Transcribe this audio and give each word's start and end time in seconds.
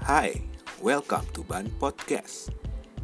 Hai, 0.00 0.32
welcome 0.80 1.28
to 1.36 1.44
Ban 1.44 1.68
Podcast. 1.76 2.48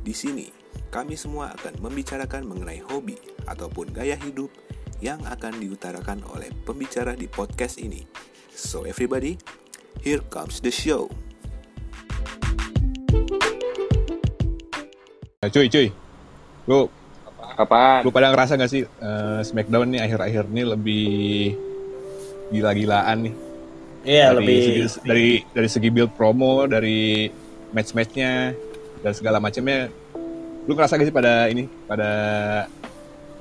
Di 0.01 0.17
sini, 0.17 0.49
kami 0.89 1.13
semua 1.13 1.53
akan 1.53 1.85
membicarakan 1.85 2.49
mengenai 2.49 2.81
hobi 2.89 3.21
ataupun 3.45 3.93
gaya 3.93 4.17
hidup 4.17 4.49
yang 5.05 5.21
akan 5.29 5.61
diutarakan 5.61 6.25
oleh 6.33 6.49
pembicara 6.65 7.13
di 7.13 7.29
podcast 7.29 7.77
ini. 7.85 8.01
So 8.49 8.89
everybody, 8.89 9.37
here 10.01 10.25
comes 10.33 10.65
the 10.65 10.73
show. 10.73 11.13
Nah, 15.45 15.53
cuy, 15.53 15.69
cuy. 15.69 15.93
Lu 16.65 16.89
Apaan? 17.61 18.09
lu 18.09 18.13
pada 18.13 18.33
ngerasa 18.33 18.57
gak 18.57 18.73
sih 18.73 18.89
eh, 18.89 19.41
Smackdown 19.45 19.93
nih 19.93 20.01
akhir-akhir 20.01 20.49
ini 20.49 20.63
lebih 20.65 21.09
gila-gilaan 22.57 23.29
nih? 23.29 23.46
Iya 24.07 24.31
dari 24.31 24.39
lebih 24.39 24.59
segi, 24.63 24.83
dari 25.03 25.29
dari 25.51 25.69
segi 25.69 25.89
build 25.91 26.15
promo, 26.15 26.71
dari 26.71 27.27
match-matchnya 27.75 28.55
dan 29.03 29.13
segala 29.13 29.43
macamnya. 29.43 29.91
Lu 30.67 30.79
ngerasa 30.79 30.95
gak 30.95 31.11
sih 31.11 31.15
pada 31.15 31.51
ini, 31.51 31.67
pada 31.91 32.11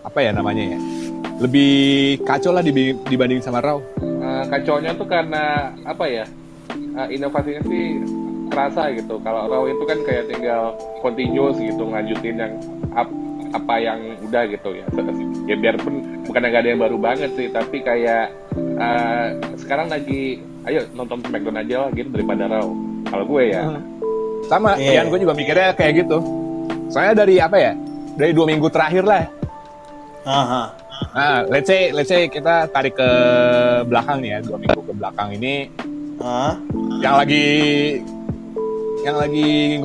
apa 0.01 0.19
ya 0.25 0.33
namanya 0.33 0.73
ya? 0.73 0.79
Lebih 1.37 1.73
kacau 2.25 2.49
lah 2.49 2.65
dibanding 2.65 3.45
sama 3.45 3.61
Raw. 3.61 3.77
Eh, 4.01 4.43
kacaunya 4.49 4.97
tuh 4.97 5.05
karena 5.05 5.69
apa 5.85 6.09
ya? 6.09 6.25
Eh, 6.73 7.07
inovasinya 7.13 7.61
sih 7.69 8.01
kerasa 8.49 8.89
gitu. 8.97 9.21
Kalau 9.21 9.45
Raw 9.45 9.69
itu 9.69 9.85
kan 9.85 10.01
kayak 10.01 10.33
tinggal 10.33 10.73
continuous 11.05 11.61
gitu 11.61 11.85
ngajutin 11.93 12.41
yang 12.41 12.53
ap- 12.97 13.13
apa 13.53 13.75
yang 13.77 14.17
udah 14.25 14.49
gitu 14.49 14.81
ya. 14.81 14.85
Ya 15.45 15.55
biarpun 15.61 16.25
bukan 16.25 16.41
nggak 16.41 16.61
ada 16.65 16.69
yang 16.73 16.81
baru 16.81 16.97
banget 16.97 17.37
sih, 17.37 17.53
tapi 17.53 17.85
kayak 17.85 18.33
eh, 18.57 19.25
sekarang 19.61 19.93
lagi 19.93 20.41
ayo 20.65 20.79
nonton 20.93 21.21
Smackdown 21.21 21.57
aja 21.61 21.75
lah 21.85 21.89
gitu 21.93 22.09
daripada 22.09 22.43
Raw. 22.49 22.67
Kalau 23.05 23.25
gue 23.25 23.43
ya. 23.53 23.61
Sama, 24.45 24.77
Iya. 24.77 25.01
Ian 25.01 25.09
gue 25.09 25.19
juga 25.21 25.33
mikirnya 25.33 25.73
kayak 25.73 26.05
gitu. 26.05 26.17
Soalnya 26.89 27.25
dari 27.25 27.41
apa 27.41 27.57
ya? 27.57 27.73
Dari 28.15 28.31
dua 28.33 28.45
minggu 28.45 28.67
terakhir 28.69 29.03
lah. 29.05 29.23
Aha. 30.25 30.63
Nah, 31.11 31.37
let's 31.51 31.67
say, 31.67 31.91
let's 31.91 32.07
say 32.07 32.25
kita 32.31 32.71
tarik 32.71 32.95
ke 32.95 33.09
belakang 33.85 34.23
nih 34.23 34.37
ya, 34.37 34.39
dua 34.41 34.57
minggu 34.57 34.79
ke 34.79 34.93
belakang 34.95 35.29
ini 35.35 35.67
Ah, 36.15 36.55
yang 37.03 37.19
lagi 37.19 37.47
yang 39.03 39.19
lagi 39.19 39.75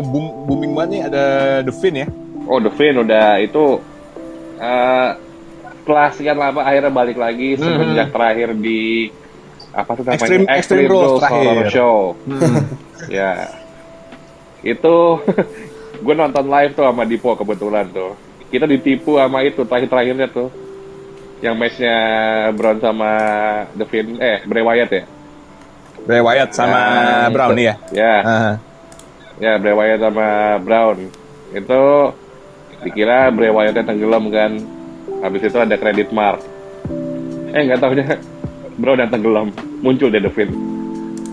booming 0.46 0.78
banget 0.78 0.90
nih 0.94 1.02
ada 1.10 1.24
The 1.66 1.74
Fin 1.74 1.94
ya. 1.98 2.08
Oh, 2.46 2.62
The 2.62 2.70
Fiend 2.70 3.02
udah 3.02 3.42
itu 3.42 3.82
eh 4.62 5.10
setelah 5.82 6.08
sekian 6.14 6.38
lama 6.38 6.62
akhirnya 6.62 6.92
balik 6.94 7.18
lagi 7.18 7.58
semenjak 7.58 8.14
terakhir 8.14 8.54
di 8.54 9.10
apa 9.70 9.90
tuh 9.92 10.02
namanya 10.02 10.18
Extreme- 10.18 10.48
Extreme 10.50 10.88
Rules 10.88 11.12
terakhir. 11.18 11.44
Horror 11.46 11.68
Show. 11.68 11.96
ya. 13.08 13.32
Itu 14.60 14.94
gue 16.04 16.14
nonton 16.14 16.44
live 16.44 16.72
tuh 16.72 16.84
sama 16.84 17.02
Dipo 17.04 17.32
kebetulan 17.32 17.86
tuh. 17.88 18.12
Kita 18.50 18.66
ditipu 18.66 19.14
sama 19.14 19.40
itu 19.40 19.62
terakhir-terakhirnya 19.62 20.26
tuh. 20.26 20.50
Yang 21.40 21.54
matchnya 21.56 21.96
Brown 22.52 22.78
sama 22.78 23.12
The 23.72 23.84
Fiend, 23.84 24.18
eh 24.18 24.44
Bray 24.44 24.60
Wyatt 24.60 24.90
ya? 24.90 25.04
Bray 26.00 26.20
Wyatt 26.20 26.50
sama 26.50 26.76
Nah, 26.76 27.28
Brown 27.30 27.50
itu. 27.50 27.56
nih 27.56 27.64
ya. 27.64 27.74
Ya. 27.94 28.14
Ah. 28.20 28.54
Ya, 29.38 29.52
Bray 29.56 29.72
Wyatt 29.72 30.00
sama 30.00 30.26
Brown. 30.58 31.08
Itu 31.50 31.80
dikira 32.82 33.30
Bray 33.30 33.48
Wyatt 33.48 33.78
tenggelam 33.78 34.28
kan. 34.28 34.52
Habis 35.20 35.42
itu 35.42 35.56
ada 35.56 35.76
credit 35.76 36.10
mark. 36.10 36.44
Eh, 37.50 37.62
nggak 37.62 37.80
tahunya 37.80 38.06
Brown 38.80 38.98
yang 38.98 39.10
tenggelam. 39.12 39.52
Muncul 39.84 40.08
deh 40.08 40.18
The 40.18 40.32
Fiend. 40.32 40.52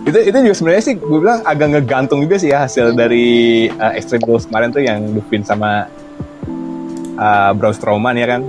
Itu 0.04 0.20
itu 0.24 0.38
juga 0.40 0.56
sebenarnya 0.56 0.84
sih 0.84 0.96
gue 0.96 1.20
bilang 1.20 1.44
agak 1.44 1.68
ngegantung 1.68 2.24
juga 2.24 2.40
sih 2.40 2.52
ya 2.52 2.64
hasil 2.64 2.96
dari 2.96 3.68
uh, 3.72 3.92
Extreme 3.92 4.24
Rules 4.24 4.48
kemarin 4.48 4.72
tuh 4.72 4.80
yang 4.80 5.04
The 5.12 5.24
Fin 5.28 5.44
sama 5.44 5.88
uh, 7.20 7.52
Braun 7.52 7.76
Strowman 7.76 8.16
ya 8.16 8.28
kan. 8.28 8.42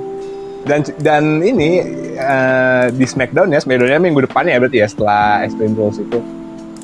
Dan 0.62 0.86
dan 1.00 1.22
ini 1.40 1.80
uh, 2.14 2.92
di 2.92 3.06
Smackdown 3.06 3.50
ya, 3.50 3.58
Smackdownnya 3.58 3.98
minggu 3.98 4.26
depan 4.26 4.46
ya 4.46 4.58
berarti 4.60 4.82
ya 4.82 4.86
setelah 4.86 5.42
Extreme 5.42 5.74
Rules 5.74 5.98
itu. 5.98 6.18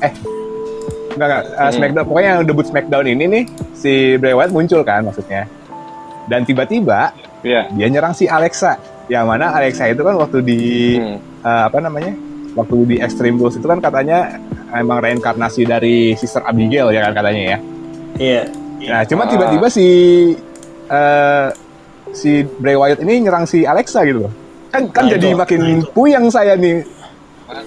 Eh, 0.03 0.11
enggak 1.15 1.27
enggak, 1.27 1.43
uh, 1.45 1.59
Hmm. 1.61 1.71
Smackdown 1.71 2.05
pokoknya 2.07 2.29
yang 2.35 2.41
debut 2.43 2.65
Smackdown 2.67 3.05
ini 3.07 3.23
nih 3.31 3.43
si 3.71 4.19
Bray 4.19 4.35
Wyatt 4.35 4.51
muncul 4.51 4.83
kan 4.83 5.07
maksudnya. 5.07 5.47
Dan 6.25 6.43
tiba-tiba 6.43 7.13
Iya. 7.45 7.69
dia 7.71 7.87
nyerang 7.87 8.11
si 8.11 8.25
Alexa. 8.25 8.75
Yang 9.07 9.25
mana 9.27 9.45
Alexa 9.51 9.85
itu 9.87 10.01
kan 10.01 10.15
waktu 10.15 10.37
di 10.39 10.59
Hmm. 10.95 11.17
eh, 11.41 11.63
apa 11.63 11.77
namanya 11.77 12.13
waktu 12.53 12.75
di 12.85 12.95
Extreme 12.97 13.35
Rules 13.35 13.55
itu 13.55 13.63
kan 13.63 13.77
katanya 13.77 14.39
emang 14.71 14.97
reinkarnasi 14.99 15.61
dari 15.63 15.95
Sister 16.13 16.41
Abigail 16.41 16.89
ya 16.89 17.05
kan 17.05 17.13
katanya 17.15 17.41
ya. 17.45 17.57
iya. 18.17 18.41
Nah 18.81 19.01
cuma 19.03 19.23
Ah. 19.23 19.29
tiba-tiba 19.29 19.67
si 19.67 19.87
eh, 20.87 21.47
si 22.11 22.31
Bray 22.55 22.73
Wyatt 22.73 22.99
ini 22.99 23.21
nyerang 23.21 23.43
si 23.43 23.63
Alexa 23.63 24.01
gitu 24.03 24.21
loh. 24.21 24.33
Kan 24.69 24.89
kan 24.89 25.05
Nah, 25.05 25.11
jadi 25.11 25.27
itu. 25.27 25.37
makin 25.37 25.61
puyeng 25.91 26.27
saya 26.27 26.53
nih 26.53 26.83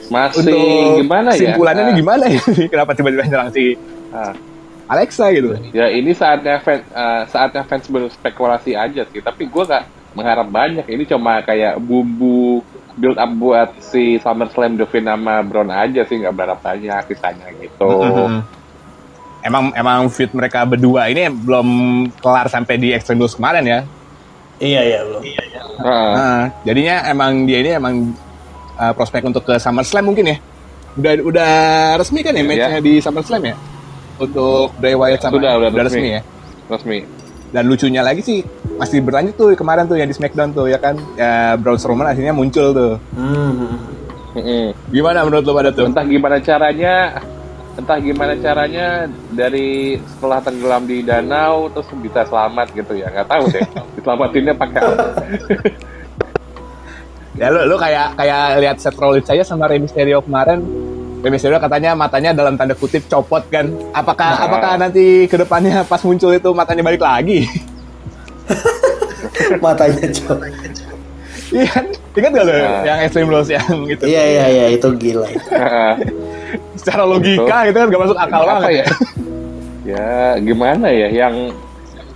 Masih 0.09 0.43
untuk 0.43 0.59
gimana 0.99 1.31
ya? 1.31 1.38
simpulannya 1.41 1.82
nih 1.82 1.94
Ah, 1.94 1.97
gimana 1.97 2.25
ya 2.26 2.41
kenapa 2.72 2.93
tiba-tiba 2.93 3.25
nyerang 3.25 3.50
si 3.50 3.75
ah. 4.10 4.32
Alexa 4.88 5.28
gitu. 5.31 5.53
Ya 5.70 5.87
ini 5.88 6.10
saatnya 6.12 6.59
fans, 6.59 6.81
eh, 6.82 7.22
saatnya 7.28 7.60
fans 7.62 7.84
berspekulasi 7.87 8.72
aja 8.72 9.05
sih. 9.05 9.20
Tapi 9.20 9.44
gue 9.44 9.62
nggak 9.62 9.84
mengharap 10.18 10.50
banyak. 10.50 10.82
Ini 10.84 11.06
cuma 11.06 11.38
kayak 11.40 11.78
bumbu 11.78 12.60
build 12.98 13.14
up 13.14 13.30
buat 13.30 13.70
si 13.78 14.18
SummerSlam 14.18 14.74
Fiend 14.84 15.06
sama 15.06 15.40
Brown 15.46 15.70
aja 15.70 16.02
sih. 16.02 16.18
Nggak 16.18 16.34
berharap 16.34 16.58
banyak 16.60 17.02
sisanya 17.06 17.46
gitu. 17.56 17.86
Emang 19.38 19.70
emang 19.72 20.10
fit 20.10 20.34
mereka 20.34 20.66
berdua 20.66 21.06
ini 21.06 21.30
belum 21.30 21.68
kelar 22.18 22.50
sampai 22.50 22.74
di 22.74 22.90
Extreme 22.90 23.22
Rules 23.22 23.38
kemarin 23.38 23.62
ya. 23.62 23.80
Iya 24.58 24.80
iya 24.82 24.98
belum. 25.06 25.22
Ah. 25.78 25.86
Nah, 26.10 26.42
jadinya 26.66 27.06
emang 27.06 27.46
dia 27.46 27.62
ini 27.62 27.70
emang 27.70 27.94
uh, 28.74 28.90
prospek 28.90 29.22
untuk 29.22 29.46
ke 29.46 29.54
SummerSlam 29.56 30.10
mungkin 30.10 30.34
ya. 30.34 30.36
Udah 30.98 31.12
udah 31.22 31.52
resmi 31.94 32.26
kan 32.26 32.34
ya 32.34 32.42
Iya. 32.42 32.50
matchnya 32.50 32.80
di 32.82 32.98
SummerSlam 32.98 33.42
ya? 33.46 33.54
Untuk 34.18 34.74
Bray 34.74 34.98
Wyatt 34.98 35.22
sama 35.22 35.38
Sudah, 35.38 35.52
udah 35.54 35.70
resmi. 35.70 35.86
resmi 35.86 36.08
ya. 36.10 36.22
Resmi. 36.66 36.98
Dan 37.48 37.64
lucunya 37.66 38.04
lagi 38.04 38.20
sih 38.20 38.44
masih 38.76 39.00
berlanjut 39.00 39.34
tuh 39.34 39.48
kemarin 39.56 39.88
tuh 39.88 39.97
yang 39.97 40.09
di 40.09 40.16
SmackDown 40.16 40.53
tuh 40.53 40.69
ya 40.69 40.78
kan. 40.78 40.97
Ya 41.16 41.56
Braun 41.56 41.81
Strowman 41.81 42.09
akhirnya 42.09 42.36
muncul 42.36 42.72
tuh. 42.72 42.94
Hmm. 43.16 44.70
Gimana 44.92 45.26
menurut 45.26 45.42
lo 45.42 45.53
pada 45.56 45.70
tuh? 45.75 45.91
entah 45.91 46.06
gimana 46.06 46.38
caranya 46.38 47.19
entah 47.78 47.98
gimana 48.03 48.34
caranya 48.38 49.06
dari 49.31 49.98
setelah 50.03 50.42
tenggelam 50.42 50.82
di 50.82 51.03
danau 51.06 51.70
terus 51.70 51.87
bisa 52.03 52.26
selamat 52.26 52.75
gitu 52.75 52.98
ya 52.98 53.06
nggak 53.06 53.31
tahu 53.31 53.44
deh 53.54 53.62
diselamatinnya 53.98 54.54
pakai 54.58 54.81
apa 54.82 55.06
Ya 57.38 57.54
lo 57.54 57.62
lo 57.70 57.78
kayak 57.78 58.19
kayak 58.19 58.42
lihat 58.58 58.76
Seth 58.82 58.98
Rollins 58.98 59.22
saja 59.31 59.47
sama 59.47 59.70
Rey 59.70 59.78
Mysterio 59.78 60.19
kemarin. 60.26 60.58
Rey 61.18 61.28
Mysterio 61.28 61.58
katanya 61.58 61.92
matanya 61.92 62.30
dalam 62.32 62.54
tanda 62.54 62.72
kutip 62.72 63.02
copot 63.06 63.42
kan. 63.48 63.66
Apakah 63.90 64.30
Nah. 64.30 64.44
apakah 64.44 64.72
nanti 64.76 65.26
ke 65.26 65.36
depannya 65.36 65.82
pas 65.82 65.98
muncul 66.00 66.30
itu 66.30 66.50
matanya 66.52 66.82
balik 66.82 67.00
lagi? 67.00 67.42
Matanya 69.58 70.06
cok. 70.06 70.38
Iya 71.48 71.64
kan? 71.66 71.84
Ingat 72.12 72.30
gak 72.32 72.44
lo 72.44 72.52
Nah. 72.52 72.82
yang 72.84 72.98
Extreme 73.00 73.28
Rules 73.28 73.48
yang 73.48 73.66
itu? 73.84 74.04
Iya 74.04 74.22
iya 74.24 74.44
iya 74.48 74.64
itu 74.70 74.88
gila. 74.92 75.28
Secara 76.74 77.02
logika 77.02 77.56
gitu 77.64 77.76
kan 77.76 77.86
gak 77.88 78.02
masuk 78.02 78.18
akal 78.18 78.40
apa 78.40 78.50
banget. 78.60 78.70
ya 78.74 78.86
ya 79.94 80.08
gimana 80.38 80.86
ya 80.92 81.08
yang 81.08 81.34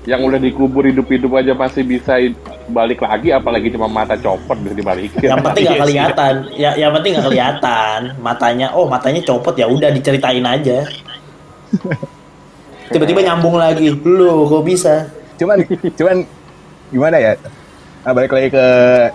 yang 0.02 0.20
udah 0.26 0.38
dikubur 0.42 0.82
hidup-hidup 0.82 1.30
aja 1.38 1.54
masih 1.54 1.86
bisa 1.86 2.18
balik 2.66 2.98
lagi 3.06 3.30
apalagi 3.30 3.70
cuma 3.70 3.86
mata 3.86 4.18
copot 4.18 4.58
bisa 4.58 4.74
dibalikin 4.74 5.30
Yang 5.30 5.42
penting 5.46 5.62
nggak 5.62 5.78
Iya 5.78 5.84
kelihatan. 5.86 6.34
Ya 6.58 6.70
yang 6.74 6.92
penting 6.98 7.10
nggak 7.14 7.26
kelihatan. 7.30 7.98
Matanya 8.18 8.66
oh 8.74 8.90
matanya 8.90 9.22
copot 9.22 9.54
ya 9.54 9.70
udah 9.70 9.94
diceritain 9.94 10.42
aja. 10.42 10.82
Tiba-tiba 12.92 13.22
nyambung 13.22 13.56
lagi. 13.56 13.94
Lu 13.94 14.50
kok 14.50 14.66
bisa? 14.66 15.06
Cuman 15.38 15.62
cuman 15.94 16.16
gimana 16.90 17.16
ya? 17.22 17.32
Nah, 18.02 18.10
balik 18.10 18.34
lagi 18.34 18.50
ke 18.50 18.66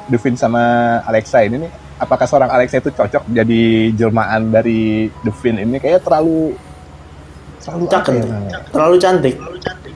Devin 0.07 0.39
sama 0.39 0.63
Alexa 1.03 1.43
ini 1.43 1.67
nih. 1.67 1.71
Apakah 1.99 2.23
seorang 2.23 2.47
Alexa 2.47 2.79
itu 2.79 2.95
cocok 2.95 3.27
jadi 3.27 3.91
jelmaan 3.91 4.55
dari 4.55 5.11
Devin 5.27 5.59
ini? 5.59 5.75
Kayaknya 5.83 6.01
terlalu 6.07 6.55
terlalu 7.59 7.85
Cakep. 7.91 8.13
ya 8.15 8.23
namanya? 8.23 8.59
Terlalu 8.71 8.95
cantik. 8.95 9.35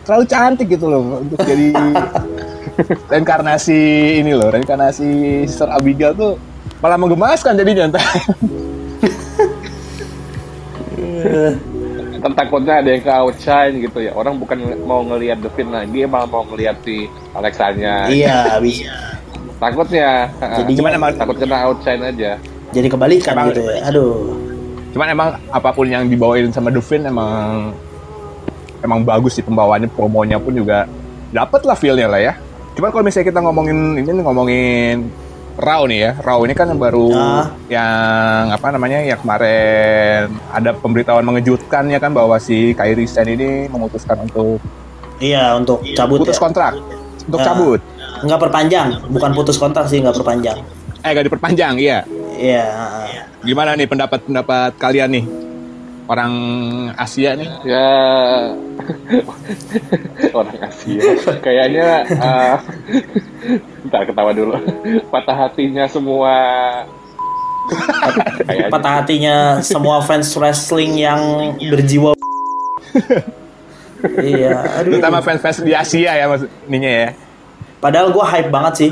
Terlalu 0.01 0.25
cantik 0.25 0.67
gitu 0.69 0.85
loh 0.85 1.21
untuk 1.21 1.37
jadi 1.39 1.71
reinkarnasi 3.11 3.79
ini 4.17 4.31
loh 4.31 4.49
reinkarnasi 4.49 5.07
Sister 5.45 5.69
Abigail 5.69 6.13
tuh 6.13 6.35
malah 6.79 6.97
menggemaskan 6.97 7.53
jadinya 7.53 7.87
entah 7.87 8.01
Kan 12.21 12.37
takutnya 12.37 12.77
ada 12.77 12.89
yang 12.91 13.01
ke 13.01 13.09
outshine 13.09 13.81
gitu 13.81 13.97
ya 13.99 14.13
orang 14.13 14.37
bukan 14.37 14.53
mau 14.83 15.01
ngelihat 15.01 15.41
Devin 15.41 15.69
lagi 15.69 16.05
malah 16.05 16.29
mau 16.29 16.45
ngelihat 16.45 16.77
si 16.81 17.09
Alexanya 17.33 18.05
Iya 18.07 18.61
bisa. 18.61 18.93
takutnya 19.57 20.29
Jadi 20.37 20.77
cuman 20.77 20.91
emang 20.93 21.11
takut 21.15 21.35
kena 21.35 21.65
outshine 21.65 22.01
aja 22.03 22.37
jadi 22.71 22.87
kebalikan 22.87 23.33
Emang- 23.33 23.49
gitu 23.49 23.61
ya. 23.63 23.81
Aduh. 23.83 24.37
cuman 24.91 25.07
emang 25.07 25.29
apa 25.49 25.69
pun 25.71 25.87
yang 25.87 26.05
dibawain 26.05 26.51
sama 26.51 26.69
Devin 26.69 27.07
emang 27.07 27.71
emang 28.81 29.01
bagus 29.01 29.33
sih 29.33 29.43
pembawaannya, 29.43 29.87
promonya 29.87 30.37
pun 30.37 30.51
juga 30.51 30.85
dapet 31.29 31.61
lah 31.63 31.73
feel-nya 31.73 32.05
lah 32.05 32.19
ya. 32.19 32.33
Cuman 32.73 32.89
kalau 32.89 33.03
misalnya 33.03 33.27
kita 33.29 33.39
ngomongin 33.39 33.77
ini 33.95 34.09
nih, 34.09 34.23
ngomongin 34.23 34.97
Raw 35.51 35.83
nih 35.83 35.99
ya, 35.99 36.11
Raw 36.17 36.39
ini 36.41 36.53
kan 36.55 36.71
yang 36.71 36.79
baru 36.79 37.11
Ah. 37.11 37.51
yang 37.67 38.45
apa 38.49 38.71
namanya 38.71 39.03
yang 39.03 39.19
kemarin 39.19 40.31
ada 40.47 40.71
pemberitahuan 40.73 41.21
mengejutkan 41.21 41.85
ya 41.85 41.99
kan 41.99 42.15
bahwa 42.15 42.39
si 42.39 42.71
Kyrie 42.71 43.05
Sen 43.05 43.27
ini 43.27 43.67
memutuskan 43.67 44.15
untuk 44.21 44.63
Iya 45.19 45.53
untuk 45.53 45.83
cabut 45.93 46.23
putus 46.23 46.39
ya. 46.39 46.41
kontrak 46.41 46.73
untuk 47.21 47.39
Ah. 47.39 47.45
cabut. 47.45 47.79
Nggak 48.23 48.39
perpanjang, 48.39 48.87
bukan 49.11 49.31
putus 49.35 49.59
kontrak 49.59 49.85
sih 49.85 49.99
nggak 49.99 50.15
perpanjang. 50.15 50.57
Eh 51.01 51.11
gak 51.11 51.25
diperpanjang, 51.25 51.73
iya. 51.77 52.05
Iya. 52.31 52.65
ah. 52.65 53.09
Gimana 53.41 53.73
nih 53.73 53.85
pendapat-pendapat 53.85 54.77
kalian 54.77 55.09
nih? 55.11 55.25
Orang 56.09 56.33
Asia 56.97 57.37
nih? 57.37 57.49
Ya 57.65 57.89
orang 60.37 60.57
Asia 60.59 61.03
kayaknya 61.39 62.05
uh, 62.17 62.57
ketawa 63.89 64.31
dulu. 64.33 64.57
Patah 65.13 65.47
hatinya 65.47 65.85
semua 65.87 66.33
kayaknya 68.43 68.67
Patah 68.73 68.93
hatinya 69.01 69.35
semua 69.63 70.01
fans 70.03 70.33
wrestling 70.35 70.99
yang 70.99 71.53
berjiwa. 71.57 72.17
iya. 74.19 74.81
Aduh. 74.81 74.97
Terutama 74.97 75.21
fans-fans 75.23 75.61
di 75.63 75.71
Asia 75.71 76.11
ya 76.17 76.25
maksud 76.27 76.49
ininya 76.67 76.91
ya. 76.91 77.09
Padahal 77.81 78.13
gue 78.13 78.25
hype 78.25 78.51
banget 78.53 78.73
sih 78.77 78.91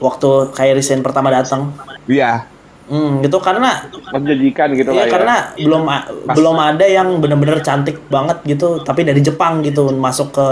waktu 0.00 0.30
Kyrie 0.54 0.84
Sen 0.84 1.00
pertama 1.04 1.32
datang. 1.32 1.72
Iya. 2.06 2.51
Hmm, 2.92 3.24
gitu 3.24 3.40
karena 3.40 3.88
menjanjikan 4.10 4.68
gitu 4.76 4.92
Iya 4.92 4.98
lah 5.00 5.06
ya. 5.08 5.10
karena 5.10 5.34
belum 5.56 5.82
a- 5.88 6.06
belum 6.28 6.56
ada 6.58 6.84
yang 6.84 7.08
bener-bener 7.16 7.64
cantik 7.64 7.96
banget 8.06 8.44
gitu, 8.44 8.84
tapi 8.84 9.00
dari 9.00 9.18
Jepang 9.18 9.64
gitu 9.64 9.88
masuk 9.90 10.28
ke 10.30 10.48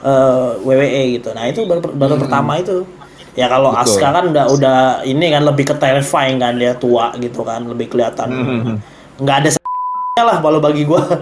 eh, 0.00 0.50
WWE 0.62 1.02
gitu. 1.16 1.34
Nah 1.34 1.42
itu 1.44 1.66
baru, 1.66 1.82
baru 1.90 2.14
pertama 2.16 2.54
itu. 2.56 2.86
Ya 3.32 3.46
kalau 3.46 3.70
Hmm. 3.70 3.80
Betul. 3.80 3.98
Asuka 3.98 4.08
kan 4.12 4.24
udah 4.28 4.44
udah 4.46 4.78
ini 5.02 5.26
kan 5.28 5.42
lebih 5.42 5.64
ke 5.64 5.74
terrifying 5.74 6.38
kan 6.38 6.54
dia 6.54 6.70
tua 6.72 7.10
gitu 7.16 7.42
kan, 7.42 7.64
lebih 7.64 7.88
kelihatan 7.88 8.28
Hmm. 8.30 8.76
nggak 9.18 9.36
ada 9.40 9.50
s**nya 9.50 10.22
lah 10.22 10.38
kalau 10.38 10.58
bagi 10.58 10.84
gua. 10.84 11.02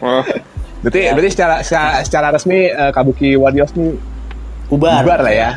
Oh, 0.00 0.22
Berarti 0.80 1.12
berarti 1.12 1.30
secara 1.30 1.60
secara, 1.60 2.00
secara 2.00 2.26
resmi 2.32 2.64
eh, 2.66 2.88
Kabuki 2.90 3.36
Warriors 3.36 3.76
nih 3.76 3.92
Bubar. 4.70 5.02
bubar 5.02 5.20
lah 5.20 5.34
ya. 5.34 5.50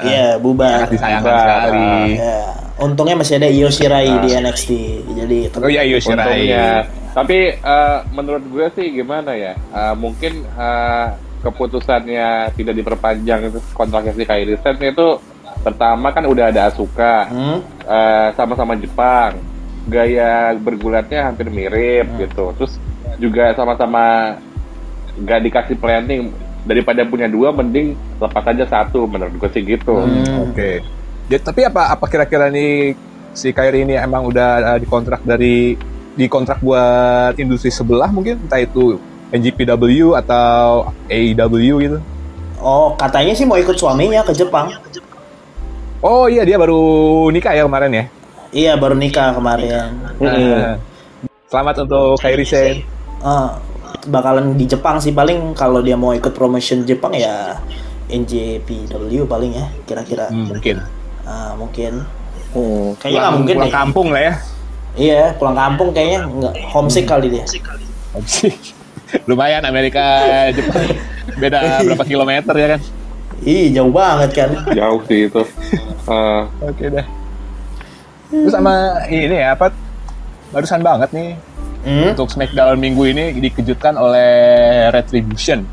Iya, 0.00 0.26
bubar. 0.38 0.70
Sangat 0.78 0.90
disayangkan 0.90 1.26
Bubar. 1.26 1.42
sekali. 1.42 1.90
Ya, 2.14 2.38
untungnya 2.78 3.16
masih 3.18 3.34
ada 3.36 3.48
Io 3.50 3.68
Shirai 3.68 4.10
di 4.16 4.28
NXT. 4.30 4.70
Jadi 5.12 5.38
Oh 5.58 5.66
iya 5.66 5.82
Yoshirai. 5.84 6.22
untungnya. 6.22 6.66
Tapi 7.10 7.38
eh, 7.52 7.98
menurut 8.10 8.44
gue 8.46 8.66
sih 8.72 8.86
gimana 8.94 9.34
ya? 9.34 9.58
Eh, 9.58 9.94
mungkin 9.94 10.46
eh, 10.46 11.06
keputusannya 11.42 12.54
tidak 12.54 12.74
diperpanjang 12.76 13.40
kontraknya 13.72 14.12
si 14.12 14.22
Kyrie 14.22 14.54
Sen 14.56 14.76
itu 14.78 15.18
pertama 15.60 16.08
kan 16.08 16.24
udah 16.24 16.48
ada 16.48 16.70
Asuka. 16.70 17.26
Hmm? 17.26 17.58
eh, 17.82 18.28
sama-sama 18.32 18.78
Jepang 18.78 19.34
gaya 19.82 20.54
bergulatnya 20.54 21.26
hampir 21.26 21.50
mirip 21.50 22.06
gitu 22.16 22.52
terus 22.54 22.76
juga 23.18 23.50
sama-sama 23.52 24.36
nggak 25.16 25.40
dikasih 25.42 25.76
planning 25.76 26.30
daripada 26.64 27.04
punya 27.08 27.26
dua 27.26 27.52
mending 27.52 27.96
lepas 28.20 28.44
aja 28.44 28.64
satu 28.68 29.08
menurut 29.08 29.32
gue 29.36 29.50
sih 29.52 29.62
gitu 29.64 29.96
Hmm. 30.00 30.50
Oke. 30.50 30.80
Ya, 31.30 31.38
tapi 31.38 31.62
apa 31.62 31.94
apa 31.94 32.04
kira-kira 32.10 32.50
nih 32.50 32.98
si 33.30 33.54
Kyrie 33.54 33.86
ini 33.86 33.94
emang 33.94 34.26
udah 34.26 34.74
uh, 34.74 34.78
dikontrak 34.82 35.22
dari 35.22 35.78
dikontrak 36.18 36.58
buat 36.58 37.38
industri 37.38 37.70
sebelah 37.70 38.10
mungkin 38.10 38.42
entah 38.42 38.58
itu 38.58 38.98
NGPW 39.30 40.18
atau 40.18 40.90
AEW 41.06 41.74
gitu. 41.86 41.98
Oh, 42.60 42.92
katanya 42.98 43.32
sih 43.32 43.46
mau 43.46 43.56
ikut 43.56 43.78
suaminya 43.78 44.26
ke 44.26 44.34
Jepang. 44.34 44.74
Oh 46.02 46.26
iya 46.26 46.42
dia 46.42 46.58
baru 46.58 47.30
nikah 47.30 47.54
ya 47.54 47.62
kemarin 47.64 47.92
ya. 47.94 48.04
Iya, 48.50 48.72
baru 48.74 48.98
nikah 48.98 49.30
kemarin. 49.30 49.94
Eh, 50.18 50.74
Selamat 51.46 51.86
untuk 51.86 52.18
Kyrie 52.18 52.42
Sen. 52.42 52.82
Eh, 53.22 53.50
bakalan 54.08 54.56
di 54.56 54.64
Jepang 54.64 55.02
sih. 55.02 55.12
Paling 55.12 55.52
kalau 55.52 55.84
dia 55.84 55.98
mau 55.98 56.14
ikut 56.14 56.32
promotion 56.32 56.86
Jepang 56.86 57.12
ya 57.12 57.58
NJPW 58.10 59.24
paling 59.26 59.52
ya 59.54 59.66
kira-kira. 59.86 60.28
Hmm, 60.28 60.50
mungkin. 60.50 60.76
Ah, 61.24 61.52
mungkin. 61.54 62.04
Hmm. 62.50 62.98
kayaknya 62.98 63.20
nggak 63.22 63.36
mungkin 63.38 63.56
pulang 63.56 63.70
deh. 63.70 63.78
kampung 63.78 64.08
lah 64.10 64.22
ya. 64.26 64.34
iya 64.98 65.22
pulang 65.38 65.54
kampung 65.54 65.94
kayaknya 65.94 66.26
nggak 66.26 66.54
homesick 66.74 67.06
kali 67.06 67.30
dia. 67.30 67.46
Lumayan 69.30 69.62
Amerika 69.62 70.02
Jepang. 70.50 70.98
Beda 71.38 71.58
berapa 71.86 72.04
kilometer 72.06 72.54
ya 72.58 72.68
kan? 72.74 72.80
ih 73.40 73.72
jauh 73.72 73.88
banget 73.94 74.30
kan. 74.36 74.50
Jauh 74.74 75.00
sih 75.08 75.30
itu. 75.30 75.42
Eh, 76.10 76.42
Oke 76.60 76.84
dah. 76.92 77.06
Terus 78.30 78.52
sama 78.52 79.00
ini 79.08 79.36
ya 79.40 79.54
apa? 79.54 79.72
Barusan 80.50 80.82
banget 80.82 81.08
nih 81.14 81.38
hmm? 81.82 82.12
untuk 82.12 82.28
SmackDown 82.28 82.76
minggu 82.76 83.02
ini 83.06 83.24
dikejutkan 83.40 83.94
oleh 83.94 84.30
Retribution. 84.90 85.64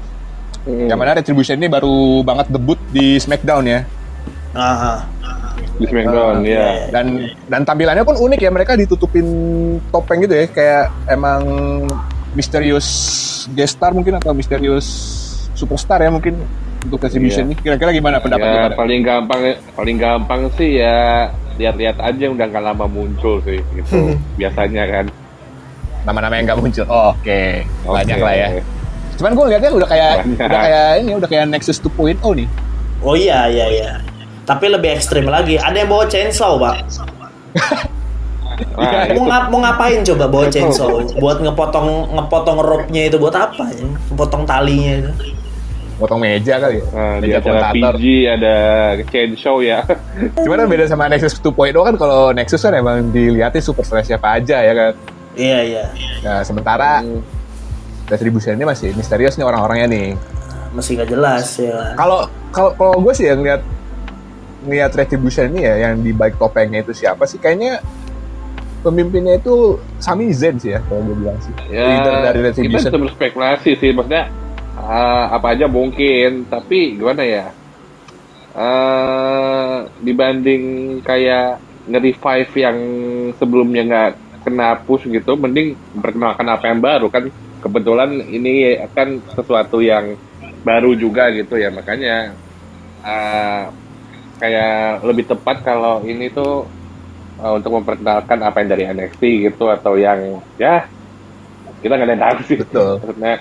hmm, 0.63 0.88
Yang 0.88 0.98
mana 0.98 1.12
Retribution 1.13 1.56
ini 1.56 1.68
baru 1.68 1.95
banget 2.21 2.48
debut 2.50 2.80
di 2.89 3.18
SmackDown 3.18 3.63
ya. 3.63 3.80
Ah, 4.54 5.06
di 5.77 5.86
Smackdown 5.86 6.42
ya 6.42 6.89
Dan 6.89 7.21
dan 7.45 7.62
tampilannya 7.62 8.01
pun 8.01 8.18
unik 8.18 8.39
ya 8.39 8.50
mereka 8.50 8.74
ditutupin 8.74 9.25
topeng 9.88 10.19
gitu 10.19 10.33
ya 10.33 10.45
kayak 10.48 10.86
emang 11.06 11.42
misterius 12.33 12.88
guest 13.48 13.77
star 13.77 13.94
mungkin 13.94 14.18
atau 14.18 14.33
misterius 14.33 14.88
superstar 15.54 16.01
ya 16.01 16.09
mungkin 16.09 16.38
untuk 16.80 16.98
Retribution 17.00 17.45
Iya. 17.45 17.50
ini. 17.50 17.54
Kira-kira 17.56 17.89
gimana 17.92 18.18
pendapat 18.18 18.48
ya 18.48 18.74
paling 18.74 19.01
gampang 19.01 19.42
paling 19.74 19.98
gampang 19.98 20.42
sih 20.54 20.77
ya 20.77 21.30
lihat-lihat 21.57 21.98
aja 22.00 22.25
udah 22.27 22.45
nggak 22.48 22.63
lama 22.63 22.86
muncul 22.86 23.42
sih 23.42 23.62
gitu 23.74 24.13
biasanya 24.39 24.86
kan 24.86 25.06
Nama-nama 26.07 26.33
yang 26.33 26.45
nggak 26.48 26.57
muncul. 26.57 26.86
Oh, 26.88 27.12
Oke, 27.12 27.68
banyak 27.83 28.15
Oke. 28.15 28.24
lah 28.24 28.33
ya. 28.33 28.48
Cuman 29.18 29.31
gue 29.33 29.44
ngeliatnya 29.44 29.71
udah 29.74 29.89
kayak 29.89 30.13
Banyak. 30.15 30.48
udah 30.48 30.59
kayak 30.62 30.88
ini 30.98 31.12
udah 31.13 31.27
kayak 31.27 31.45
Nexus 31.50 31.77
2.0 31.77 32.15
nih. 32.33 32.48
oh 32.98 33.13
iya 33.13 33.45
iya 33.45 33.65
iya 33.68 33.92
tapi 34.42 34.74
lebih 34.74 34.89
ekstrim 34.89 35.25
lagi 35.25 35.54
ada 35.54 35.75
yang 35.75 35.86
bawa 35.86 36.06
chainsaw 36.06 36.57
pak 36.57 36.81
nah, 38.74 39.06
mau, 39.14 39.26
ngap- 39.26 39.49
mau 39.49 39.59
ngapain 39.61 40.02
coba 40.02 40.26
bawa 40.26 40.45
chainsaw 40.47 40.90
buat 41.18 41.37
ngepotong 41.40 41.87
ngepotong 42.14 42.57
rope-nya 42.57 43.06
itu 43.06 43.18
buat 43.18 43.33
apa 43.33 43.69
ya 43.69 43.85
potong 44.14 44.44
talinya 44.44 44.94
itu 44.97 45.11
Potong 45.97 46.21
meja 46.21 46.61
kali 46.61 46.78
ya. 46.78 46.85
Nah, 46.94 47.18
di 47.18 47.26
meja 47.26 47.42
komentator. 47.42 47.97
PG 47.97 48.06
ada 48.30 48.56
chain 49.09 49.33
show 49.33 49.66
ya. 49.66 49.81
Cuman 50.37 50.61
kan 50.61 50.68
beda 50.69 50.85
sama 50.85 51.09
Nexus 51.09 51.42
2.0 51.42 51.73
kan 51.73 51.97
kalau 51.97 52.30
Nexus 52.30 52.61
kan 52.61 52.78
emang 52.78 53.09
dilihatin 53.09 53.57
superstar 53.57 54.06
siapa 54.06 54.37
aja 54.37 54.61
ya 54.61 54.73
kan. 54.78 54.94
Iya 55.37 55.59
iya 55.63 55.83
Nah, 56.19 56.41
sementara 56.41 57.06
Retribution 58.06 58.56
ini 58.56 58.63
masih 58.63 58.91
misterius 58.94 59.35
nih 59.35 59.44
orang-orangnya 59.44 59.87
nih. 59.87 60.09
masih 60.69 60.97
gak 60.97 61.09
jelas 61.09 61.45
ya 61.56 61.94
Kalau 61.94 62.25
kalau 62.49 62.71
kalau 62.73 62.95
gue 62.97 63.13
sih 63.13 63.25
yang 63.25 63.39
lihat 63.39 63.61
ngeliat 64.59 64.91
Retribution 64.91 65.47
ini 65.49 65.61
ya 65.61 65.75
yang 65.85 65.99
di 65.99 66.11
balik 66.11 66.35
topengnya 66.35 66.81
itu 66.81 66.91
siapa 66.91 67.23
sih? 67.23 67.37
Kayaknya 67.37 67.79
pemimpinnya 68.79 69.37
itu 69.37 69.75
Sami 69.97 70.29
Zayn 70.31 70.57
sih 70.57 70.71
ya 70.71 70.79
kalau 70.81 71.03
gue 71.03 71.15
bilang 71.17 71.37
sih. 71.39 71.53
Leader 71.65 72.13
Ya, 72.13 72.21
dari 72.25 72.39
kita 72.41 72.47
Retribution. 72.51 72.89
bisa 72.89 72.99
berspekulasi 72.99 73.69
sih, 73.75 73.91
maksudnya 73.91 74.27
ah, 74.75 75.31
apa 75.31 75.53
aja 75.53 75.65
mungkin, 75.65 76.45
tapi 76.47 76.95
gimana 76.95 77.21
ya? 77.21 77.45
eh 78.56 79.75
dibanding 80.01 80.63
kayak 80.99 81.61
nge-revive 81.85 82.53
yang 82.57 82.77
sebelumnya 83.33 83.81
nggak 83.83 84.11
kena 84.47 84.80
push 84.80 85.04
gitu, 85.11 85.35
mending 85.35 85.75
memperkenalkan 85.99 86.47
apa 86.47 86.66
yang 86.71 86.80
baru 86.80 87.11
kan. 87.11 87.27
Kebetulan 87.59 88.23
ini 88.31 88.80
kan 88.95 89.19
sesuatu 89.35 89.83
yang 89.83 90.16
baru 90.63 90.95
juga 90.95 91.27
gitu 91.35 91.59
ya, 91.59 91.68
makanya 91.68 92.31
eh, 93.04 93.63
kayak 94.37 95.04
lebih 95.04 95.25
tepat 95.27 95.66
kalau 95.66 96.01
ini 96.06 96.30
tuh 96.30 96.66
eh, 97.42 97.54
untuk 97.54 97.81
memperkenalkan 97.81 98.39
apa 98.42 98.57
yang 98.61 98.69
dari 98.69 98.83
NXT 98.87 99.21
gitu 99.51 99.69
atau 99.69 99.97
yang 99.97 100.42
ya 100.61 100.85
kita 101.81 101.94
nggak 101.94 102.07
ada 102.07 102.13
yang 102.13 102.23
tahu 102.23 102.37
sih 102.45 102.57
Betul. 102.61 102.92
maksudnya 103.01 103.35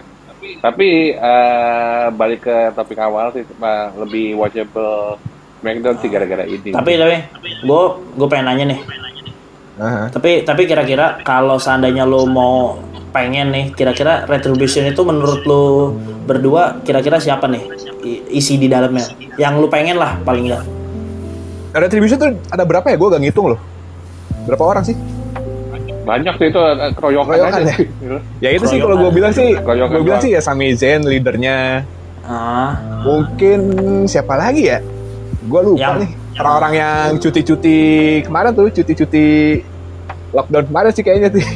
tapi 0.63 0.89
eh, 1.17 2.05
balik 2.17 2.41
ke 2.49 2.57
topik 2.73 2.99
awal 3.01 3.33
sih 3.37 3.45
eh, 3.45 3.87
lebih 4.01 4.37
watchable 4.41 5.21
SmackDown 5.61 5.97
sih 6.01 6.09
gara-gara 6.09 6.45
ini 6.49 6.73
tapi 6.73 6.97
tapi 6.97 7.51
gue 7.65 7.83
gue 8.17 8.29
pengen 8.29 8.47
nanya 8.53 8.65
nih 8.77 8.81
Aha. 9.77 10.09
tapi 10.09 10.41
tapi 10.41 10.65
kira-kira 10.65 11.21
kalau 11.21 11.61
seandainya 11.61 12.03
lo 12.03 12.25
mau 12.25 12.81
pengen 13.11 13.53
nih 13.53 13.65
kira-kira 13.73 14.25
retribution 14.25 14.85
itu 14.85 15.01
menurut 15.01 15.45
lo 15.45 15.93
berdua 16.25 16.81
kira-kira 16.81 17.17
siapa 17.17 17.45
nih 17.45 17.65
isi 18.29 18.57
di 18.57 18.67
dalamnya 18.67 19.05
yang 19.37 19.57
lo 19.57 19.69
pengen 19.69 19.97
lah 19.97 20.17
paling 20.21 20.49
enggak 20.49 20.65
Retribution 21.77 22.17
tuh 22.17 22.33
ada 22.49 22.65
berapa 22.65 22.89
ya? 22.89 22.97
Gue 22.97 23.13
gak 23.13 23.21
ngitung 23.21 23.53
loh. 23.53 23.61
Berapa 24.49 24.65
orang 24.65 24.81
sih? 24.81 24.97
Banyak 26.09 26.41
sih 26.41 26.49
itu 26.49 26.57
eh, 26.57 26.89
keroyokan, 26.97 27.37
Keroyokan 27.37 27.53
aja 27.53 27.61
ya? 27.61 27.77
sih. 27.77 27.87
Ya 28.41 28.49
itu 28.49 28.65
sih 28.65 28.81
Keroyokan. 28.81 28.81
kalau 28.81 28.97
gue 28.97 29.11
bilang 29.13 29.33
sih, 29.35 29.49
Keroyokan 29.53 29.93
gue 29.93 30.05
bilang 30.09 30.23
sih 30.25 30.31
ya 30.33 30.41
Sami 30.41 30.73
Zayn 30.73 31.05
leadernya. 31.05 31.85
Ah, 32.25 32.81
Mungkin 33.05 33.61
siapa 34.09 34.41
lagi 34.41 34.67
ya? 34.67 34.81
Gue 35.45 35.61
lupa 35.63 35.79
Yang- 35.79 35.99
nih. 36.01 36.11
Orang-orang 36.37 36.73
yang 36.75 37.17
cuti-cuti 37.17 37.79
kemarin 38.23 38.53
tuh, 38.53 38.69
cuti-cuti 38.71 39.59
lockdown 40.31 40.65
kemarin 40.67 40.91
sih 40.93 41.01
kayaknya 41.01 41.29
sih. 41.33 41.45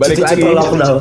Balik 0.00 0.16
cuti-cuti 0.16 0.42
lagi. 0.42 0.56
lockdown. 0.56 0.98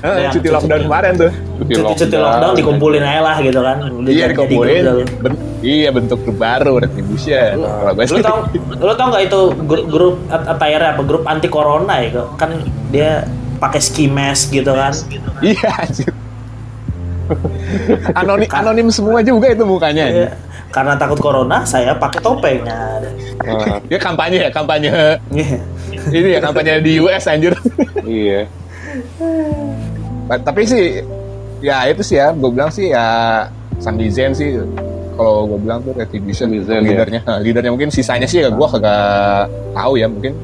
Eh, 0.00 0.16
cuti 0.28 0.38
cuti- 0.38 0.52
lockdown 0.52 0.80
kemarin 0.82 1.12
tuh. 1.14 1.30
Cuti 1.60 1.72
Cuti-cuti 1.74 2.14
lockdown 2.14 2.52
dikumpulin 2.54 3.00
aja 3.00 3.20
lah 3.22 3.36
gitu 3.38 3.58
kan. 3.58 3.76
Udah 3.84 4.10
Iya 4.10 4.22
jadi 4.22 4.32
dikumpulin. 4.32 4.80
dah. 4.80 4.94
Ben- 5.20 5.40
iya 5.60 5.88
bentuk 5.88 6.18
grup 6.20 6.36
baru 6.36 6.72
retribution. 6.78 7.50
Kalau 7.58 7.90
gue 7.90 8.04
Lu 8.04 8.10
sih. 8.10 8.22
tau, 8.22 8.36
lu 8.74 8.92
tau 8.94 9.06
nggak 9.10 9.22
itu 9.24 9.40
grup, 9.62 9.84
grup 9.86 10.14
at- 10.28 10.46
attire 10.50 10.82
apa 10.86 11.00
grup 11.02 11.22
anti 11.24 11.48
corona 11.48 11.94
ya 11.98 12.22
kan 12.34 12.50
dia 12.88 13.22
pakai 13.56 13.78
ski 13.78 14.04
mask 14.06 14.50
gitu 14.50 14.68
kan 14.68 14.90
Iya. 15.40 15.68
anjir. 15.78 16.10
anonim 18.14 18.48
anonim 18.50 18.88
semua 18.88 19.20
juga 19.20 19.48
itu 19.48 19.64
mukanya. 19.64 20.04
Iya. 20.06 20.28
Karena 20.74 20.98
takut 20.98 21.16
corona 21.16 21.62
saya 21.62 21.94
pakai 21.94 22.18
topeng 22.18 22.66
nah, 22.66 22.98
Nah, 23.36 23.78
Dia 23.84 23.98
kampanye 23.98 24.38
ya, 24.40 24.50
kampanye 24.50 24.90
iya. 25.30 25.58
ini 26.10 26.28
ya 26.30 26.40
kampanye 26.40 26.78
di 26.80 26.98
US 26.98 27.26
anjir. 27.26 27.54
iya. 28.02 28.46
Ba- 30.24 30.40
Tapi 30.40 30.64
sih 30.64 31.02
ya 31.60 31.84
itu 31.84 32.00
sih 32.00 32.16
ya, 32.16 32.30
gue 32.30 32.46
bilang 32.48 32.70
sih 32.70 32.88
ya 32.88 33.06
Sami 33.76 34.06
Zayn 34.08 34.32
sih 34.32 34.54
kalau 35.14 35.46
gue 35.46 35.58
bilang 35.60 35.78
tuh 35.80 35.92
retribution 35.92 36.46
Sami 36.46 36.62
Zayn, 36.62 36.82
ya. 36.82 36.88
leadernya, 36.88 37.20
leadernya 37.38 37.70
mungkin 37.70 37.90
sisanya 37.90 38.24
sih 38.24 38.40
ya 38.40 38.48
gue 38.48 38.66
kagak 38.68 39.50
tahu 39.72 39.92
ya 39.94 40.06
mungkin 40.06 40.34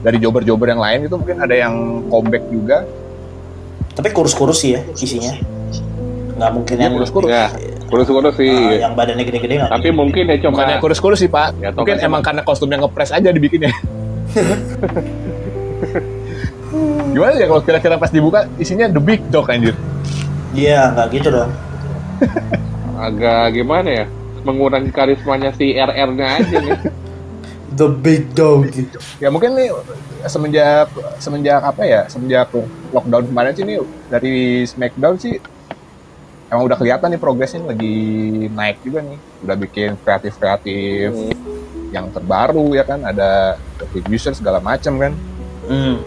dari 0.00 0.16
jobber-jobber 0.16 0.72
yang 0.72 0.80
lain 0.80 0.98
itu 1.04 1.14
mungkin 1.14 1.36
ada 1.38 1.54
yang 1.54 1.74
comeback 2.08 2.44
juga. 2.48 2.84
tapi 3.90 4.08
kurus-kurus 4.10 4.58
sih 4.58 4.70
ya 4.72 4.80
isinya 4.96 5.34
nggak 6.40 6.50
mungkin 6.56 6.74
Iya, 6.74 6.84
yang 6.88 6.92
kurus-kurus. 6.96 7.28
Ya, 7.28 7.52
kurus-kurus 7.90 8.34
sih. 8.38 8.54
ah, 8.54 8.86
yang 8.88 8.94
badannya 8.94 9.26
gede-gede 9.26 9.66
Tapi 9.66 9.88
mungkin 9.90 10.24
ya 10.30 10.36
cuma 10.38 10.62
Bukannya 10.62 10.78
kurus-kurus 10.78 11.18
sih 11.18 11.26
pak, 11.26 11.58
Ya, 11.58 11.74
mungkin 11.74 11.98
emang 11.98 12.22
karena 12.22 12.46
kostumnya 12.46 12.78
ngepres 12.78 13.10
aja 13.10 13.28
dibikinnya. 13.34 13.74
Gimana 17.10 17.34
ya 17.34 17.46
kalau 17.50 17.62
kira-kira 17.66 17.98
pas 17.98 18.14
dibuka 18.14 18.46
isinya 18.56 18.86
the 18.86 19.02
big 19.02 19.18
dog 19.28 19.50
anjir. 19.50 19.74
iya 20.50 20.90
nggak 20.90 21.06
gitu 21.14 21.30
dong 21.30 21.50
agak 23.06 23.54
gimana 23.54 23.88
ya? 23.90 24.04
Mengurangi 24.42 24.90
karismanya 24.90 25.50
si 25.54 25.74
RR-nya 25.74 26.26
aja 26.38 26.56
nih. 26.58 26.78
the 27.78 27.86
big 27.90 28.30
dog 28.34 28.66
Ya 29.18 29.30
mungkin 29.30 29.54
nih 29.54 29.70
semenjak 30.26 30.90
semenjak 31.18 31.62
apa 31.62 31.82
ya 31.86 32.06
semenjak 32.06 32.50
lockdown 32.90 33.24
kemarin 33.30 33.52
sih 33.54 33.64
nih 33.66 33.78
dari 34.10 34.34
Smackdown 34.66 35.16
sih 35.18 35.38
emang 36.50 36.64
udah 36.66 36.76
kelihatan 36.76 37.08
nih 37.14 37.20
progresnya 37.22 37.62
lagi 37.62 37.96
naik 38.50 38.82
juga 38.82 39.06
nih. 39.06 39.18
Udah 39.46 39.56
bikin 39.56 39.90
kreatif 40.02 40.36
kreatif 40.36 41.14
yang 41.94 42.10
terbaru 42.10 42.74
ya 42.74 42.84
kan? 42.84 43.06
Ada 43.06 43.56
retribution 43.78 44.34
segala 44.34 44.58
macam 44.58 44.98
kan? 44.98 45.12
Hmm. 45.70 46.02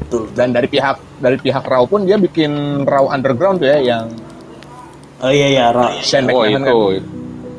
betul. 0.00 0.32
Dan 0.32 0.56
dari 0.56 0.68
pihak 0.72 0.96
dari 1.20 1.36
pihak 1.36 1.64
Raw 1.68 1.84
pun 1.84 2.08
dia 2.08 2.16
bikin 2.16 2.82
Raw 2.88 3.12
Underground 3.12 3.60
tuh 3.60 3.68
ya 3.68 3.78
yang 3.78 4.08
oh 5.20 5.30
iya 5.32 5.46
iya 5.52 5.64
Ra. 5.70 5.92
Shane 6.00 6.32
Oh 6.32 6.42
McMahon 6.42 6.64
itu, 6.64 6.76
kan? 6.80 7.04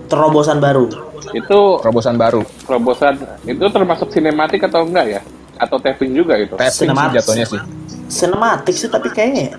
Terobosan 0.10 0.58
baru. 0.58 0.86
Itu 1.34 1.60
terobosan 1.82 2.16
baru. 2.18 2.42
terobosan 2.66 3.14
itu 3.46 3.66
termasuk 3.70 4.10
sinematik 4.10 4.66
atau 4.66 4.84
enggak 4.86 5.06
ya? 5.08 5.22
Atau 5.62 5.78
taping 5.78 6.12
juga 6.18 6.36
itu? 6.42 6.58
tapping 6.58 6.90
sih 6.90 7.10
jatuhnya 7.14 7.46
sih. 7.46 7.62
Sinematik 8.10 8.76
sih 8.76 8.90
tapi 8.90 9.14
kayaknya 9.14 9.58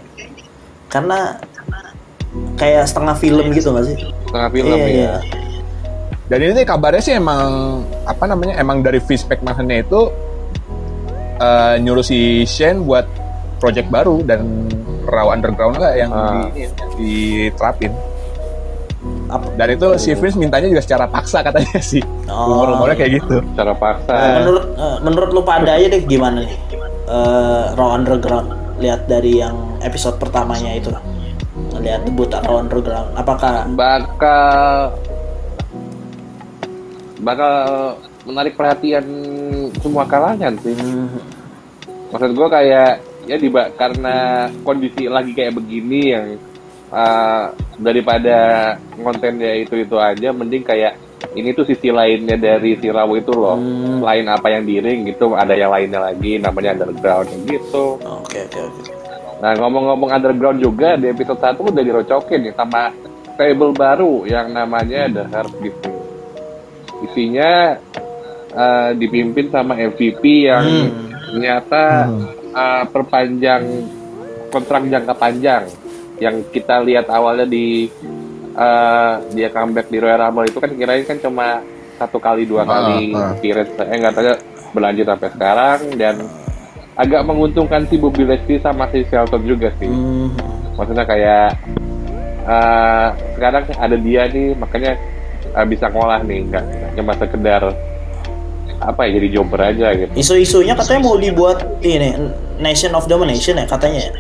karena 0.90 1.38
kayak 2.54 2.84
setengah 2.84 3.14
film 3.14 3.46
gitu 3.50 3.70
nggak 3.70 3.86
sih 3.86 3.96
Tengah 4.26 4.50
film 4.50 4.66
iya, 4.68 4.78
ya. 4.78 4.88
iya. 4.88 5.14
Dan 6.24 6.38
ini 6.40 6.52
nih 6.54 6.64
kabarnya 6.64 6.98
sih 6.98 7.14
emang 7.14 7.44
apa 8.02 8.24
namanya 8.24 8.56
emang 8.56 8.80
dari 8.80 8.96
Vince 8.96 9.28
McMahon 9.28 9.68
itu 9.68 10.08
eh, 11.36 11.74
nyuruh 11.78 12.00
si 12.00 12.18
Shane 12.44 12.80
buat 12.80 13.04
project 13.58 13.88
baru 13.88 14.22
dan 14.22 14.66
Raw 15.04 15.30
Underground 15.30 15.76
lah 15.76 15.92
yang 15.92 16.10
Ah. 16.10 16.48
di, 16.50 16.64
diterapin. 16.96 17.92
Apa- 19.28 19.52
Dan 19.54 19.68
itu 19.70 19.86
si 19.98 20.16
Vince 20.16 20.34
mintanya 20.34 20.64
juga 20.66 20.80
secara 20.80 21.04
paksa 21.04 21.44
katanya 21.44 21.76
sih. 21.78 22.00
Oh. 22.24 22.48
Rumor-rumornya 22.48 22.96
kayak 22.96 23.12
gitu. 23.20 23.36
Secara 23.44 23.72
paksa. 23.76 24.14
menurut 24.40 24.64
eh, 24.74 24.96
menurut 25.02 25.30
lu 25.30 25.42
pada 25.44 25.70
aja 25.76 25.86
deh 25.86 26.02
gimana 26.02 26.40
nih 26.40 26.56
eh, 27.04 27.64
Raw 27.76 27.90
Underground 27.92 28.48
lihat 28.80 29.04
dari 29.04 29.38
yang 29.38 29.54
episode 29.80 30.16
pertamanya 30.16 30.72
itu 30.72 30.88
lihat 31.80 32.06
debut 32.06 32.30
Raw 32.30 32.60
Underground 32.60 33.08
apakah 33.16 33.66
bakal 33.74 34.94
bakal 37.24 37.54
menarik 38.28 38.54
perhatian 38.56 39.04
semua 39.80 40.04
kalangan 40.08 40.56
sih. 40.60 40.76
hmm, 40.76 41.08
Maksud 42.12 42.30
gue 42.36 42.48
kayak 42.48 42.92
ya 43.24 43.36
di 43.40 43.48
karena 43.52 44.48
kondisi 44.60 45.08
lagi 45.08 45.32
kayak 45.32 45.56
begini 45.56 46.00
yang 46.12 46.26
uh, 46.92 47.52
daripada 47.80 48.38
kontennya 49.00 49.56
itu 49.56 49.80
itu 49.80 49.96
aja, 49.96 50.30
mending 50.30 50.64
kayak 50.64 51.00
ini 51.32 51.56
tuh 51.56 51.64
sisi 51.64 51.88
lainnya 51.88 52.36
dari 52.36 52.76
si 52.76 52.92
Rawu 52.92 53.16
itu 53.16 53.32
loh. 53.32 53.56
Hmm. 53.56 54.04
Lain 54.04 54.28
apa 54.28 54.52
yang 54.52 54.68
di 54.68 54.76
ring 54.78 55.08
gitu, 55.08 55.32
ada 55.32 55.56
yang 55.56 55.72
lainnya 55.72 56.12
lagi, 56.12 56.36
namanya 56.36 56.76
underground 56.76 57.28
gitu. 57.48 57.98
oke 57.98 58.38
oke 58.52 58.60
oke 58.60 59.03
Nah 59.44 59.52
ngomong-ngomong 59.60 60.08
underground 60.08 60.56
juga 60.56 60.96
di 60.96 61.12
episode 61.12 61.36
1 61.36 61.60
udah 61.60 61.84
dirocokin 61.84 62.48
nih 62.48 62.54
sama 62.56 62.88
table 63.36 63.76
baru 63.76 64.24
yang 64.24 64.48
namanya 64.48 65.04
The 65.04 65.24
Heart 65.28 65.52
Business. 65.60 66.00
Isinya 67.04 67.76
uh, 68.56 68.90
dipimpin 68.96 69.52
sama 69.52 69.76
MVP 69.76 70.48
yang 70.48 70.64
Hmm. 70.64 71.12
ternyata 71.34 72.06
uh, 72.54 72.84
perpanjang 72.86 73.64
kontrak 74.48 74.86
jangka 74.86 75.12
panjang 75.12 75.66
yang 76.16 76.46
kita 76.48 76.78
lihat 76.78 77.10
awalnya 77.10 77.42
di 77.42 77.90
uh, 78.54 79.18
dia 79.34 79.50
comeback 79.50 79.90
di 79.90 79.98
Royal 79.98 80.24
Rumble 80.24 80.46
itu 80.46 80.62
kan 80.62 80.70
kirain 80.70 81.02
kan 81.02 81.18
cuma 81.18 81.58
satu 81.98 82.22
kali 82.22 82.46
dua 82.46 82.62
Ah, 82.62 82.70
kali 82.70 83.10
ah. 83.12 83.34
period 83.42 83.66
eh 83.76 83.98
nggak 83.98 84.14
tahu 84.14 84.24
berlanjut 84.72 85.06
sampai 85.10 85.28
sekarang 85.34 85.80
dan 85.98 86.14
agak 86.94 87.22
menguntungkan 87.26 87.82
si 87.90 87.98
Bobby 87.98 88.22
Lashley 88.22 88.62
sama 88.62 88.86
si 88.94 89.02
Shelton 89.10 89.42
juga 89.42 89.74
sih. 89.82 89.90
Hmm, 89.90 90.30
maksudnya 90.78 91.02
kayak 91.02 91.58
uh, 92.46 93.08
sekarang 93.34 93.64
ada 93.74 93.96
dia 93.98 94.30
nih 94.30 94.54
makanya 94.54 94.92
uh, 95.58 95.66
bisa 95.66 95.90
ngolah 95.90 96.22
nih 96.22 96.46
nggak 96.46 96.64
cuma 96.94 97.12
sekedar 97.18 97.62
apa 98.78 99.00
ya 99.06 99.10
jadi 99.18 99.28
jobber 99.40 99.60
aja 99.64 99.86
gitu. 99.96 100.12
Isu-isunya 100.14 100.74
katanya 100.78 101.00
mau 101.02 101.16
dibuat 101.18 101.66
ini 101.82 102.14
Nation 102.62 102.94
of 102.94 103.10
Domination 103.10 103.58
ya 103.58 103.66
katanya 103.66 104.00
ya? 104.10 104.12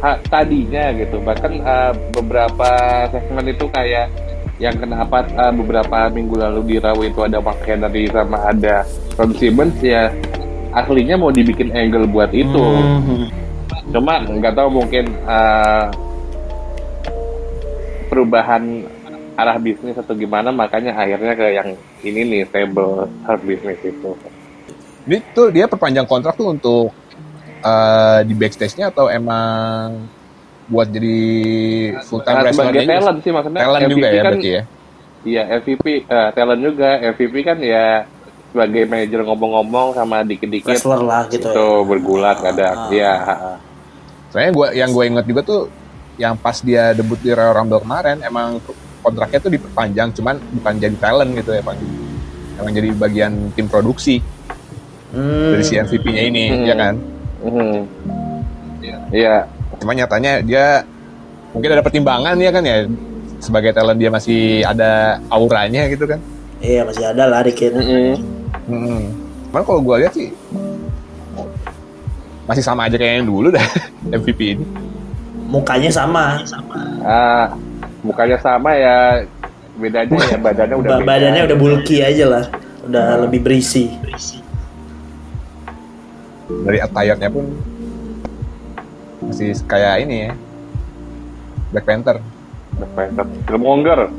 Ha, 0.00 0.16
tadinya 0.32 0.96
gitu 0.96 1.20
bahkan 1.20 1.60
uh, 1.60 1.92
beberapa 2.16 2.70
segmen 3.12 3.52
itu 3.52 3.68
kayak 3.68 4.08
yang 4.60 4.76
kenapa 4.76 5.24
uh, 5.36 5.52
beberapa 5.52 6.08
minggu 6.12 6.36
lalu 6.36 6.60
di 6.68 6.76
Raw 6.80 6.96
itu 7.00 7.20
ada 7.24 7.40
Mark 7.40 7.60
Henry 7.64 8.08
sama 8.08 8.44
ada 8.44 8.84
Ron 9.16 9.32
Simmons 9.36 9.76
ya 9.80 10.12
aslinya 10.74 11.16
mau 11.18 11.30
dibikin 11.34 11.74
angle 11.74 12.06
buat 12.06 12.30
itu. 12.34 12.62
Hmm, 12.62 13.26
cuma 13.90 14.22
nggak 14.22 14.54
tahu 14.54 14.68
mungkin 14.70 15.10
uh, 15.26 15.90
perubahan 18.10 18.84
arah 19.40 19.56
bisnis 19.56 19.96
atau 19.96 20.12
gimana 20.12 20.52
makanya 20.52 20.92
akhirnya 20.92 21.32
ke 21.32 21.46
yang 21.56 21.68
ini 22.04 22.20
nih 22.28 22.42
stable 22.50 23.08
hard 23.24 23.40
business 23.46 23.80
itu. 23.80 24.12
Ini 25.08 25.16
tuh 25.32 25.48
dia 25.48 25.64
perpanjang 25.64 26.04
kontrak 26.04 26.36
tuh 26.36 26.52
untuk 26.52 26.92
eh, 27.64 28.20
di 28.28 28.34
backstage-nya 28.36 28.92
atau 28.92 29.08
emang 29.08 30.04
buat 30.68 30.86
jadi 30.92 31.18
full 32.04 32.20
time 32.22 32.36
Nah, 32.36 32.42
wrestler 32.46 32.64
sebagai 32.68 32.86
talent 32.86 33.18
sih 33.24 33.32
maksudnya 33.32 33.60
talent 33.64 33.80
juga 33.80 33.90
MVP 33.90 34.04
ya 34.04 34.22
kan, 34.22 34.32
berarti 34.32 34.50
ya. 34.50 34.62
Iya 35.20 35.42
MVP 35.60 35.84
eh, 36.04 36.30
talent 36.36 36.60
juga 36.60 36.88
MVP 37.00 37.34
kan 37.42 37.58
ya 37.64 37.86
sebagai 38.50 38.82
manajer 38.84 39.20
ngomong-ngomong 39.22 39.94
sama 39.94 40.22
dikit-dikit 40.22 40.66
wrestler 40.68 41.00
lah 41.00 41.26
gitu 41.26 41.46
itu 41.46 41.66
ya. 41.72 41.86
bergulat 41.86 42.36
kadang 42.40 42.76
Ah. 42.76 42.90
ya 42.90 43.14
Soalnya 44.28 44.50
gua 44.52 44.68
yang 44.70 44.90
gue 44.90 45.04
inget 45.04 45.24
juga 45.24 45.40
tuh 45.42 45.60
yang 46.14 46.34
pas 46.34 46.54
dia 46.56 46.92
debut 46.92 47.16
di 47.16 47.30
Royal 47.30 47.50
Rumble 47.52 47.80
kemarin 47.80 48.22
emang 48.22 48.62
kontraknya 49.00 49.38
tuh 49.38 49.50
diperpanjang 49.50 50.12
cuman 50.12 50.38
bukan 50.52 50.74
jadi 50.76 50.96
talent 50.96 51.30
gitu 51.32 51.50
ya 51.50 51.62
Pak. 51.62 51.74
Emang 52.56 52.70
jadi 52.70 52.88
bagian 52.92 53.32
tim 53.50 53.66
produksi 53.66 54.22
Hmm, 55.10 55.50
dari 55.50 55.64
si 55.64 55.74
MVP-nya 55.74 56.22
ini 56.24 56.44
Hmm. 56.48 56.62
ya 56.64 56.74
kan. 56.76 56.94
Mhm. 57.40 57.78
Iya 59.10 59.36
Cuma 59.76 59.90
nyatanya 59.90 60.38
dia 60.40 60.84
mungkin 61.50 61.70
ada 61.72 61.80
pertimbangan 61.80 62.36
ya 62.36 62.50
kan 62.50 62.62
ya 62.62 62.86
sebagai 63.38 63.72
talent 63.72 63.96
dia 63.96 64.06
masih 64.08 64.62
ada 64.62 64.90
auranya 65.26 65.86
gitu 65.86 66.06
kan. 66.06 66.20
iya 66.60 66.84
masih 66.84 67.02
ada 67.02 67.24
lah 67.24 67.40
dikit 67.40 67.72
Mhm. 67.72 67.82
Hmm. 67.82 68.14
Cuman 68.68 69.62
kalau 69.64 69.80
gue 69.82 69.96
lihat 70.04 70.12
sih 70.14 70.28
masih 72.50 72.66
sama 72.66 72.90
aja 72.90 72.98
kayak 72.98 73.22
yang 73.22 73.28
dulu 73.30 73.54
dah 73.54 73.62
MVP 74.18 74.58
ini. 74.58 74.66
Mukanya 75.50 75.90
sama. 75.90 76.42
Ah, 77.02 77.54
mukanya 78.02 78.38
sama 78.42 78.74
ya, 78.74 79.22
bedanya 79.78 80.18
ya 80.18 80.38
badannya 80.38 80.76
udah 80.78 80.90
beda. 80.98 81.06
badannya 81.06 81.42
udah 81.46 81.58
bulky 81.58 82.02
aja 82.02 82.26
lah. 82.26 82.44
Udah 82.86 83.22
lebih 83.26 83.42
berisi. 83.46 83.86
Dari 86.50 86.78
attire-nya 86.82 87.30
pun 87.30 87.46
masih 89.22 89.54
kayak 89.70 90.06
ini 90.06 90.16
ya. 90.26 90.32
Black 91.70 91.86
Panther. 91.86 92.18
Killmonger. 93.46 94.10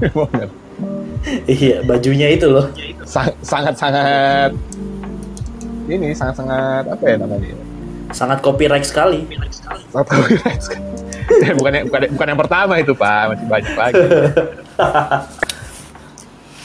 iya, 1.46 1.80
bajunya 1.82 2.28
itu 2.30 2.46
loh. 2.46 2.68
Sang- 3.04 3.36
sangat-sangat 3.40 4.52
ini 5.84 6.12
sangat-sangat 6.12 6.84
apa 6.86 7.04
ya 7.04 7.16
namanya? 7.16 7.52
Sangat 8.10 8.38
copyright 8.40 8.84
sekali. 8.84 9.24
Sangat 9.88 10.06
copyright 10.08 10.60
sekali. 10.60 10.84
Ya, 11.40 11.52
bukan, 11.58 11.72
yang- 11.72 11.86
bukan, 11.88 12.00
bukan 12.12 12.26
yang 12.28 12.40
pertama 12.40 12.74
itu 12.76 12.92
pak, 12.92 13.22
masih 13.32 13.46
banyak 13.48 13.74
lagi. 13.74 14.04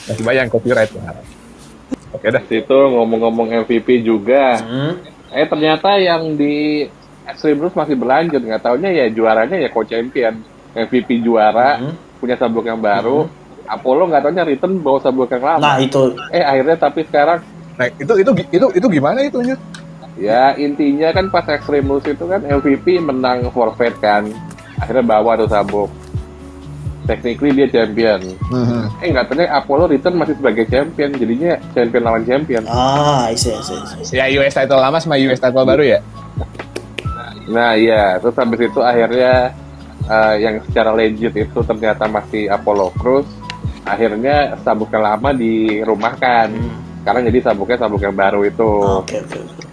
masih 0.08 0.22
banyak 0.24 0.40
yang 0.42 0.52
copyright 0.52 0.90
pak. 0.90 1.16
Oke 2.10 2.26
dah. 2.28 2.42
Situ 2.44 2.78
ngomong-ngomong 2.90 3.48
MVP 3.64 4.02
juga. 4.02 4.58
Hmm. 4.58 4.92
Eh 5.30 5.46
ternyata 5.46 5.94
yang 5.96 6.34
di 6.34 6.84
Extreme 7.22 7.62
Rules 7.62 7.76
masih 7.78 7.94
berlanjut. 7.94 8.42
Nggak 8.42 8.62
taunya 8.62 8.90
ya 8.90 9.06
juaranya 9.08 9.56
ya 9.56 9.70
co-champion. 9.70 10.42
MVP 10.70 11.18
juara, 11.20 11.78
Hmm. 11.78 11.94
punya 12.18 12.34
sabuk 12.34 12.62
yang 12.62 12.78
baru. 12.78 13.26
Apollo 13.70 14.10
nggak 14.10 14.22
taunya 14.22 14.42
return 14.42 14.78
bawa 14.78 14.98
sabuk 14.98 15.30
yang 15.30 15.44
lama. 15.46 15.62
Nah, 15.62 15.76
itu 15.78 16.12
Eh 16.28 16.42
akhirnya 16.42 16.76
tapi 16.76 17.06
sekarang 17.06 17.38
Nah, 17.74 17.88
itu 17.96 18.12
itu 18.12 18.30
itu 18.50 18.66
itu 18.74 18.86
gimana 18.90 19.22
itu 19.22 19.40
Nyut? 19.40 19.60
ya 20.20 20.52
intinya 20.52 21.16
kan 21.16 21.32
pas 21.32 21.48
Extreme 21.48 21.88
Rules 21.88 22.04
itu 22.04 22.24
kan 22.26 22.42
MVP 22.42 23.00
menang 23.00 23.48
forfeit 23.50 23.96
kan. 23.96 24.28
Akhirnya 24.76 25.00
bawa 25.00 25.32
tuh 25.34 25.48
sabuk. 25.48 25.88
Technically 27.08 27.56
dia 27.56 27.66
champion. 27.66 28.20
Eh 29.00 29.08
nggak 29.08 29.32
taunya 29.32 29.48
Apollo 29.50 29.88
return 29.88 30.14
masih 30.14 30.36
sebagai 30.36 30.68
champion. 30.68 31.10
Jadinya 31.10 31.56
champion 31.72 32.02
lawan 32.04 32.22
champion. 32.22 32.62
ah, 32.68 33.26
I 33.26 33.34
see, 33.34 33.50
I 33.50 33.62
see, 33.64 33.74
I 33.74 34.04
see. 34.04 34.14
Ya 34.14 34.28
US 34.36 34.52
title 34.52 34.76
lama 34.76 35.00
sama 35.00 35.16
US 35.16 35.40
title 35.40 35.64
baru 35.64 35.82
ya? 35.88 35.98
Nah 37.48 37.74
iya, 37.74 38.20
terus 38.20 38.36
habis 38.36 38.60
itu 38.62 38.78
akhirnya 38.78 39.56
eh, 40.04 40.34
yang 40.38 40.54
secara 40.68 40.92
legit 40.92 41.32
itu 41.32 41.58
ternyata 41.64 42.04
masih 42.06 42.46
Apollo 42.46 42.92
Crews. 42.94 43.26
Akhirnya 43.82 44.54
sabuk 44.60 44.90
yang 44.90 45.04
lama 45.04 45.30
dirumahkan. 45.32 46.48
Sekarang 47.00 47.22
jadi 47.26 47.38
sabuknya 47.42 47.76
sabuk 47.78 48.00
yang 48.00 48.12
baru 48.12 48.44
itu. 48.44 48.70
Oke, 49.00 49.18
oke, 49.18 49.38
oke. 49.40 49.64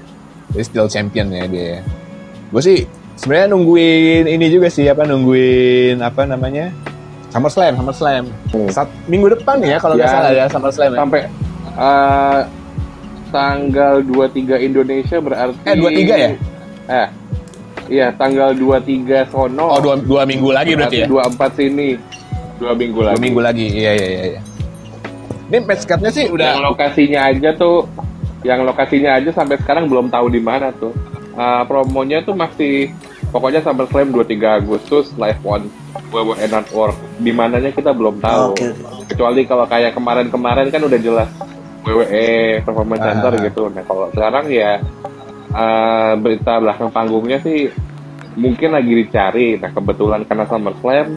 Jadi 0.56 0.64
still 0.64 0.88
champion 0.88 1.28
ya 1.30 1.46
dia. 1.46 1.84
Gue 2.50 2.62
sih 2.64 2.80
sebenarnya 3.20 3.52
nungguin 3.52 4.26
ini 4.26 4.46
juga 4.48 4.72
sih 4.72 4.88
apa 4.88 5.04
nungguin 5.04 6.00
apa 6.00 6.24
namanya 6.24 6.72
SummerSlam, 7.28 7.76
SummerSlam. 7.76 8.24
Hmm. 8.56 8.70
Saat 8.72 8.88
minggu 9.06 9.28
depan 9.36 9.60
ya 9.60 9.76
kalau 9.78 10.00
nggak 10.00 10.08
Ya. 10.08 10.16
salah 10.16 10.32
ya 10.32 10.46
SummerSlam. 10.48 10.92
Ya. 10.96 11.00
Sampai 11.04 11.22
eh, 11.78 12.40
tanggal 13.28 13.94
23 14.02 14.64
Indonesia 14.64 15.18
berarti 15.20 15.60
Eh, 15.68 15.76
23 15.76 16.16
ya? 16.16 16.30
Eh. 16.88 17.08
Iya, 17.88 18.08
tanggal 18.16 18.52
23 18.52 19.28
sono. 19.28 19.68
Oh 19.68 19.80
dua, 19.80 19.96
dua 19.96 20.24
minggu 20.24 20.52
lagi 20.52 20.76
berarti 20.76 21.04
ya? 21.04 21.08
24 21.08 21.56
sini. 21.56 21.96
Dua 22.58 22.74
minggu 22.74 23.00
Dua 23.02 23.14
lagi. 23.14 23.22
minggu 23.22 23.42
lagi, 23.42 23.66
iya 23.70 23.92
iya 23.94 24.08
iya. 24.08 24.24
iya. 24.36 24.42
Ini 25.48 25.64
card-nya 25.64 26.12
sih 26.12 26.28
Yang 26.28 26.36
udah 26.36 26.52
lokasinya 26.60 27.20
aja 27.32 27.50
tuh, 27.56 27.88
yang 28.44 28.68
lokasinya 28.68 29.16
aja 29.16 29.30
sampai 29.32 29.56
sekarang 29.62 29.88
belum 29.88 30.12
tahu 30.12 30.28
di 30.28 30.42
mana 30.44 30.74
tuh. 30.76 30.92
Uh, 31.38 31.62
promonya 31.70 32.26
tuh 32.26 32.34
masih 32.34 32.90
pokoknya 33.30 33.62
SummerSlam 33.62 34.10
23 34.10 34.60
Agustus 34.60 35.14
live 35.16 35.40
on 35.46 35.70
WWE 36.10 36.50
Network. 36.50 36.98
Di 37.22 37.32
mananya 37.32 37.70
kita 37.70 37.94
belum 37.94 38.18
tahu. 38.20 38.58
Oke, 38.58 38.74
oke. 38.74 39.06
Kecuali 39.14 39.46
kalau 39.46 39.70
kayak 39.70 39.94
kemarin-kemarin 39.94 40.68
kan 40.74 40.82
udah 40.82 41.00
jelas 41.00 41.30
WWE 41.86 42.60
Performance 42.66 43.04
Ah. 43.06 43.08
Center 43.14 43.32
gitu. 43.40 43.64
Nah 43.72 43.84
kalau 43.86 44.10
sekarang 44.12 44.46
ya 44.50 44.82
uh, 45.54 46.14
berita 46.20 46.60
belakang 46.60 46.90
panggungnya 46.92 47.40
sih 47.40 47.70
mungkin 48.36 48.74
lagi 48.76 48.92
dicari. 48.98 49.56
Nah 49.56 49.72
kebetulan 49.72 50.26
karena 50.26 50.44
SummerSlam 50.44 51.16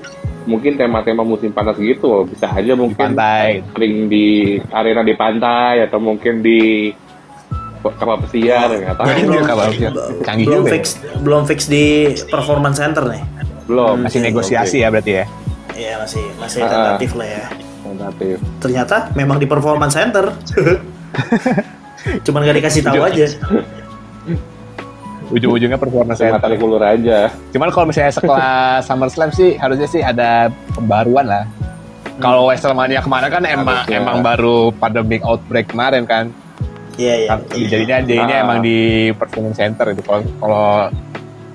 mungkin 0.49 0.77
tema-tema 0.77 1.23
musim 1.27 1.53
panas 1.53 1.77
gitu 1.77 2.25
bisa 2.29 2.49
aja 2.49 2.73
di 2.73 2.79
mungkin 2.79 3.17
pantai. 3.17 3.61
sering 3.77 4.09
di 4.09 4.57
arena 4.73 5.03
di 5.05 5.15
pantai 5.17 5.85
atau 5.85 5.99
mungkin 6.01 6.41
di 6.41 6.93
kapal 7.81 8.21
pesiar 8.21 8.69
nggak 8.69 8.97
tahu 8.97 9.07
Jadi 9.09 9.23
belum, 9.25 9.45
kapal 9.49 9.67
pesiar. 9.73 9.93
Canggih 10.25 10.47
belum 10.47 10.57
juga 10.57 10.69
ya. 10.69 10.73
fix 10.77 10.85
belum 11.25 11.43
fix 11.49 11.61
di 11.69 11.85
performance 12.29 12.77
center 12.77 13.05
nih. 13.09 13.23
belum 13.71 13.97
Masih 14.05 14.21
negosiasi 14.21 14.77
ya 14.83 14.89
berarti 14.91 15.13
ya. 15.23 15.25
Iya 15.79 15.95
masih 16.03 16.25
masih 16.37 16.61
tentatif 16.67 17.11
lah 17.17 17.29
ya. 17.29 17.45
tentatif 17.81 18.37
Ternyata 18.61 18.97
memang 19.17 19.37
di 19.41 19.47
performance 19.49 19.97
center. 19.97 20.35
Cuman 22.25 22.49
gak 22.49 22.57
dikasih 22.57 22.81
tahu 22.81 23.01
aja. 23.05 23.27
Ujung-ujungnya 25.31 25.77
performance 25.77 26.19
cuma 26.19 26.35
center. 26.35 26.43
tarik 26.43 26.59
ulur 26.59 26.79
aja 26.81 27.31
Cuman 27.49 27.71
kalau 27.71 27.87
misalnya 27.87 28.11
sekelas 28.11 28.83
SummerSlam 28.83 29.31
sih 29.31 29.55
harusnya 29.55 29.87
sih 29.87 30.01
ada 30.01 30.47
pembaruan 30.71 31.23
lah. 31.25 31.45
Kalau 32.19 32.47
WrestleMania 32.47 33.01
kemarin 33.01 33.29
kan 33.29 33.43
emang 33.45 33.79
Harusnya. 33.81 33.97
emang 33.97 34.17
baru 34.21 34.57
pandemic 34.73 35.23
outbreak 35.23 35.67
kemarin 35.67 36.05
kan. 36.05 36.29
Iya 36.95 37.15
iya. 37.17 37.29
Kan 37.31 37.39
jadinya 37.49 37.97
jadinya 38.03 38.37
Ah. 38.37 38.45
emang 38.45 38.59
di 38.61 38.79
performance 39.13 39.57
center 39.57 39.89
itu. 39.89 40.03
Kalau 40.03 40.21
kalau 40.37 40.65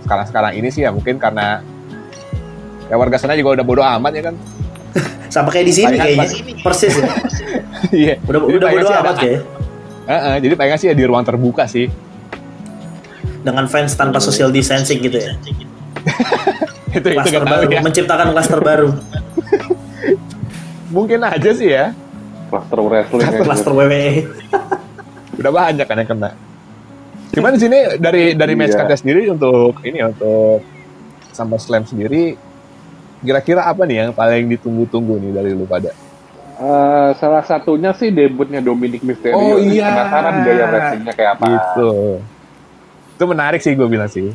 sekarang-sekarang 0.01 0.51
ini 0.55 0.69
sih 0.69 0.81
ya 0.81 0.89
mungkin 0.89 1.17
karena 1.17 1.61
ya 2.85 2.95
warga 2.95 3.17
sana 3.17 3.33
juga 3.33 3.53
udah 3.53 3.65
bodo 3.65 3.83
amat 3.83 4.11
ya 4.11 4.23
kan. 4.23 4.35
Sama 5.29 5.49
kayak 5.49 5.65
di 5.67 5.73
sini 5.75 5.95
kayaknya. 5.95 6.27
Persis 6.61 6.95
ya. 6.95 7.05
Iya. 7.93 8.13
Udah 8.23 8.39
Jadi 8.41 8.55
udah 8.55 8.65
palingan 8.65 8.73
bodo 8.73 8.87
sih 8.87 8.95
ada- 8.95 9.03
amat 9.03 9.17
ya. 9.19 9.37
Heeh, 10.05 10.35
jadi 10.39 10.53
paling 10.53 10.69
nggak 10.69 10.79
sih 10.79 10.87
ya 10.87 10.95
di 10.95 11.03
ruang 11.03 11.21
terbuka 11.21 11.63
sih. 11.65 11.85
Dengan 13.45 13.65
fans 13.65 13.93
tanpa 13.93 14.17
social 14.17 14.49
distancing 14.49 14.97
gitu 14.99 15.15
ya. 15.15 15.37
itu 16.95 17.05
itu 17.05 17.13
Klaster 17.13 17.39
tahu 17.39 17.51
baru, 17.51 17.65
ya. 17.69 17.81
menciptakan 17.81 18.27
klaster 18.33 18.59
baru. 18.59 18.89
Mungkin 20.95 21.19
aja 21.21 21.51
sih 21.51 21.69
ya. 21.69 21.93
cluster 22.45 22.79
wrestling 22.79 23.21
ya. 23.23 23.41
Klaster 23.41 23.71
WWE. 23.71 24.25
Udah 25.35 25.51
banyak 25.51 25.83
kan 25.83 25.97
yang 25.97 26.07
kena. 26.07 26.29
Cuman 27.29 27.51
di 27.51 27.59
sini 27.59 27.77
dari 27.97 28.31
dari 28.31 28.53
match 28.55 28.71
Iya. 28.71 28.79
card 28.81 28.95
sendiri 28.95 29.21
untuk 29.27 29.77
ini 29.81 29.99
untuk 30.01 30.63
SummerSlam 31.29 31.83
sendiri 31.83 32.39
kira-kira 33.19 33.65
apa 33.65 33.83
nih 33.83 33.95
yang 33.99 34.11
paling 34.11 34.47
ditunggu-tunggu 34.47 35.19
nih 35.19 35.31
dari 35.33 35.51
lu 35.51 35.65
pada? 35.65 35.91
Eh, 36.55 37.09
salah 37.13 37.43
satunya 37.43 37.91
sih 37.91 38.07
debutnya 38.07 38.63
Dominic 38.63 39.03
Mysterio 39.03 39.35
Oh, 39.35 39.59
iya. 39.59 39.91
penasaran 39.91 40.35
gaya 40.41 40.65
wrestlingnya 40.65 41.13
kayak 41.13 41.31
apa 41.35 41.43
Gitu. 41.45 41.91
Itu 43.15 43.23
menarik 43.25 43.59
sih 43.59 43.71
gue 43.71 43.85
bilang 43.85 44.07
sih. 44.07 44.29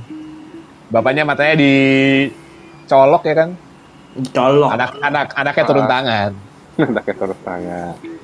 Bapaknya 0.88 1.22
matanya 1.22 1.54
dicolok 1.54 3.22
ya 3.22 3.34
kan? 3.36 3.48
Colok. 4.26 4.70
Anak 4.70 4.90
anak 4.98 5.26
anaknya 5.34 5.64
turun 5.64 5.84
Ah. 5.84 5.90
tangan. 5.90 6.30
Anaknya 6.80 7.14
terus 7.14 7.38
tanya 7.40 7.80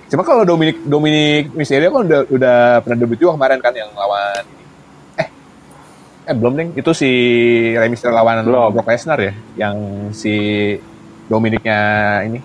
Cuma 0.07 0.23
kalau 0.23 0.42
Dominic 0.42 0.81
Dominic 0.83 1.53
Mysterio 1.53 1.90
kan 1.90 2.03
udah 2.03 2.21
udah 2.27 2.57
pernah 2.81 2.97
debut 2.97 3.16
juga 3.16 3.35
kemarin 3.35 3.59
kan 3.59 3.75
yang 3.75 3.90
lawan 3.92 4.42
eh 5.14 5.29
eh 6.25 6.33
belum 6.33 6.55
nih 6.55 6.66
itu 6.75 6.90
si 6.90 7.11
Rey 7.71 7.87
Mysterio 7.87 8.14
lawan 8.14 8.40
Belum. 8.42 8.71
Brock 8.73 8.87
Lesnar 8.87 9.19
ya 9.19 9.35
yang 9.57 9.77
si 10.11 10.33
Dominicnya 11.27 11.81
ini 12.25 12.38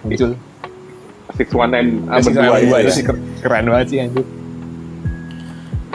muncul. 0.00 0.32
619 1.28 2.08
Ya, 2.08 2.18
si 2.18 2.30
berdua 2.30 2.46
Rey 2.48 2.62
itu 2.62 2.72
itu 2.72 2.78
ya. 2.80 2.94
sih 2.94 3.04
keren 3.38 3.64
banget 3.68 3.86
sih 3.86 3.98
anjir. 4.00 4.24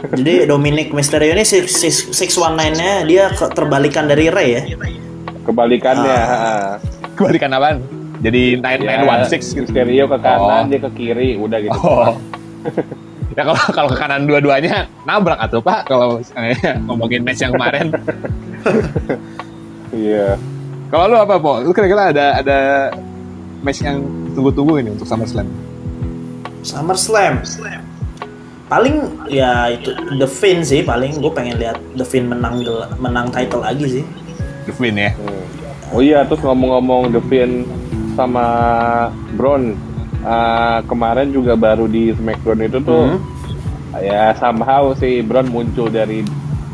Jadi 0.06 0.44
Dominic 0.44 0.92
Mysterio 0.92 1.32
ini 1.32 1.42
619-nya 1.42 2.92
dia 3.04 3.30
ke- 3.30 3.48
terbalikan 3.50 4.04
dari 4.04 4.28
Ray 4.28 4.50
ya. 4.52 4.62
kebalikannya 5.44 6.12
Ah. 6.14 6.28
ha. 6.28 6.52
Kebalikan 7.14 7.52
apaan? 7.52 7.78
Jadi 8.20 8.56
9916 8.58 9.52
gitu. 9.54 9.64
Mysterio 9.66 10.06
ke 10.06 10.18
kanan 10.18 10.64
Oh. 10.64 10.68
dia 10.68 10.80
ke 10.80 10.90
kiri 10.92 11.36
udah 11.36 11.60
gitu 11.60 11.76
Oh. 11.78 12.16
ya 13.30 13.44
kalau 13.44 13.60
kalau 13.70 13.90
ke 13.90 13.98
kanan 13.98 14.24
dua-duanya 14.24 14.88
nabrak 15.04 15.36
atau 15.38 15.60
Pak 15.60 15.84
kalau 15.86 16.18
misalnya 16.18 16.56
ngomongin 16.84 17.22
match 17.22 17.42
yang 17.42 17.52
kemarin. 17.52 17.92
iya 19.94 20.36
Kalau 20.88 21.10
lu 21.10 21.18
apa, 21.18 21.36
Po? 21.38 21.58
Lu 21.58 21.72
kira-kira 21.72 22.14
ada 22.14 22.38
ada 22.38 22.60
match 23.60 23.82
yang 23.82 24.06
tunggu-tunggu 24.32 24.78
ini 24.78 24.94
untuk 24.94 25.04
SummerSlam? 25.04 25.50
SummerSlam. 26.62 27.42
Paling 28.66 28.96
ya 29.28 29.70
itu 29.70 29.92
The 30.14 30.26
Finn 30.26 30.64
sih 30.64 30.82
paling 30.82 31.20
gue 31.20 31.30
pengen 31.30 31.58
lihat 31.58 31.78
The 31.94 32.04
Finn 32.04 32.26
menang 32.26 32.64
gel- 32.64 32.90
menang 32.98 33.30
title 33.30 33.62
lagi 33.62 34.02
sih. 34.02 34.04
The 34.66 34.74
Finn 34.74 34.96
ya. 34.96 35.12
Hmm. 35.14 35.44
Oh 35.94 36.02
iya, 36.02 36.24
terus 36.24 36.42
ngomong-ngomong 36.42 37.12
The 37.12 37.22
Finn 37.24 37.68
sama 38.14 38.46
Braun, 39.34 39.78
uh, 40.22 40.80
kemarin 40.84 41.30
juga 41.30 41.54
baru 41.54 41.86
di 41.86 42.14
SmackDown 42.14 42.62
itu 42.64 42.80
tuh 42.80 43.04
Hmm. 43.10 43.20
ya 44.00 44.34
somehow 44.34 44.90
si 44.94 45.22
Brown 45.22 45.46
muncul 45.48 45.86
dari 45.86 46.26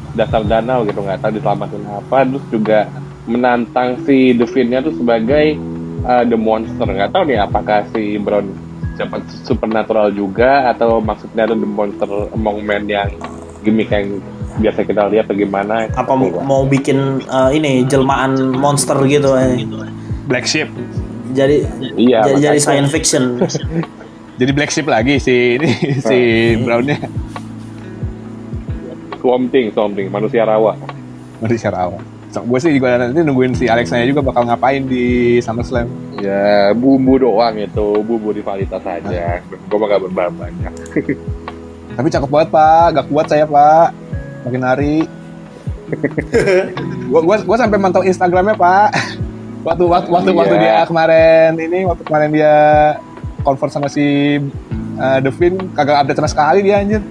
dasar 0.09 0.39
danau 0.41 0.83
gitu 0.83 0.99
nggak 0.99 1.19
tahu 1.19 1.31
diselamatin 1.33 1.83
apa 1.85 2.23
terus 2.23 2.45
juga 2.49 2.79
menantang 3.23 3.99
si 4.03 4.31
Devin-nya 4.31 4.79
tuh 4.81 4.95
sebagai 4.95 5.59
uh, 6.01 6.23
the 6.23 6.35
monster 6.35 6.83
nggak 6.83 7.11
tahu 7.11 7.27
nih 7.27 7.39
apakah 7.39 7.83
si 7.91 8.15
Brown 8.17 8.47
dapat 8.99 9.23
supernatural 9.47 10.11
juga 10.11 10.67
atau 10.75 10.99
maksudnya 10.99 11.47
itu 11.47 11.55
the 11.55 11.69
monster 11.69 12.11
among 12.35 12.59
men 12.67 12.83
yang 12.91 13.07
gimmick 13.63 13.87
yang 13.87 14.19
biasa 14.59 14.83
kita 14.83 15.07
lihat 15.07 15.31
bagaimana 15.31 15.87
Apa 15.95 16.19
mau 16.19 16.67
bikin 16.67 17.23
uh, 17.31 17.47
ini 17.55 17.87
jelmaan 17.87 18.59
monster 18.59 18.99
gitu 19.07 19.39
eh. 19.39 19.63
Black 20.27 20.45
Sheep. 20.45 20.67
Jadi 21.31 21.63
Iya, 21.95 22.25
jadi, 22.27 22.37
jadi 22.37 22.57
makanya. 22.59 22.59
science 22.59 22.91
fiction. 22.91 23.23
Jadi 24.39 24.51
Black 24.55 24.71
Sheep 24.71 24.87
lagi 24.87 25.19
si 25.19 25.59
ini 25.59 25.67
si 26.07 26.17
Brownnya. 26.63 26.95
Swamp 29.19 29.51
Thing, 29.51 29.67
Swamp 29.75 29.99
Thing, 29.99 30.07
manusia 30.07 30.47
rawa 30.47 30.79
Masih 31.43 31.59
secara 31.59 31.91
awal. 31.91 31.99
So, 32.31 32.39
gue 32.47 32.59
sih 32.61 32.71
juga 32.71 32.95
nanti 32.95 33.19
nungguin 33.19 33.51
si 33.51 33.67
Alexanya 33.67 34.07
juga 34.07 34.23
bakal 34.23 34.47
ngapain 34.47 34.87
di 34.87 35.37
SummerSlam. 35.43 35.91
Ya 36.19 36.75
bumbu 36.75 37.15
doang 37.19 37.55
itu 37.55 37.87
bumbu 38.03 38.35
rivalitas 38.35 38.83
saja 38.83 39.39
gue 39.43 39.77
mah 39.79 39.87
gak 39.87 40.03
berbahan 40.07 40.33
banyak 40.35 40.73
Tapi 41.89 42.07
cakep 42.07 42.31
banget 42.31 42.49
pak, 42.55 42.85
gak 42.95 43.07
kuat 43.11 43.27
saya 43.27 43.43
pak. 43.43 43.91
Makin 44.47 44.63
hari. 44.63 45.03
gua, 47.11 47.19
gua, 47.19 47.35
gua 47.43 47.57
sampai 47.59 47.75
mantau 47.75 48.07
Instagramnya 48.07 48.55
pak. 48.55 48.95
Waktu 49.67 49.83
waktu 49.83 50.07
waktu, 50.07 50.31
waktu 50.31 50.55
Iya. 50.55 50.63
dia 50.63 50.77
kemarin 50.87 51.59
ini, 51.59 51.83
waktu 51.83 52.07
kemarin 52.07 52.31
dia 52.31 52.55
convert 53.43 53.75
sama 53.75 53.91
si 53.91 54.39
uh, 54.95 55.19
Devin, 55.19 55.59
kagak 55.75 55.99
update 55.99 56.23
sama 56.23 56.31
sekali 56.31 56.63
dia 56.63 56.79
anjir. 56.79 57.03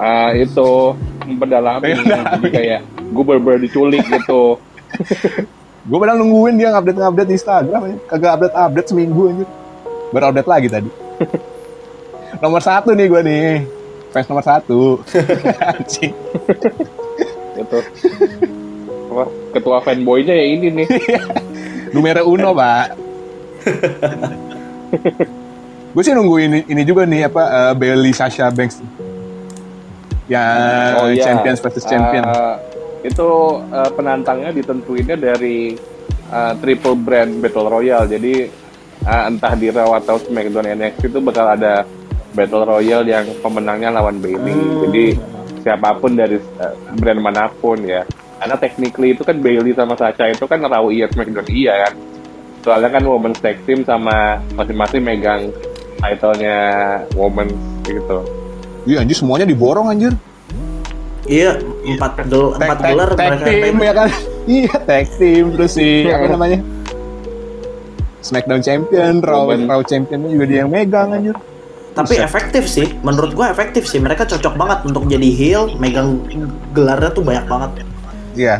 Ah 0.00 0.32
itu 0.32 0.96
jadi 1.28 2.48
kayak 2.48 2.80
gue 3.12 3.22
bener 3.28 3.60
diculik 3.60 4.00
gitu 4.08 4.56
Gue 5.88 5.96
padahal 5.96 6.20
nungguin 6.20 6.60
dia 6.60 6.68
update 6.76 7.00
update 7.00 7.28
di 7.32 7.34
Instagram, 7.40 7.80
anjir. 7.88 8.00
kagak 8.04 8.30
update 8.36 8.54
update 8.54 8.88
seminggu 8.92 9.22
anjir. 9.32 9.48
Baru 10.12 10.24
update 10.28 10.48
lagi 10.52 10.68
tadi. 10.68 10.90
nomor 12.44 12.60
satu 12.60 12.92
nih 12.92 13.08
gue 13.08 13.20
nih, 13.24 13.44
fans 14.12 14.28
nomor 14.28 14.44
satu. 14.44 15.00
Anjing. 15.72 16.12
gitu 17.58 17.78
apa 19.08 19.24
ketua 19.56 19.82
fanboynya 19.82 20.30
ya 20.30 20.46
ini 20.46 20.68
nih 20.70 20.86
Numero 21.96 22.22
uno, 22.28 22.52
Pak. 22.52 22.86
gue 25.96 26.02
sih 26.04 26.12
nunggu 26.12 26.36
ini, 26.36 26.58
ini 26.68 26.82
juga 26.84 27.08
nih 27.08 27.32
apa 27.32 27.42
uh, 27.48 27.72
Bailey 27.72 28.12
Sasha 28.12 28.52
Banks. 28.52 28.84
Ya 30.28 30.44
iya. 31.08 31.24
champions 31.24 31.64
versus 31.64 31.88
champion. 31.88 32.28
Ah, 32.28 32.60
itu 33.06 33.28
ah, 33.70 33.90
penantangnya 33.92 34.50
ditentuinnya 34.50 35.16
dari 35.18 35.74
ah, 36.32 36.54
triple 36.58 36.98
brand 36.98 37.38
battle 37.38 37.68
royale. 37.70 38.08
Jadi 38.10 38.48
ah, 39.06 39.30
entah 39.30 39.54
di 39.54 39.70
Raw 39.70 39.94
atau 39.98 40.18
SmackDown 40.18 40.74
NXT 40.74 41.12
itu 41.12 41.18
bakal 41.22 41.54
ada 41.54 41.86
battle 42.34 42.66
royale 42.66 43.06
yang 43.06 43.26
pemenangnya 43.40 43.94
lawan 43.94 44.20
Bailey. 44.20 44.52
Hmm. 44.52 44.80
jadi 44.88 45.04
siapa 45.62 45.98
pun 45.98 46.14
dari 46.14 46.38
ah, 46.58 46.74
brand 46.98 47.20
mana 47.22 47.46
pun 47.50 47.78
ya. 47.82 48.02
Karena 48.38 48.54
technically 48.54 49.18
itu 49.18 49.26
kan 49.26 49.36
Bailey 49.42 49.74
sama 49.74 49.98
Sasha 49.98 50.30
itu 50.30 50.46
kan 50.46 50.62
Raw 50.62 50.90
iya 50.90 51.06
SmackDown 51.10 51.48
iya 51.50 51.74
kan. 51.86 51.92
Soalnya 52.62 52.90
kan 52.98 53.02
women's 53.06 53.38
tag 53.38 53.58
team 53.64 53.86
sama 53.86 54.42
masing-masing 54.58 55.02
megang 55.02 55.50
title-nya 55.98 56.56
women's 57.14 57.54
gitu. 57.86 58.18
Iya 58.86 59.02
anjir 59.02 59.16
semuanya 59.18 59.46
diborong 59.48 59.90
anjir. 59.90 60.14
Iya, 61.28 61.60
empat 61.60 62.24
gel, 62.26 62.56
Tag, 62.56 62.66
empat 62.66 62.78
gelar 62.82 63.10
tag 63.14 63.28
mereka 63.36 63.44
team 63.46 63.76
main. 63.76 63.86
ya 63.86 63.92
kan. 63.94 64.08
Iya 64.48 64.74
tag 64.80 65.06
team 65.20 65.44
terus 65.52 65.76
si 65.76 66.08
apa 66.08 66.24
namanya? 66.24 66.58
Smackdown 68.24 68.64
champion, 68.64 69.20
Raw. 69.20 69.46
Raw 69.52 69.80
champion 69.84 70.24
juga 70.24 70.44
dia 70.48 70.64
yang 70.64 70.72
megang 70.72 71.12
anjir. 71.12 71.36
Tapi 71.92 72.14
Buset. 72.16 72.24
efektif 72.24 72.64
sih, 72.64 72.86
menurut 73.04 73.36
gua 73.36 73.52
efektif 73.52 73.84
sih. 73.84 74.00
Mereka 74.00 74.24
cocok 74.24 74.54
banget 74.56 74.78
untuk 74.88 75.04
jadi 75.04 75.28
heel, 75.28 75.76
megang 75.76 76.22
gelarnya 76.72 77.10
tuh 77.12 77.22
banyak 77.26 77.44
banget. 77.44 77.70
Iya. 78.34 78.56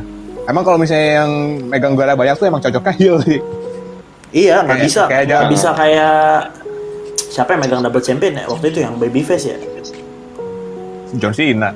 Emang 0.48 0.64
kalau 0.64 0.80
misalnya 0.80 1.24
yang 1.24 1.30
megang 1.68 1.92
gelar 1.96 2.16
banyak 2.16 2.36
tuh 2.36 2.46
emang 2.48 2.60
cocoknya 2.60 2.92
heel 2.96 3.16
sih. 3.24 3.40
Iya, 4.28 4.60
nggak 4.60 4.78
bisa, 4.84 5.02
kayak 5.08 5.24
nggak 5.24 5.50
bisa 5.52 5.68
kayak 5.72 6.16
siapa 7.32 7.56
yang 7.56 7.60
megang 7.64 7.80
double 7.80 8.04
champion 8.04 8.32
ya 8.36 8.44
waktu 8.48 8.66
itu 8.72 8.78
yang 8.84 8.96
babyface 9.00 9.44
ya. 9.48 9.56
John 11.16 11.32
Cena. 11.32 11.72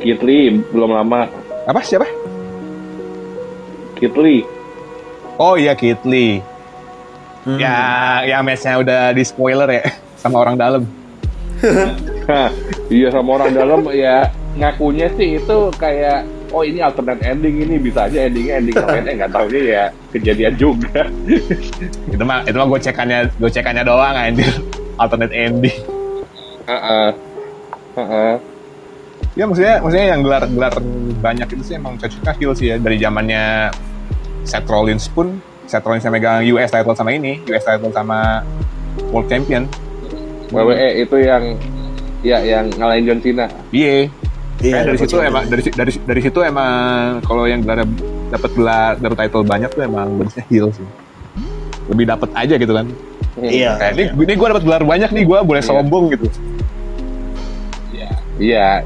Kit 0.00 0.20
Lee 0.24 0.58
belum 0.72 0.96
lama 0.96 1.28
Apa 1.68 1.84
siapa? 1.84 2.08
Kit 4.00 4.16
Lee 4.16 4.42
Oh 5.40 5.56
iya 5.56 5.72
Kit 5.72 6.04
Lee. 6.04 6.44
Hmm. 7.48 7.56
Ya, 7.56 7.72
yang 8.28 8.44
matchnya 8.44 8.76
udah 8.76 9.16
di 9.16 9.24
spoiler 9.24 9.64
ya 9.72 9.88
sama 10.20 10.44
orang 10.44 10.60
dalam. 10.60 10.84
Hah, 12.28 12.52
iya 12.92 13.08
sama 13.08 13.40
orang 13.40 13.56
dalam 13.56 13.80
ya 13.88 14.28
ngakunya 14.60 15.08
sih 15.16 15.40
itu 15.40 15.58
kayak 15.80 16.28
oh 16.52 16.60
ini 16.60 16.84
alternate 16.84 17.24
ending 17.24 17.64
ini 17.64 17.80
bisa 17.80 18.04
aja 18.04 18.28
endingnya 18.28 18.60
ending 18.60 18.76
lainnya 18.76 19.12
nggak 19.24 19.32
tahu 19.32 19.46
ya 19.56 19.88
kejadian 20.12 20.54
juga 20.60 21.06
Itu 22.12 22.22
mah 22.28 22.44
itu 22.44 22.56
mah 22.60 22.68
gocekannya 22.68 23.32
gocekannya 23.40 23.82
doang 23.88 24.16
anjir. 24.16 24.52
Alternate 25.00 25.32
ending. 25.32 25.80
Heeh. 26.68 27.08
Heeh. 27.96 28.32
Ya 29.38 29.46
maksudnya 29.46 29.78
maksudnya 29.78 30.06
yang 30.10 30.20
gelar-gelar 30.26 30.74
banyak 31.22 31.48
itu 31.54 31.62
sih 31.62 31.74
emang 31.78 31.94
cocoknya 31.96 32.32
heel 32.34 32.52
sih 32.52 32.66
ya 32.74 32.76
dari 32.82 32.98
zamannya 32.98 33.70
Seth 34.42 34.66
Rollins 34.66 35.06
pun 35.06 35.38
Seth 35.70 35.86
Rollins 35.86 36.02
yang 36.02 36.14
megang 36.14 36.42
US 36.50 36.74
title 36.74 36.96
sama 36.98 37.14
ini, 37.14 37.38
US 37.46 37.62
title 37.62 37.94
sama 37.94 38.42
World 39.14 39.30
Champion. 39.30 39.70
WWE 40.50 41.06
itu 41.06 41.16
yang 41.22 41.54
ya 42.26 42.42
yang 42.42 42.66
ngalahin 42.74 43.06
John 43.06 43.20
Cena 43.22 43.46
Iya. 43.70 44.10
Iya, 44.60 44.76
Kayak 44.76 44.86
dari 44.92 44.98
situ 45.00 45.16
emang 45.16 45.44
dari 45.48 45.62
dari 45.72 45.92
dari 46.04 46.20
situ 46.20 46.38
emang 46.44 46.72
kalau 47.24 47.48
yang 47.48 47.64
gelar 47.64 47.80
dapat 48.28 48.50
gelar 48.52 48.92
dapat 49.00 49.16
title 49.24 49.40
banyak 49.40 49.70
tuh 49.72 49.82
emang 49.88 50.20
bagusnya 50.20 50.44
heel 50.52 50.68
sih. 50.68 50.84
Lebih 51.88 52.04
dapat 52.04 52.28
aja 52.36 52.54
gitu 52.60 52.72
kan. 52.76 52.84
Iya. 53.40 53.80
Kayak 53.80 53.92
ini, 53.96 54.04
ini 54.20 54.32
gue 54.36 54.48
dapat 54.52 54.64
gelar 54.68 54.82
banyak 54.84 55.10
nih, 55.16 55.24
gue 55.24 55.38
boleh 55.40 55.62
Iya. 55.64 55.68
sombong 55.70 56.04
gitu. 56.12 56.26
iya 58.40 58.80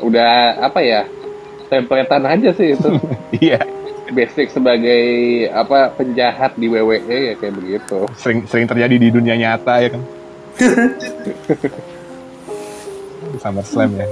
udah 0.00 0.56
apa 0.60 0.78
ya 0.78 1.00
templatean 1.66 2.24
aja 2.24 2.48
sih 2.52 2.72
itu 2.72 2.88
Iya. 3.40 3.58
basic 4.08 4.48
sebagai 4.48 5.02
apa 5.50 5.90
penjahat 5.92 6.54
di 6.54 6.66
WWE 6.66 7.18
ya 7.28 7.32
kayak 7.34 7.54
begitu 7.54 7.98
Sering 8.14 8.44
sering 8.44 8.64
terjadi 8.64 8.94
di 8.96 9.08
dunia 9.08 9.34
nyata 9.34 9.74
ya 9.78 9.88
kan. 9.90 10.02
SummerSlam 13.38 13.90
ya. 13.94 14.06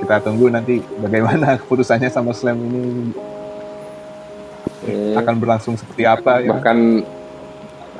Kita 0.00 0.14
tunggu 0.20 0.48
nanti 0.48 0.80
bagaimana 0.96 1.54
keputusannya 1.60 2.08
SummerSlam 2.08 2.56
ini 2.60 2.82
Hmm, 4.82 5.14
akan 5.14 5.34
berlangsung 5.36 5.74
seperti 5.78 6.02
apa 6.02 6.42
ya. 6.42 6.50
bahkan 6.50 7.06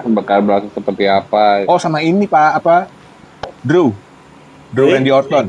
bakal 0.02 0.42
berlangsung 0.42 0.74
seperti 0.74 1.07
apa 1.07 1.62
Oh 1.62 1.78
sama 1.78 2.02
ini 2.02 2.26
Pak 2.26 2.50
apa? 2.59 2.90
Drew. 3.62 3.94
Drew 4.74 4.90
Eh? 4.90 4.92
Randy 4.92 5.12
Orton. 5.12 5.46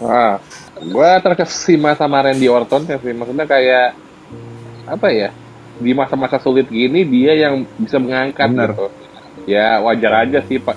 Ah, 0.00 0.40
gue 0.80 1.10
terkesima 1.20 1.92
sama 1.92 2.24
Randy 2.24 2.48
Orton 2.48 2.88
ya 2.88 2.96
sih. 2.96 3.12
Maksudnya 3.12 3.44
kayak 3.44 3.92
apa 4.88 5.08
ya? 5.12 5.28
Di 5.80 5.92
masa-masa 5.96 6.36
sulit 6.40 6.68
gini 6.68 7.04
dia 7.04 7.36
yang 7.36 7.64
bisa 7.76 8.00
mengangkat 8.00 8.48
Bener. 8.52 8.70
gitu. 8.72 8.86
Ya 9.48 9.80
wajar 9.80 10.28
aja 10.28 10.44
sih 10.44 10.60
pak 10.60 10.76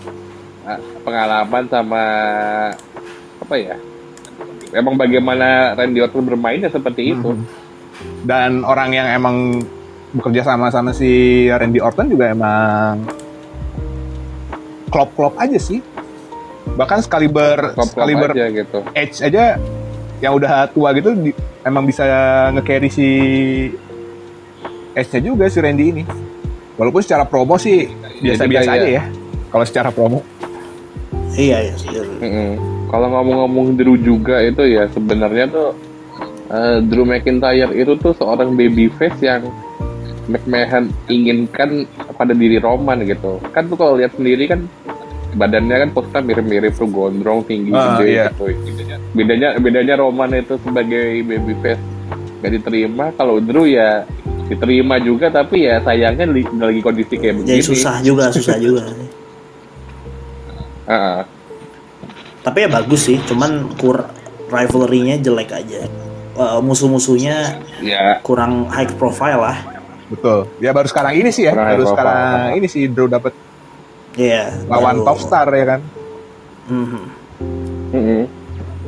ah, 0.67 0.79
pengalaman 1.03 1.63
sama 1.71 2.03
apa 3.39 3.55
ya? 3.55 3.75
Emang 4.73 4.97
bagaimana 4.97 5.77
Randy 5.77 6.01
Orton 6.01 6.25
bermainnya 6.25 6.67
seperti 6.71 7.13
itu. 7.13 7.29
Mhm. 7.35 7.45
Dan 8.25 8.63
orang 8.67 8.89
yang 8.91 9.07
emang 9.07 9.61
bekerja 10.13 10.45
sama 10.45 10.69
sama 10.69 10.93
si 10.93 11.45
Randy 11.49 11.81
Orton 11.81 12.09
juga 12.09 12.31
emang 12.31 13.05
klop-klop 14.89 15.37
aja 15.41 15.57
sih. 15.57 15.81
Bahkan 16.73 17.05
sekaliber 17.05 17.75
Klop-klop 17.75 17.89
sekaliber 17.91 18.29
aja 18.33 18.45
gitu. 18.49 18.79
Edge 18.95 19.19
aja 19.21 19.59
yang 20.23 20.33
udah 20.33 20.71
tua 20.71 20.95
gitu 20.95 21.11
di- 21.13 21.35
emang 21.61 21.83
bisa 21.83 22.07
nge-carry 22.55 22.87
si 22.87 23.07
Edge-nya 24.93 25.21
juga 25.25 25.49
si 25.49 25.59
Randy 25.59 25.85
ini. 25.89 26.03
Walaupun 26.73 27.01
secara 27.01 27.25
promo 27.25 27.57
sih 27.57 27.89
biasa-biasa 28.21 28.71
kayak- 28.71 28.79
aja 28.79 28.89
ya. 28.89 29.03
Kalau 29.51 29.65
secara 29.67 29.89
promo. 29.91 30.23
Iya, 31.33 31.67
iya. 31.67 31.73
iya. 32.21 32.55
Kalau 32.87 33.09
ngomong-ngomong 33.09 33.73
Drew 33.73 33.97
juga 33.97 34.37
itu 34.39 34.63
ya 34.63 34.85
sebenarnya 34.87 35.49
tuh 35.49 35.69
eh, 36.47 36.77
Drew 36.83 37.03
McIntyre 37.03 37.73
itu 37.73 37.97
tuh 37.97 38.13
seorang 38.13 38.53
babyface 38.53 39.17
yang 39.19 39.41
McMahon 40.23 40.87
inginkan 41.09 41.83
pada 42.13 42.31
diri 42.31 42.55
Roman 42.57 43.01
gitu. 43.03 43.41
Kan 43.49 43.65
tuh 43.65 43.75
kalau 43.75 43.97
lihat 43.97 44.13
sendiri 44.13 44.45
kan 44.45 44.63
badannya 45.33 45.77
kan 45.79 45.89
posnya 45.91 46.21
mirip-mirip 46.21 46.71
tuh 46.71 46.85
gondrong 46.85 47.41
tinggi 47.43 47.73
Ah, 47.73 47.97
gede 47.97 48.05
iya. 48.07 48.25
gitu. 48.29 48.45
Bedanya 49.13 49.55
bedanya 49.55 49.95
Roman 49.95 50.33
itu 50.33 50.57
sebagai 50.59 51.21
babyface 51.21 51.81
gak 52.41 52.51
diterima, 52.51 53.13
kalau 53.13 53.37
Drew 53.37 53.63
ya 53.65 54.03
diterima 54.43 54.97
juga 54.97 55.29
tapi 55.29 55.63
ya 55.63 55.79
sayangnya 55.79 56.25
li- 56.25 56.49
lagi 56.51 56.81
kondisi 56.81 57.15
kayak 57.15 57.39
begini. 57.39 57.49
Jadi 57.51 57.63
susah 57.63 57.95
juga, 58.01 58.27
susah 58.29 58.57
juga. 58.57 58.83
Heeh. 60.83 61.19
Tapi 62.43 62.57
ya 62.59 62.69
bagus 62.69 63.07
sih, 63.07 63.17
cuman 63.23 63.71
kur 63.73 64.03
rivalry-nya 64.49 65.15
jelek 65.17 65.49
aja. 65.49 65.87
Eh, 66.33 66.59
musuh-musuhnya 66.59 67.61
Ya, 67.79 68.17
kurang 68.19 68.67
high 68.67 68.89
profile 68.91 69.39
lah. 69.39 69.57
Betul. 70.09 70.49
Ya 70.57 70.69
baru 70.69 70.85
sekarang 70.85 71.13
ini 71.15 71.29
sih 71.29 71.45
ya, 71.45 71.53
Kurang 71.53 71.69
baru 71.71 71.83
sekarang 71.87 72.17
profile. 72.17 72.57
ini 72.57 72.67
sih 72.67 72.83
Drew 72.85 73.07
dapat 73.07 73.31
Iya. 74.13 74.51
lawan 74.67 74.99
baru- 74.99 75.05
top 75.05 75.17
star 75.19 75.47
ya 75.47 75.65
kan. 75.67 75.81
Mhm. 76.65 76.75
Mm-mm. 76.83 77.05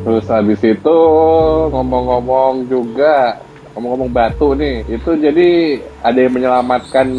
Terus 0.06 0.26
habis 0.30 0.62
itu 0.62 0.98
ngomong-ngomong 1.74 2.70
juga 2.70 3.42
ngomong-ngomong 3.74 4.12
batu 4.14 4.54
nih, 4.56 4.86
itu 4.88 5.18
jadi 5.20 5.82
ada 6.00 6.16
yang 6.16 6.34
menyelamatkan 6.38 7.10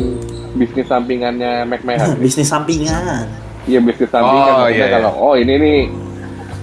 bisnis 0.57 0.89
sampingannya 0.89 1.67
McMahon. 1.69 2.17
Bisnis 2.17 2.49
sampingan. 2.49 3.29
Iya 3.67 3.83
bisnis 3.83 4.09
sampingan. 4.09 4.55
Oh, 4.55 4.69
iya, 4.71 4.87
kalau 4.89 5.13
oh 5.19 5.35
ini 5.35 5.59
nih 5.59 5.81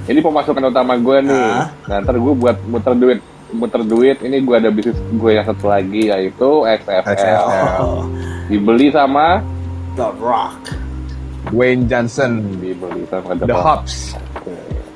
ini 0.10 0.20
pemasukan 0.24 0.72
utama 0.72 0.98
gue 0.98 1.28
nih. 1.28 1.46
Ah. 1.60 1.68
Nah 1.92 1.96
ntar 2.02 2.16
gue 2.18 2.34
buat 2.34 2.58
muter 2.66 2.96
duit 2.96 3.20
muter 3.54 3.86
duit 3.86 4.18
ini 4.26 4.42
gue 4.42 4.56
ada 4.58 4.74
bisnis 4.74 4.98
gue 4.98 5.32
yang 5.36 5.46
satu 5.46 5.70
lagi 5.70 6.10
yaitu 6.10 6.50
XFL. 6.66 7.14
XFL. 7.14 7.80
Oh, 7.84 8.04
Dibeli 8.50 8.90
sama 8.90 9.46
The 9.94 10.10
Rock. 10.18 10.84
Dwayne 11.52 11.86
Johnson, 11.92 12.40
dibeli 12.64 13.04
sama 13.12 13.36
The 13.36 13.52
Hobbs, 13.52 14.16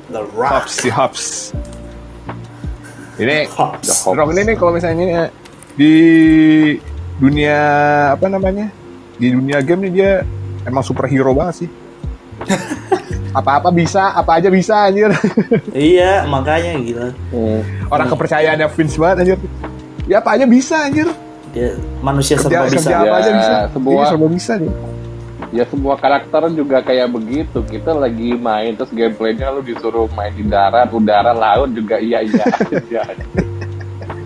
The 0.07 0.21
Rock. 0.33 0.51
Hobbs 0.63 0.73
si 0.73 0.89
Hobbs. 0.89 1.25
Ini 3.17 3.49
Hobbs. 3.49 3.87
The 4.03 4.13
Rock 4.13 4.29
ini 4.31 4.41
nih 4.45 4.55
kalau 4.55 4.71
misalnya 4.71 4.95
ini 4.97 5.13
di 5.73 5.93
dunia 7.17 7.59
apa 8.13 8.25
namanya? 8.27 8.69
Di 9.17 9.27
dunia 9.29 9.59
game 9.59 9.89
nih 9.89 9.93
dia 9.93 10.11
emang 10.63 10.81
superhero 10.81 11.33
banget 11.33 11.65
sih. 11.65 11.69
Apa-apa 13.33 13.69
bisa, 13.69 14.13
apa 14.13 14.37
aja 14.37 14.49
bisa 14.49 14.87
anjir. 14.87 15.11
Iya, 15.73 16.25
makanya 16.25 16.73
gila. 16.79 17.07
Hmm. 17.29 17.61
Orang 17.87 18.07
kepercayaannya 18.07 18.65
Vince 18.71 18.97
banget 18.97 19.17
anjir. 19.19 19.37
Ya 20.07 20.17
apa 20.17 20.33
aja 20.33 20.45
bisa 20.45 20.75
anjir. 20.79 21.05
Dia 21.51 21.73
manusia 21.99 22.37
Kerja, 22.37 22.49
serba 22.49 22.65
bisa. 22.67 22.77
kerja 22.81 22.95
apa 22.97 23.15
aja 23.17 23.29
Ya, 23.29 23.35
bisa. 23.35 23.53
semua- 23.73 24.07
serba 24.07 24.27
bisa 24.27 24.51
nih. 24.55 24.71
Ya 25.55 25.63
semua 25.63 25.95
karakter 25.95 26.51
juga 26.51 26.83
kayak 26.83 27.07
begitu. 27.07 27.63
Kita 27.63 27.95
lagi 27.95 28.35
main 28.35 28.75
terus 28.75 28.91
gameplaynya 28.91 29.47
lu 29.55 29.63
disuruh 29.63 30.11
main 30.11 30.35
di 30.35 30.43
darat, 30.43 30.91
udara, 30.91 31.31
laut 31.31 31.71
juga 31.71 31.97
iya 31.99 32.19
iya 32.23 32.43
aja. 32.43 32.77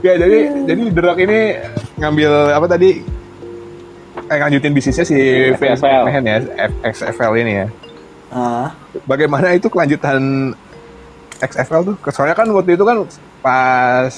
Ya 0.02 0.18
jadi 0.18 0.66
jadi 0.66 0.82
The 0.98 1.02
Rock 1.06 1.20
ini 1.22 1.62
ngambil 2.02 2.58
apa 2.58 2.66
tadi 2.66 3.06
eh, 4.34 4.40
lanjutin 4.42 4.74
bisnisnya 4.74 5.06
si 5.06 5.14
Vince 5.54 5.78
XFL. 5.78 6.10
McMahon 6.10 6.26
ya 6.26 6.38
XFL 6.90 7.34
ini 7.38 7.54
ya. 7.54 7.68
Ah, 8.34 8.74
Bagaimana 9.06 9.54
itu 9.54 9.70
kelanjutan 9.70 10.52
XFL 11.38 11.94
tuh? 11.94 11.96
Soalnya 12.10 12.34
kan 12.34 12.50
waktu 12.50 12.74
itu 12.74 12.82
kan 12.82 13.06
pas 13.46 14.14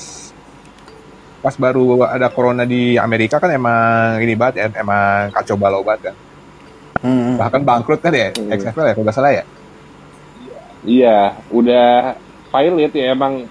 pas 1.44 1.56
baru 1.60 2.08
ada 2.08 2.32
corona 2.32 2.64
di 2.64 2.96
Amerika 2.96 3.36
kan 3.36 3.52
emang 3.52 4.24
ini 4.24 4.40
banget 4.40 4.64
ya, 4.64 4.68
emang 4.80 5.36
kacau 5.36 5.60
balau 5.60 5.84
banget 5.84 6.12
kan. 6.12 6.16
Hmm. 7.04 7.36
Bahkan 7.38 7.62
bangkrut 7.68 8.00
kan 8.00 8.14
ya 8.16 8.32
Hmm. 8.34 8.50
XFL 8.50 8.88
ya 8.88 8.94
kalau 8.96 9.06
nggak 9.06 9.18
salah 9.18 9.32
ya. 9.36 9.44
Iya, 10.84 11.20
udah 11.48 12.20
pilot 12.52 12.92
ya 12.92 13.16
emang 13.16 13.48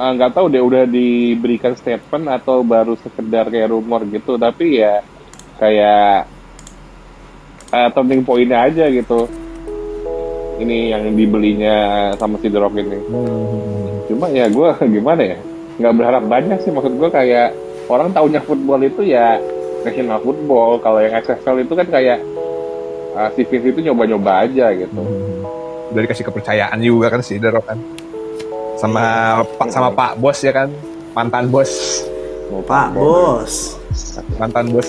eh, 0.00 0.10
nggak 0.16 0.32
tahu 0.32 0.48
deh 0.48 0.64
udah 0.64 0.88
diberikan 0.88 1.76
statement 1.76 2.24
atau 2.28 2.64
baru 2.64 2.96
sekedar 2.96 3.52
kayak 3.52 3.68
rumor 3.72 4.04
gitu. 4.08 4.40
Tapi 4.40 4.80
ya 4.80 5.04
kayak 5.60 6.24
eh, 7.72 7.88
turning 7.92 8.24
point-nya 8.24 8.64
aja 8.64 8.88
gitu. 8.88 9.28
Ini 10.60 10.92
yang 10.92 11.16
dibelinya 11.16 11.76
sama 12.20 12.36
si 12.40 12.52
The 12.52 12.60
Rock 12.60 12.76
ini. 12.76 13.00
Cuma 14.08 14.28
ya 14.28 14.48
gue 14.48 14.68
gimana 15.00 15.22
ya, 15.24 15.38
nggak 15.80 15.94
berharap 15.96 16.24
banyak 16.28 16.58
sih. 16.64 16.72
Maksud 16.72 16.96
gue 17.00 17.08
kayak 17.12 17.56
orang 17.88 18.12
taunya 18.12 18.40
football 18.44 18.80
itu 18.84 19.04
ya 19.04 19.40
national 19.84 20.20
football. 20.20 20.80
Kalau 20.80 21.00
yang 21.00 21.16
XFL 21.16 21.64
itu 21.64 21.72
kan 21.72 21.88
kayak 21.88 22.20
uh, 23.20 23.28
si 23.36 23.44
Vince 23.44 23.68
itu 23.68 23.80
nyoba-nyoba 23.84 24.48
aja 24.48 24.72
gitu. 24.72 25.00
Udah 25.92 26.00
dikasih 26.00 26.24
kepercayaan 26.24 26.80
juga 26.80 27.12
kan 27.12 27.20
si 27.20 27.36
Rock 27.36 27.68
kan. 27.68 27.78
Sama 28.80 29.04
Pak 29.44 29.68
sama 29.68 29.92
Pak 29.92 30.16
Bos 30.16 30.40
ya 30.40 30.56
kan. 30.56 30.72
Mantan 31.12 31.52
bos. 31.52 32.00
Pak 32.64 32.96
Bos. 32.96 33.76
mantan 34.38 34.70
bos 34.70 34.86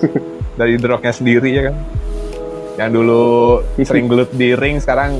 dari 0.60 0.80
The 0.80 0.88
Rock-nya 0.88 1.12
sendiri 1.12 1.48
ya 1.52 1.62
kan 1.68 1.76
yang 2.78 2.90
dulu 2.94 3.58
sering 3.80 4.06
gelut 4.08 4.30
di 4.32 4.54
ring 4.54 4.78
sekarang 4.78 5.18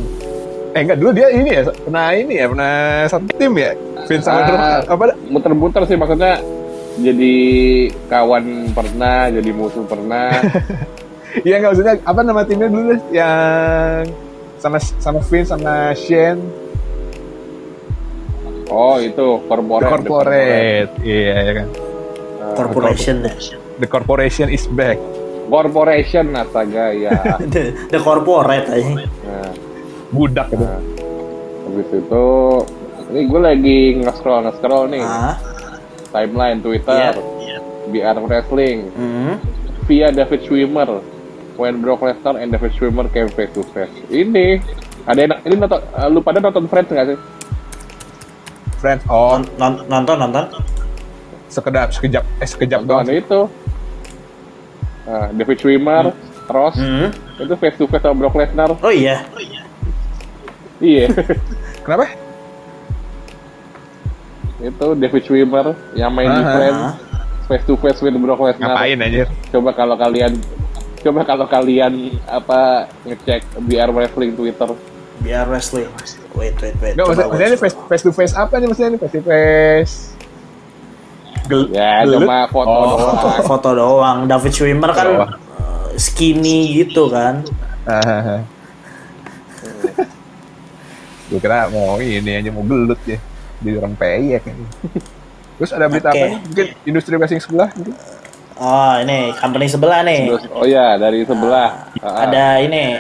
eh 0.73 0.81
enggak 0.85 0.99
dulu 1.01 1.11
dia 1.11 1.29
ini 1.29 1.51
ya 1.59 1.63
pernah 1.69 2.07
ini 2.15 2.35
ya 2.39 2.47
pernah 2.47 2.75
satu 3.11 3.29
tim 3.35 3.53
ya 3.57 3.73
Vince 4.07 4.25
sama 4.25 4.41
Ah. 4.49 4.81
apa 4.85 5.17
muter-muter 5.29 5.83
sih 5.85 5.97
maksudnya 5.99 6.39
jadi 6.99 7.35
kawan 8.07 8.73
pernah 8.73 9.29
jadi 9.29 9.51
musuh 9.53 9.85
pernah 9.85 10.33
iya 11.47 11.55
nggak 11.61 11.71
maksudnya 11.75 11.95
apa 12.03 12.21
nama 12.23 12.41
timnya 12.47 12.69
dulu 12.71 12.95
deh? 12.95 13.01
Yang 13.13 14.05
sama 14.59 14.79
sama 14.99 15.21
Vince 15.23 15.49
sama 15.55 15.95
Shane. 15.95 16.43
Oh 18.69 19.01
itu 19.01 19.27
corporate 19.49 19.85
The 19.85 19.89
Corporate. 19.89 20.91
iya 21.01 21.35
ya 21.41 21.53
kan? 21.57 21.67
Ah, 22.39 22.53
Corporation. 22.55 23.17
The 23.79 23.89
Corporation 23.89 24.47
is 24.53 24.65
back. 24.69 24.99
Corporation 25.49 26.37
astaga 26.37 26.93
ya 26.93 27.17
The, 27.53 27.73
the 27.89 27.99
corporate 28.05 28.69
aja. 28.69 29.01
nah, 29.25 29.49
budak 30.13 30.53
gitu 30.53 30.61
nah. 30.61 30.77
habis 31.65 31.89
itu 31.89 32.27
ini 33.09 33.21
gue 33.25 33.41
lagi 33.41 33.79
nge-scroll 34.05 34.45
nge-scroll 34.45 34.93
nih. 34.93 35.01
Ah, 35.01 35.41
timeline 36.13 36.61
Twitter. 36.61 37.17
BR 37.89 38.17
Wrestling. 38.29 38.93
Hmm. 38.93 39.41
via 39.89 40.13
David 40.13 40.45
Schwimmer 40.45 41.01
when 41.59 41.83
Brock 41.83 42.01
Lesnar 42.01 42.39
and 42.39 42.49
David 42.49 42.73
Schwimmer 42.73 43.11
came 43.11 43.29
face 43.29 43.51
to 43.53 43.67
face. 43.75 43.91
Ini 44.09 44.63
ada 45.05 45.19
yang 45.19 45.35
ini 45.43 45.55
nonton 45.59 45.83
eh, 45.83 46.09
lu 46.09 46.23
pada 46.23 46.39
nonton 46.39 46.65
Friends 46.65 46.89
nggak 46.89 47.07
sih? 47.09 47.19
Friends 48.79 49.03
oh 49.07 49.37
Non- 49.37 49.51
non- 49.59 49.83
nonton 49.85 50.17
nonton. 50.17 50.45
sekedap 51.49 51.91
sekejap 51.91 52.23
eh 52.39 52.45
sekejap 52.45 52.85
nonton 52.85 53.05
doang 53.05 53.09
itu. 53.11 53.41
Nah, 55.05 55.33
David 55.33 55.57
Schwimmer 55.59 56.05
Ross 56.47 56.77
Hmm. 56.77 57.09
itu 57.37 57.55
face 57.57 57.77
to 57.77 57.85
face 57.85 58.05
sama 58.05 58.17
Brock 58.17 58.37
Lesnar. 58.37 58.71
Oh 58.79 58.93
iya. 58.93 59.25
iya. 60.79 61.09
Kenapa? 61.85 62.13
Itu 64.59 64.87
David 64.93 65.23
Schwimmer 65.25 65.67
yang 65.95 66.11
main 66.11 66.29
di 66.29 66.43
Ah, 66.43 66.53
Friends 66.53 66.83
face 67.47 67.65
to 67.65 67.75
face 67.79 67.99
with 67.99 68.13
Brock 68.15 68.39
Lesnar. 68.39 68.77
Ngapain 68.77 68.99
anjir? 69.01 69.27
Coba 69.49 69.71
kalau 69.73 69.97
kalian 69.97 70.37
coba 70.99 71.21
kalau 71.23 71.47
kalian 71.47 71.93
apa 72.25 72.87
ngecek 73.03 73.43
BR 73.61 73.91
Wrestling 73.91 74.35
Twitter 74.35 74.71
Biar 75.19 75.51
wrestling. 75.51 75.91
Wait, 76.39 76.55
wait, 76.63 76.79
wait. 76.79 76.95
Enggak, 76.95 77.11
maksudnya, 77.27 77.51
ini 77.51 77.59
face, 77.59 77.75
face 77.91 78.05
to 78.07 78.15
face 78.15 78.39
apa 78.39 78.55
nih 78.55 78.71
maksudnya 78.71 78.95
ini 78.95 78.99
face 79.03 79.15
to 79.19 79.23
face? 79.27 79.95
Gel 81.51 81.75
ya 81.75 82.07
gelut? 82.07 82.23
cuma 82.23 82.47
foto 82.47 82.71
Oh. 82.71 82.79
foto, 82.79 83.03
doang 83.03 83.43
foto 83.51 83.69
doang. 83.75 84.19
David 84.31 84.53
Schwimmer 84.55 84.95
kan 84.95 85.07
Oh. 85.11 85.27
eh, 85.27 85.27
skinny 85.99 86.71
gitu 86.79 87.11
kan. 87.11 87.43
Gue 91.29 91.41
kira 91.43 91.67
mau 91.69 91.99
ini 91.99 92.39
aja 92.39 92.49
mau 92.49 92.63
gelut 92.63 93.01
ya. 93.03 93.19
Jadi 93.59 93.75
orang 93.75 93.95
peyek. 93.99 94.43
ini. 94.47 94.65
Terus 95.59 95.75
ada 95.75 95.91
berita 95.91 96.09
Oke. 96.09 96.17
apa 96.17 96.27
nih? 96.31 96.39
Mungkin 96.47 96.67
industri 96.87 97.19
wrestling 97.19 97.43
sebelah 97.43 97.75
mungkin? 97.75 97.95
Oh, 98.59 98.95
ini 98.99 99.31
company 99.39 99.71
sebelah 99.71 100.03
nih. 100.03 100.35
Oh 100.51 100.67
ya 100.67 100.99
dari 100.99 101.23
sebelah 101.23 101.95
Ah, 102.03 102.27
Ada 102.27 102.59
ini 102.59 102.99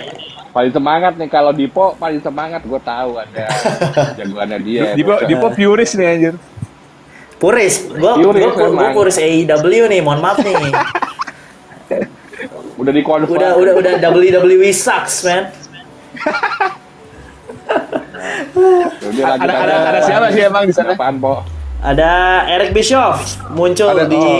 paling 0.54 0.70
semangat 0.70 1.14
nih 1.18 1.28
kalau 1.28 1.50
Dipo 1.50 1.94
paling 1.98 2.18
semangat 2.18 2.62
gue 2.62 2.80
tahu 2.80 3.18
ada 3.18 3.46
jagoannya 4.18 4.58
dia 4.62 4.94
Dipo, 4.94 5.18
Dipo 5.26 5.50
purist 5.50 5.94
nih 5.98 6.06
anjir. 6.08 6.34
Puris. 7.38 7.86
Gua 7.94 8.18
Puris, 8.18 8.42
gua, 8.42 8.50
gua, 8.50 8.66
gua 8.66 8.90
memang. 8.90 8.94
Puris 8.98 9.16
AEW 9.18 9.86
nih, 9.86 10.02
mohon 10.02 10.18
maaf 10.18 10.42
nih. 10.42 10.54
udah 12.82 12.92
di 12.94 13.02
udah 13.02 13.50
udah 13.54 13.72
udah 13.78 13.92
WWE 13.98 14.70
sucks, 14.74 15.22
man. 15.26 15.50
Ada- 18.58 19.38
aja. 19.38 19.46
ada- 19.46 19.78
ada 19.94 20.00
siapa 20.02 20.26
sih 20.34 20.42
emang 20.42 20.66
di 20.66 20.74
sana? 20.74 20.98
Apaan, 20.98 21.22
Po? 21.22 21.57
Ada 21.78 22.10
Eric 22.50 22.74
Bischoff 22.74 23.38
muncul 23.48 23.86
Ada- 23.88 24.10
di 24.10 24.18
oh. 24.18 24.38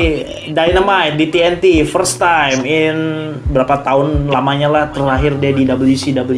Dynamite 0.51 1.15
di 1.15 1.27
TNT 1.31 1.65
first 1.87 2.19
time 2.19 2.67
in 2.67 2.97
berapa 3.47 3.79
tahun 3.79 4.27
lamanya 4.27 4.67
lah 4.67 4.85
terakhir 4.91 5.39
dia 5.39 5.55
di 5.55 5.63
WCW 5.63 6.35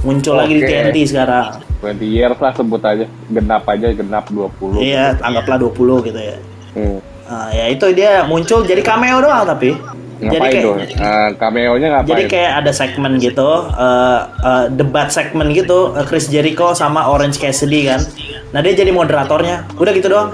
muncul 0.00 0.40
lagi 0.40 0.56
di. 0.56 0.64
TNT 0.64 0.96
sekarang 1.04 1.60
20 1.78 2.00
years 2.02 2.34
lah 2.34 2.50
sebut 2.50 2.82
aja. 2.82 3.06
Genap 3.28 3.62
aja, 3.64 3.86
genap 3.92 4.24
20. 4.26 4.80
iya 4.80 5.14
anggaplah 5.18 5.60
20 5.62 6.08
gitu 6.08 6.20
ya 6.20 6.36
Hmm. 6.68 7.00
Nah, 7.24 7.48
ya 7.50 7.64
itu 7.68 7.84
dia 7.90 8.22
muncul 8.24 8.60
jadi 8.62 8.80
cameo 8.80 9.18
doang 9.18 9.44
tapi 9.44 9.72
jadi 10.18 10.32
Ngapain 10.32 10.50
kayak 10.50 10.64
tuh? 10.64 10.74
Eh, 10.80 11.28
cameo-nya 11.34 11.88
ngapain? 11.90 12.08
jadi 12.08 12.22
kayak 12.24 12.52
ada 12.56 12.72
segmen 12.72 13.12
gitu 13.18 13.50
eh, 13.68 14.20
eh, 14.40 14.64
debat 14.70 15.08
segmen 15.08 15.52
gitu 15.52 15.92
Chris 16.04 16.28
Jericho 16.28 16.72
sama 16.72 17.04
Orange 17.04 17.36
Cassidy 17.36 17.84
kan 17.84 18.00
nah 18.48 18.60
dia 18.60 18.72
jadi 18.72 18.90
moderatornya. 18.90 19.68
Udah 19.74 19.92
gitu 19.92 20.08
doang. 20.08 20.28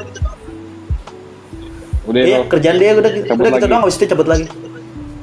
Udah 2.05 2.20
iya 2.20 2.38
kerjaan 2.44 2.77
dia 2.77 2.90
udah, 2.92 3.11
gitu- 3.11 3.27
Cabut 3.27 3.42
udah 3.42 3.53
gitu 3.55 3.66
doang 3.66 3.83
habis 3.83 3.96
itu 3.96 4.05
cabut 4.07 4.27
lagi. 4.27 4.46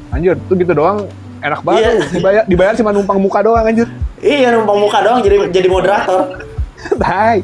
Anjir, 0.10 0.36
tuh 0.50 0.56
gitu 0.56 0.74
doang. 0.74 1.06
Enak 1.42 1.62
banget 1.62 1.82
Iya. 1.82 1.92
dibayar 2.12 2.44
dibayar 2.46 2.74
cuma 2.76 2.90
numpang 2.92 3.18
muka 3.18 3.40
doang 3.42 3.66
anjir. 3.66 3.90
iya 4.20 4.54
numpang 4.54 4.78
muka 4.78 5.02
doang 5.02 5.20
jadi 5.22 5.50
jadi 5.50 5.68
moderator. 5.68 6.38
Hai. 7.02 7.42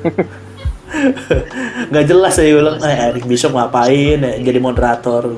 nggak 1.90 2.04
jelas 2.06 2.34
ya 2.36 2.46
bilang 2.54 2.78
eh, 2.78 2.96
Eric 3.10 3.24
Bishop 3.26 3.52
ngapain? 3.52 4.16
Ya, 4.16 4.32
jadi 4.38 4.56
moderator. 4.56 5.34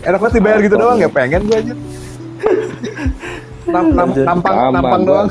Enak 0.00 0.18
banget 0.18 0.34
dibayar 0.36 0.58
gitu 0.60 0.76
doang 0.76 0.98
ya 0.98 1.08
pengen 1.08 1.44
gue 1.44 1.56
anjir. 1.56 1.76
Nam- 3.68 3.92
nampang 3.92 4.72
nampang 4.72 5.02
gua 5.04 5.08
doang. 5.24 5.28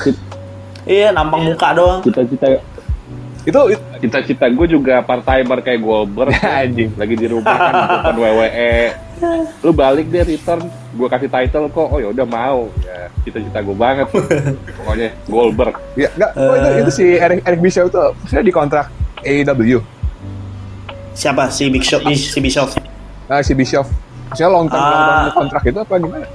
Iya 0.88 1.12
nampang 1.12 1.44
muka 1.46 1.76
doang 1.76 2.00
Cita-cita 2.02 2.64
Itu 3.48 3.60
cita-cita 4.04 4.44
gue 4.52 4.68
juga 4.68 5.00
part 5.00 5.24
timer 5.24 5.64
kayak 5.64 5.80
Goldberg. 5.80 6.36
Anjing. 6.60 6.92
Lagi 7.00 7.16
di 7.16 7.32
rumah 7.32 7.56
kan 7.56 7.74
bukan 7.80 8.16
WWE. 8.20 8.76
Lu 9.64 9.72
balik 9.72 10.12
deh 10.12 10.20
return, 10.28 10.68
gue 10.68 11.08
kasih 11.08 11.32
title 11.32 11.72
kok. 11.72 11.88
Oh 11.88 11.96
ya 11.96 12.12
udah 12.12 12.28
mau. 12.28 12.68
Ya, 12.84 13.08
cita-cita 13.24 13.64
gue 13.64 13.72
banget. 13.72 14.04
Pokoknya 14.84 15.16
Goldberg. 15.32 15.80
ya 15.96 16.12
enggak 16.12 16.32
oh, 16.36 16.54
itu, 16.60 16.70
itu 16.84 16.92
si 16.92 17.06
Eric 17.16 17.40
Eric 17.48 17.60
Bischoff 17.64 17.88
tuh 17.88 18.12
maksudnya 18.20 18.44
di 18.44 18.52
kontrak 18.52 18.86
AEW. 19.24 19.80
siapa 21.16 21.48
si 21.50 21.72
Big 21.72 21.82
Shop 21.82 22.04
si 22.04 22.38
Bishop 22.38 22.68
Nah, 23.28 23.40
si 23.40 23.56
Bischoff. 23.56 23.88
Maksudnya 24.28 24.52
long 24.52 24.68
term, 24.68 24.84
Ah. 24.84 25.32
kontrak 25.32 25.64
itu 25.64 25.80
apa 25.80 25.94
gimana? 25.96 26.28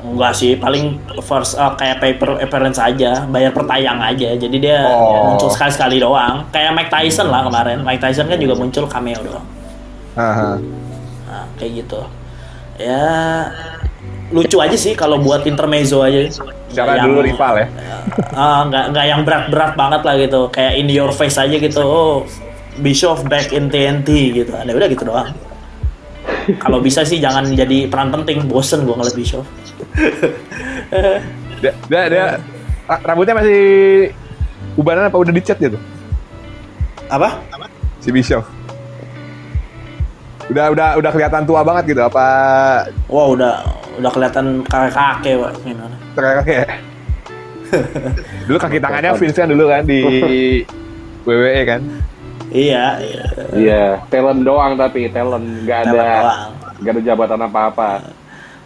Enggak 0.00 0.32
sih, 0.32 0.56
paling 0.56 0.96
first 1.20 1.54
uh, 1.54 1.74
kayak 1.74 2.00
paper 2.00 2.40
appearance 2.40 2.76
aja, 2.76 3.24
bayar 3.24 3.52
per 3.52 3.64
tayang 3.64 4.00
aja. 4.00 4.32
Jadi 4.32 4.56
dia 4.56 4.86
Oh. 4.86 5.30
muncul 5.30 5.48
sekali-sekali 5.48 5.98
doang. 5.98 6.48
Kayak 6.48 6.72
Mike 6.72 6.88
Tyson 6.88 7.28
lah 7.28 7.44
kemarin. 7.44 7.80
Mike 7.80 8.00
Tyson 8.00 8.24
kan 8.24 8.36
juga 8.36 8.54
muncul 8.54 8.84
cameo 8.84 9.20
doang. 9.20 9.46
Aha. 10.14 10.56
Nah, 11.26 11.44
kayak 11.54 11.84
gitu. 11.84 12.00
Ya 12.76 13.04
lucu 14.30 14.56
aja 14.56 14.72
sih 14.72 14.94
kalau 14.94 15.18
buat 15.18 15.44
intermezzo 15.44 16.00
aja. 16.00 16.24
Secara 16.66 16.96
Nggak 16.96 17.04
dulu 17.04 17.18
yang- 17.18 17.28
rival 17.28 17.54
ya. 17.56 17.66
Ah, 18.32 18.60
nggak 18.64 18.84
nggak 18.90 19.04
yang 19.06 19.20
berat-berat 19.20 19.72
banget 19.74 20.00
lah 20.00 20.14
gitu. 20.16 20.40
Kayak 20.48 20.72
in 20.76 20.88
your 20.88 21.10
face 21.10 21.36
aja 21.36 21.52
gitu. 21.52 21.82
Oh, 21.82 22.24
Bischoff 22.76 23.20
back 23.26 23.50
in 23.50 23.68
TNT 23.68 24.08
gitu. 24.32 24.50
Ada 24.50 24.70
udah 24.70 24.88
gitu 24.88 25.04
doang. 25.04 25.28
Kalau 26.56 26.80
bisa 26.80 27.04
sih 27.04 27.20
jangan 27.20 27.46
jadi 27.52 27.86
peran 27.86 28.10
penting. 28.10 28.48
Bosen 28.48 28.82
gua 28.82 28.98
ngeliat 28.98 29.14
Bischoff. 29.14 29.46
Dia, 31.60 31.76
dia, 31.92 32.02
dia 32.08 32.24
ra- 32.88 33.02
rambutnya 33.04 33.36
masih 33.36 33.60
ubanan 34.74 35.06
apa 35.06 35.20
udah 35.20 35.28
dicat 35.28 35.60
gitu? 35.60 35.76
Apa? 37.06 37.36
Si 38.00 38.08
Bischoff. 38.08 38.48
Udah 40.48 40.72
udah 40.72 40.88
udah 40.96 41.10
kelihatan 41.12 41.44
tua 41.44 41.62
banget 41.62 41.94
gitu 41.94 42.02
apa 42.02 42.26
Wah 43.06 43.26
udah 43.28 43.62
udah 44.00 44.10
kelihatan 44.10 44.66
kakek-kakek 44.66 45.38
pak 45.38 45.52
gimana? 45.62 45.96
kakek 46.16 46.34
kakek? 46.42 46.66
dulu 48.50 48.58
kaki 48.58 48.78
tangannya 48.82 49.14
Vince 49.14 49.38
kan 49.38 49.46
dulu 49.46 49.64
kan 49.68 49.82
di 49.86 50.00
WWE 51.28 51.62
kan. 51.68 51.80
Iya, 52.50 52.84
iya. 52.98 53.24
Iya, 53.54 53.82
talent 54.06 54.42
doang 54.42 54.74
tapi 54.74 55.06
talent 55.08 55.62
nggak 55.62 55.80
ada 55.86 56.06
nggak 56.78 56.92
ada 56.92 57.02
jabatan 57.02 57.40
apa-apa. 57.40 57.90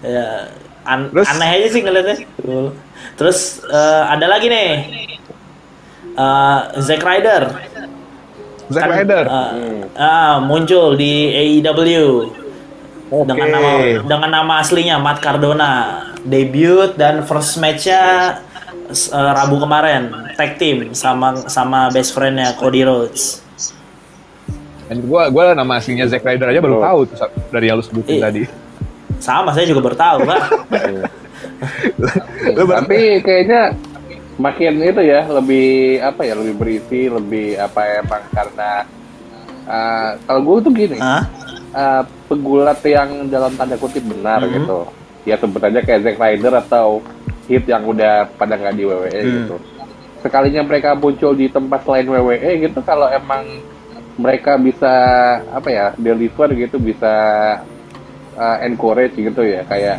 Ya, 0.00 0.48
an- 0.82 1.08
Terus? 1.08 1.28
aneh 1.28 1.48
aja 1.50 1.66
sih 1.68 1.80
ngeliatnya. 1.80 2.16
Terus 3.14 3.60
eh, 3.62 4.02
ada 4.06 4.26
lagi 4.26 4.48
nih, 4.48 4.70
Eh, 6.14 6.60
Zack 6.78 7.02
Ryder. 7.02 7.42
Zack 8.70 8.80
Kan, 8.80 8.90
Ryder. 8.94 9.24
eh, 9.26 9.50
Hmm. 9.50 9.82
ah, 9.92 10.36
muncul 10.38 10.94
di 10.94 11.28
AEW 11.28 12.30
Oke. 13.10 13.28
dengan 13.28 13.48
nama 13.50 13.70
dengan 14.00 14.30
nama 14.32 14.54
aslinya 14.58 14.96
Matt 14.96 15.20
Cardona. 15.20 16.00
Debut 16.24 16.96
dan 16.96 17.20
first 17.20 17.58
matchnya 17.58 18.38
eh, 18.88 19.32
Rabu 19.34 19.58
kemarin 19.58 20.08
tag 20.32 20.56
team 20.56 20.94
sama 20.94 21.44
sama 21.44 21.90
best 21.90 22.16
friendnya 22.16 22.54
Cody 22.54 22.80
Rhodes. 22.80 23.43
Dan 24.84 24.96
gua 25.02 25.28
gua 25.28 25.52
nama 25.52 25.76
aslinya 25.76 26.04
Zack 26.04 26.22
Ryder 26.22 26.48
aja 26.48 26.60
baru 26.60 26.76
Oh. 26.76 26.82
tahu 26.82 27.00
tuh 27.06 27.16
dari 27.48 27.66
yang 27.66 27.78
lu 27.78 27.84
sebutin 27.84 28.14
Iya. 28.14 28.24
tadi. 28.24 28.42
Sama 29.16 29.50
saya 29.50 29.64
juga 29.64 29.80
baru 29.82 29.96
tahu 29.96 30.18
pak. 30.22 30.40
Lu 32.52 32.62
ber- 32.64 32.78
Tapi 32.82 32.98
kayaknya 33.20 33.72
makin 34.34 34.82
itu 34.82 35.00
ya 35.00 35.24
lebih 35.24 35.68
apa 36.00 36.20
ya 36.22 36.34
lebih 36.34 36.54
berisi 36.54 37.06
lebih 37.06 37.54
apa 37.54 38.02
emang 38.02 38.22
karena 38.28 38.70
uh, 39.64 40.10
kalau 40.20 40.40
gue 40.42 40.56
tuh 40.60 40.72
gini 40.74 40.98
Hah? 40.98 41.22
uh, 41.70 42.02
pegulat 42.26 42.82
yang 42.82 43.30
dalam 43.30 43.54
tanda 43.54 43.78
kutip 43.78 44.02
benar 44.02 44.42
Mhm. 44.42 44.50
gitu 44.52 44.78
ya 45.22 45.38
sebut 45.38 45.62
aja 45.62 45.78
kayak 45.80 46.02
Zack 46.02 46.18
Ryder 46.18 46.54
atau 46.58 46.98
hit 47.46 47.62
yang 47.64 47.86
udah 47.86 48.26
pada 48.34 48.58
nggak 48.58 48.74
di 48.74 48.82
WWE 48.82 49.06
Hmm. 49.14 49.34
gitu 49.38 49.56
sekalinya 50.20 50.62
mereka 50.62 50.92
muncul 50.92 51.30
di 51.30 51.46
tempat 51.46 51.84
selain 51.84 52.04
WWE 52.04 52.34
gitu 52.58 52.80
kalau 52.80 53.06
emang 53.06 53.44
mereka 54.14 54.54
bisa 54.54 54.92
apa 55.48 55.68
ya 55.68 55.86
deliver 55.96 56.48
gitu 56.52 56.76
bisa 56.76 57.12
uh, 58.34 58.56
encourage 58.60 59.12
gitu 59.12 59.42
ya 59.42 59.62
kayak 59.64 59.98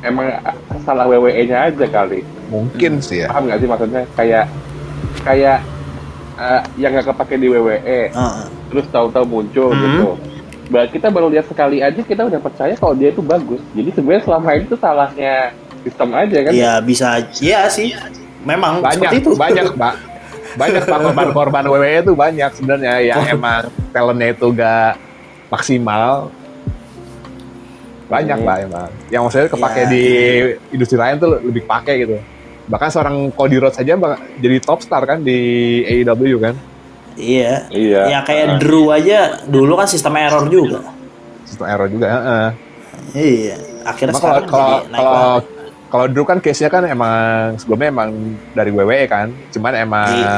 emang 0.00 0.32
salah 0.80 1.04
WWE-nya 1.04 1.68
aja 1.68 1.86
kali 1.86 2.20
mungkin 2.46 3.00
sih 3.00 3.24
ya. 3.24 3.28
paham 3.28 3.48
nggak 3.48 3.58
sih 3.58 3.68
maksudnya 3.68 4.02
kayak 4.12 4.44
kayak 5.22 5.58
uh, 6.34 6.60
yang 6.74 6.92
nggak 6.92 7.08
kepake 7.08 7.36
di 7.36 7.48
WWE 7.48 8.00
Heeh. 8.08 8.44
terus 8.68 8.86
tahu-tahu 8.88 9.24
muncul 9.24 9.70
Hmm. 9.70 9.82
gitu 9.82 10.08
Bah, 10.64 10.88
kita 10.88 11.12
baru 11.12 11.28
lihat 11.28 11.44
sekali 11.44 11.78
aja 11.78 12.00
kita 12.00 12.24
udah 12.24 12.40
percaya 12.40 12.72
kalau 12.72 12.96
dia 12.96 13.12
itu 13.12 13.20
bagus 13.20 13.60
jadi 13.70 13.92
sebenarnya 13.92 14.24
selama 14.24 14.48
ini 14.50 14.64
tuh 14.64 14.80
salahnya 14.80 15.52
sistem 15.84 16.08
aja 16.10 16.38
kan 16.40 16.50
Iya 16.50 16.72
bisa, 16.80 17.08
iya 17.36 17.68
sih. 17.68 17.92
Memang 18.42 18.80
banyak 18.80 18.96
seperti 19.12 19.16
itu. 19.20 19.30
banyak 19.36 19.76
pak 19.76 19.94
banyak 20.54 20.82
pak 20.82 20.98
korban-korban 21.02 21.62
WWE 21.64 21.96
itu 22.00 22.12
banyak 22.12 22.50
sebenarnya 22.52 22.94
yang 23.02 23.20
emang 23.28 23.62
talentnya 23.90 24.28
itu 24.30 24.46
gak 24.50 24.94
maksimal 25.48 26.30
banyak 28.04 28.36
Hmm. 28.36 28.46
pak 28.46 28.56
emang 28.62 28.88
yang 29.08 29.22
maksudnya 29.22 29.48
kepake 29.48 29.80
Ya. 29.80 29.88
di 29.88 30.04
industri 30.70 30.94
lain 30.94 31.16
tuh 31.16 31.40
lebih 31.40 31.64
pakai 31.64 31.94
gitu 31.98 32.16
bahkan 32.64 32.88
seorang 32.88 33.28
Cody 33.30 33.56
Rhodes 33.56 33.74
saja 33.74 33.92
bak- 33.94 34.20
jadi 34.38 34.56
top 34.58 34.80
star 34.80 35.04
kan 35.04 35.20
di 35.20 35.38
AEW 35.84 36.38
kan 36.38 36.56
Iya. 37.14 37.70
Iya. 37.70 38.00
Ya 38.10 38.18
kayak 38.20 38.44
Nah. 38.44 38.58
Drew 38.58 38.90
aja 38.90 39.18
dulu 39.44 39.78
kan 39.78 39.86
sistem 39.86 40.18
error 40.18 40.50
juga. 40.50 40.82
sistem 41.46 41.66
error 41.68 41.86
juga 41.86 42.06
heeh. 42.10 42.48
Iya. 43.14 43.56
Akhirnya 43.86 44.18
sekarang 44.18 44.42
kalau 44.44 44.82
naik 44.84 44.98
kalau. 44.98 45.38
Kalau 45.94 46.10
Drew 46.10 46.26
kan 46.26 46.42
case-nya 46.42 46.66
kan 46.66 46.82
emang 46.82 47.14
sebelumnya 47.54 47.88
emang 47.88 48.10
dari 48.50 48.74
WWE 48.74 49.06
kan 49.06 49.30
cuman 49.48 49.72
emang 49.76 50.10
Iya. 50.10 50.34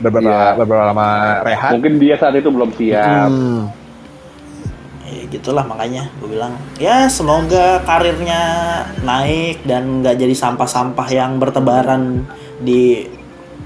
beberapa 0.00 0.26
Iya. 0.26 0.58
beberapa 0.58 0.84
lama 0.84 1.06
rehat 1.40 1.70
mungkin 1.70 1.94
dia 1.96 2.18
saat 2.18 2.34
itu 2.34 2.50
belum 2.50 2.74
siap 2.74 3.30
Hmm. 3.30 3.70
Ya 5.06 5.26
gitulah 5.28 5.62
makanya 5.62 6.06
gue 6.16 6.30
bilang 6.30 6.54
ya 6.76 7.06
semoga 7.06 7.82
karirnya 7.82 8.42
naik 9.00 9.62
dan 9.62 10.02
nggak 10.02 10.14
jadi 10.16 10.34
sampah-sampah 10.34 11.06
yang 11.08 11.38
bertebaran 11.38 12.26
di 12.58 13.06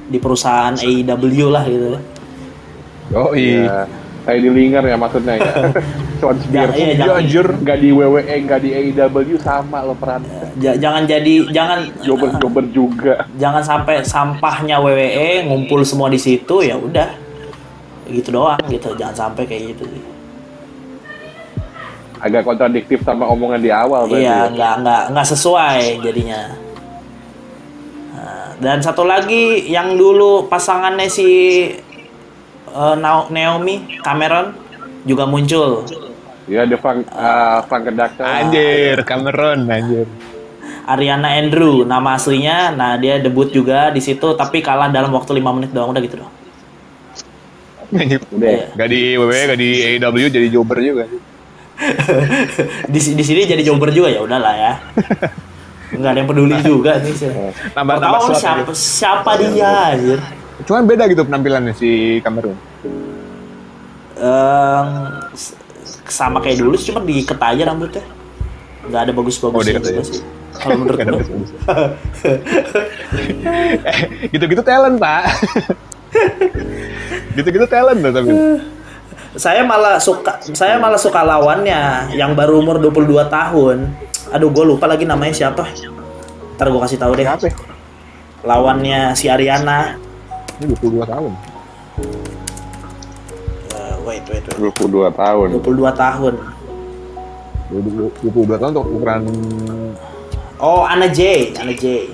di 0.04 0.18
perusahaan 0.18 0.72
AEW 0.74 1.48
lah 1.48 1.64
gitu. 1.64 1.96
Yoi. 3.08 3.60
ya 3.62 3.84
kayak 4.24 4.40
di 4.40 4.50
Linger 4.50 4.84
ya 4.84 4.96
maksudnya 4.96 5.34
ya 5.36 5.52
Sean 6.24 6.40
Ya, 6.40 6.64
Spears 6.64 6.72
iya, 6.72 6.84
Iya, 6.86 6.94
jangan, 6.98 7.16
anjir. 7.20 7.46
nggak 7.54 7.78
di 7.78 7.88
WWE 7.90 8.16
nggak 8.40 8.60
di 8.60 8.70
AEW 8.72 9.16
sama 9.38 9.78
lo 9.80 9.92
peran. 9.92 10.24
Ja- 10.56 10.72
jangan 10.74 11.04
jadi 11.04 11.34
jangan 11.50 11.78
jobber 12.00 12.32
jobber 12.34 12.64
juga. 12.66 13.28
Jangan 13.34 13.60
sampai 13.60 14.00
sampahnya 14.02 14.80
WWE 14.80 15.44
ngumpul 15.44 15.84
semua 15.84 16.08
di 16.08 16.16
situ 16.16 16.58
ya 16.58 16.74
udah. 16.74 17.12
Gitu 18.06 18.28
doang 18.30 18.56
gitu. 18.66 18.92
Jangan 18.94 19.12
sampai 19.28 19.44
kayak 19.44 19.62
gitu 19.70 19.84
sih. 19.86 20.02
Agak 22.16 22.40
kontradiktif 22.42 23.04
sama 23.04 23.28
omongan 23.28 23.60
di 23.60 23.68
awal 23.68 24.08
iya 24.08 24.48
ya. 24.48 24.48
nggak 24.48 24.74
nggak 24.80 25.02
nggak 25.12 25.26
sesuai 25.28 26.00
jadinya. 26.00 26.40
Nah, 28.14 28.48
dan 28.58 28.80
satu 28.80 29.04
lagi 29.04 29.68
yang 29.68 29.92
dulu 29.94 30.48
pasangannya 30.48 31.04
si 31.06 31.28
Nao- 32.72 33.28
Naomi 33.28 34.00
Cameron 34.00 34.56
juga 35.04 35.24
muncul 35.24 35.84
ya 36.44 36.68
the 36.68 36.76
Frank 36.76 37.08
uh, 37.08 37.64
Frank 37.64 37.84
Conductor 37.88 38.24
Anjir, 38.24 38.96
Cameron 39.04 39.68
anjir. 39.68 40.06
Ariana 40.84 41.40
Andrew 41.40 41.84
nama 41.88 42.20
aslinya. 42.20 42.68
Nah, 42.76 43.00
dia 43.00 43.16
debut 43.16 43.48
juga 43.48 43.88
di 43.88 44.04
situ 44.04 44.36
tapi 44.36 44.60
kalah 44.60 44.92
dalam 44.92 45.08
waktu 45.16 45.40
5 45.40 45.56
menit 45.56 45.70
doang 45.72 45.96
udah 45.96 46.02
gitu 46.04 46.20
doang. 46.20 46.34
Udah. 48.34 48.50
Iya. 48.52 48.66
Gak 48.76 48.88
di 48.92 49.00
WWE, 49.16 49.42
gak 49.54 49.60
di 49.60 49.70
AEW, 49.96 50.26
jadi 50.28 50.46
jobber 50.52 50.78
juga. 50.84 51.04
di, 52.92 53.00
di 53.00 53.24
sini 53.24 53.48
jadi 53.48 53.62
jobber 53.64 53.90
juga 53.90 54.12
ya 54.12 54.20
udahlah 54.22 54.54
ya. 54.54 54.72
Nggak 55.94 56.10
ada 56.10 56.18
yang 56.22 56.28
peduli 56.30 56.58
juga 56.62 56.98
nih 57.02 57.14
sih. 57.14 57.30
Nambah- 57.74 57.98
nambah 58.02 58.20
tahu 58.20 58.34
siapa, 58.34 58.72
siapa 58.74 59.30
dia 59.38 59.94
anjir. 59.94 60.18
Cuman 60.68 60.86
beda 60.86 61.06
gitu 61.10 61.22
penampilannya 61.26 61.74
si 61.74 62.18
Cameron. 62.22 62.54
Sama 66.06 66.38
kayak 66.40 66.60
dulu 66.60 66.74
cuma 66.76 67.00
diikat 67.02 67.38
aja 67.38 67.62
rambutnya. 67.68 68.04
Nggak 68.84 69.00
ada 69.08 69.12
Oh, 69.56 69.64
diikat 69.64 69.82
juga 69.84 70.00
aja. 70.00 70.02
sih. 70.04 70.22
Kalau 70.54 70.74
menurut 70.78 70.98
gue. 71.02 71.12
bagus-bagus. 71.18 71.50
Eh, 73.84 74.30
gitu-gitu 74.30 74.62
talent, 74.62 74.96
Pak. 74.98 75.22
gitu-gitu 77.36 77.66
talent 77.66 78.00
loh 78.00 78.12
tapi. 78.14 78.30
Saya 79.34 79.66
malah 79.66 79.98
suka 79.98 80.38
saya 80.54 80.78
malah 80.78 80.94
suka 81.00 81.26
lawannya 81.26 82.14
yang 82.14 82.38
baru 82.38 82.62
umur 82.62 82.78
22 82.78 83.26
tahun. 83.26 83.90
Aduh, 84.30 84.50
gue 84.54 84.64
lupa 84.64 84.86
lagi 84.86 85.02
namanya 85.02 85.34
siapa. 85.34 85.66
Ntar 86.54 86.70
gue 86.70 86.80
kasih 86.80 86.98
tahu 87.02 87.18
deh. 87.18 87.26
Ya? 87.26 87.34
Lawannya 88.46 89.18
si 89.18 89.26
Ariana. 89.26 89.98
Ini 90.62 90.70
22 90.78 91.02
tahun. 91.02 91.32
Wait, 94.24 94.44
wait. 94.50 94.74
22 94.76 95.10
tahun. 95.12 95.48
22 95.60 95.92
tahun. 95.94 96.34
22, 97.70 98.12
22 98.22 98.60
tahun 98.60 98.70
untuk 98.72 98.86
ukuran 98.86 99.20
Oh, 100.56 100.86
Anna 100.86 101.10
J, 101.10 101.50
Anna 101.58 101.74
J. 101.74 102.08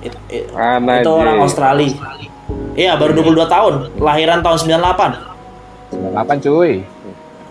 It- 0.00 0.22
it- 0.30 0.48
Anna 0.54 1.02
itu 1.02 1.10
J. 1.10 1.18
orang 1.18 1.36
Australia. 1.42 1.92
Iya, 2.74 2.94
baru 2.94 3.12
22 3.12 3.46
tahun. 3.46 3.74
Lahiran 3.98 4.38
tahun 4.40 4.58
98. 4.60 5.10
98 5.90 6.38
cuy. 6.40 6.72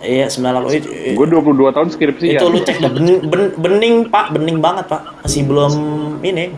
Iya, 0.04 0.26
98. 0.28 0.84
Itu, 0.84 0.88
Gue 1.16 1.28
22 1.28 1.72
tahun 1.72 1.88
skripsi 1.90 2.26
ya. 2.28 2.40
itu 2.40 2.46
lu 2.48 2.60
cek 2.60 2.78
dah 2.80 2.92
bening, 2.92 3.20
ben- 3.28 3.56
bening, 3.56 3.96
Pak, 4.08 4.36
bening 4.36 4.60
banget, 4.60 4.86
Pak. 4.88 5.24
Masih 5.24 5.48
belum 5.48 5.72
ini, 6.20 6.52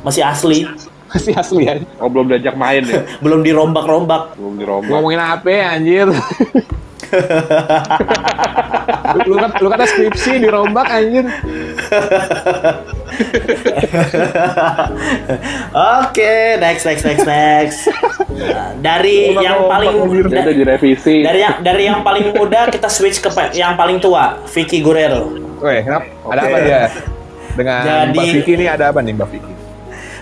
masih 0.00 0.22
asli. 0.24 0.64
Masih 1.08 1.32
asli 1.32 1.64
ya. 1.64 1.74
Oh 1.98 2.08
belum 2.12 2.28
diajak 2.28 2.54
main 2.54 2.84
ya? 2.84 3.00
Belum 3.24 3.40
dirombak-rombak. 3.40 4.36
Belum 4.36 4.54
dirombak. 4.60 4.92
Ngomongin 4.92 5.20
apa 5.20 5.48
ya, 5.48 5.64
anjir? 5.72 6.06
lu, 9.16 9.20
lu, 9.32 9.36
kata, 9.40 9.56
lu 9.64 9.68
kata 9.72 9.84
skripsi 9.88 10.44
dirombak 10.44 10.86
anjir. 10.92 11.24
Oke, 15.98 16.60
next, 16.60 16.84
next, 16.84 17.04
next, 17.04 17.26
next. 17.26 17.88
Nah, 18.28 18.76
dari 18.78 19.32
yang 19.32 19.64
paling 19.66 19.96
udah 20.28 20.52
direvisi. 20.52 21.24
dari 21.24 21.40
yang 21.42 21.56
dari 21.64 21.88
yang 21.88 22.04
paling 22.04 22.36
muda 22.36 22.68
kita 22.68 22.92
switch 22.92 23.24
ke 23.24 23.32
yang 23.56 23.74
paling 23.74 23.96
tua, 23.98 24.44
Vicky 24.52 24.84
Guerrero. 24.84 25.32
Weh, 25.58 25.82
kenapa? 25.82 26.06
Ada 26.28 26.40
Oke. 26.44 26.50
apa 26.52 26.58
dia? 26.62 26.80
Dengan 27.58 27.82
Jadi- 27.82 28.14
Mbak 28.14 28.26
Vicky 28.38 28.52
ini 28.54 28.66
ada 28.70 28.84
apa 28.94 29.00
nih 29.02 29.12
Mbak 29.16 29.28
Vicky? 29.34 29.57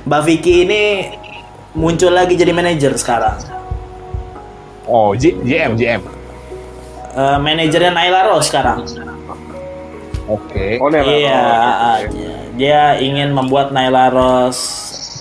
Mbak 0.07 0.23
Vicky 0.23 0.63
ini 0.63 0.83
muncul 1.75 2.15
lagi 2.15 2.39
jadi 2.39 2.55
manajer 2.55 2.95
sekarang. 2.95 3.43
Oh, 4.87 5.19
G, 5.19 5.35
GM, 5.43 5.75
GM. 5.75 5.99
Eh, 7.17 7.39
manajernya 7.43 7.91
Naila 7.91 8.31
Rose 8.31 8.47
sekarang. 8.47 8.87
Oke. 10.31 10.79
Oh, 10.79 10.87
Nela. 10.87 11.11
iya, 11.11 11.43
Oh, 11.43 11.51
oke, 11.51 11.83
ah, 11.83 11.99
dia 12.55 12.81
ingin 13.03 13.35
membuat 13.35 13.75
Naila 13.75 14.15
Rose 14.15 14.63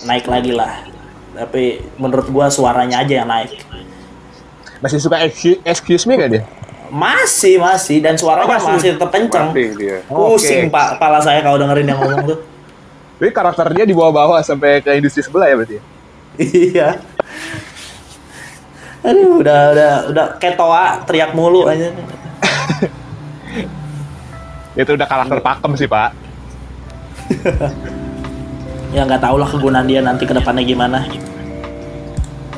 naik 0.06 0.30
lagi 0.30 0.54
lah. 0.54 0.86
Tapi 1.34 1.82
menurut 1.98 2.30
gua 2.30 2.46
suaranya 2.46 3.02
aja 3.02 3.26
yang 3.26 3.28
naik. 3.28 3.58
Masih 4.78 5.02
suka 5.02 5.18
excuse, 5.26 5.58
excuse 5.66 6.06
me 6.06 6.14
gak 6.14 6.30
dia? 6.30 6.42
Masih, 6.94 7.58
masih 7.58 7.98
dan 7.98 8.14
suaranya 8.14 8.54
Masih. 8.54 8.70
masih 8.70 8.88
tetap 8.94 9.10
dia. 9.74 9.98
Pusing 10.06 10.70
Oke. 10.70 10.74
Pak 10.78 10.86
kepala 10.94 11.18
saya 11.18 11.42
kalau 11.42 11.58
dengerin 11.58 11.90
yang 11.90 11.98
ngomong 11.98 12.22
tuh. 12.22 12.38
Jadi 13.16 13.30
karakter 13.32 13.66
dia 13.72 13.84
dibawa-bawa 13.88 14.44
sampai 14.44 14.84
ke 14.84 14.92
industri 14.92 15.24
sebelah 15.24 15.48
ya 15.48 15.56
berarti? 15.56 15.76
ya? 15.76 15.82
iya. 16.36 16.88
Aduh, 19.06 19.40
udah 19.40 19.60
udah 19.72 19.92
udah 20.12 20.26
kayak 20.36 20.58
toa 20.60 21.00
teriak 21.08 21.32
mulu 21.32 21.64
aja. 21.64 21.94
Itu 24.76 24.92
udah 24.92 25.08
karakter 25.08 25.38
pakem 25.40 25.72
sih, 25.78 25.88
Pak. 25.88 26.10
Ya 28.94 29.02
nggak 29.02 29.18
tahu 29.18 29.36
lah 29.36 29.50
kegunaan 29.50 29.84
dia 29.90 29.98
nanti 30.00 30.24
ke 30.24 30.32
depannya 30.32 30.62
gimana. 30.62 31.04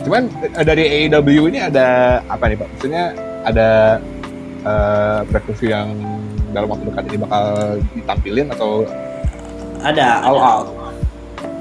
Cuman 0.05 0.29
eh, 0.45 0.63
dari 0.63 1.09
AEW 1.09 1.51
ini 1.51 1.59
ada 1.59 2.21
apa 2.29 2.47
nih, 2.47 2.57
Pak? 2.61 2.69
Maksudnya 2.77 3.05
ada 3.43 3.99
eh 4.63 5.21
preview 5.33 5.73
yang 5.73 5.89
dalam 6.53 6.69
waktu 6.69 6.85
dekat 6.93 7.05
ini 7.11 7.19
bakal 7.25 7.45
ditampilin 7.97 8.47
atau 8.55 8.85
Ada 9.83 10.23
all 10.27 10.39
out. 10.39 10.67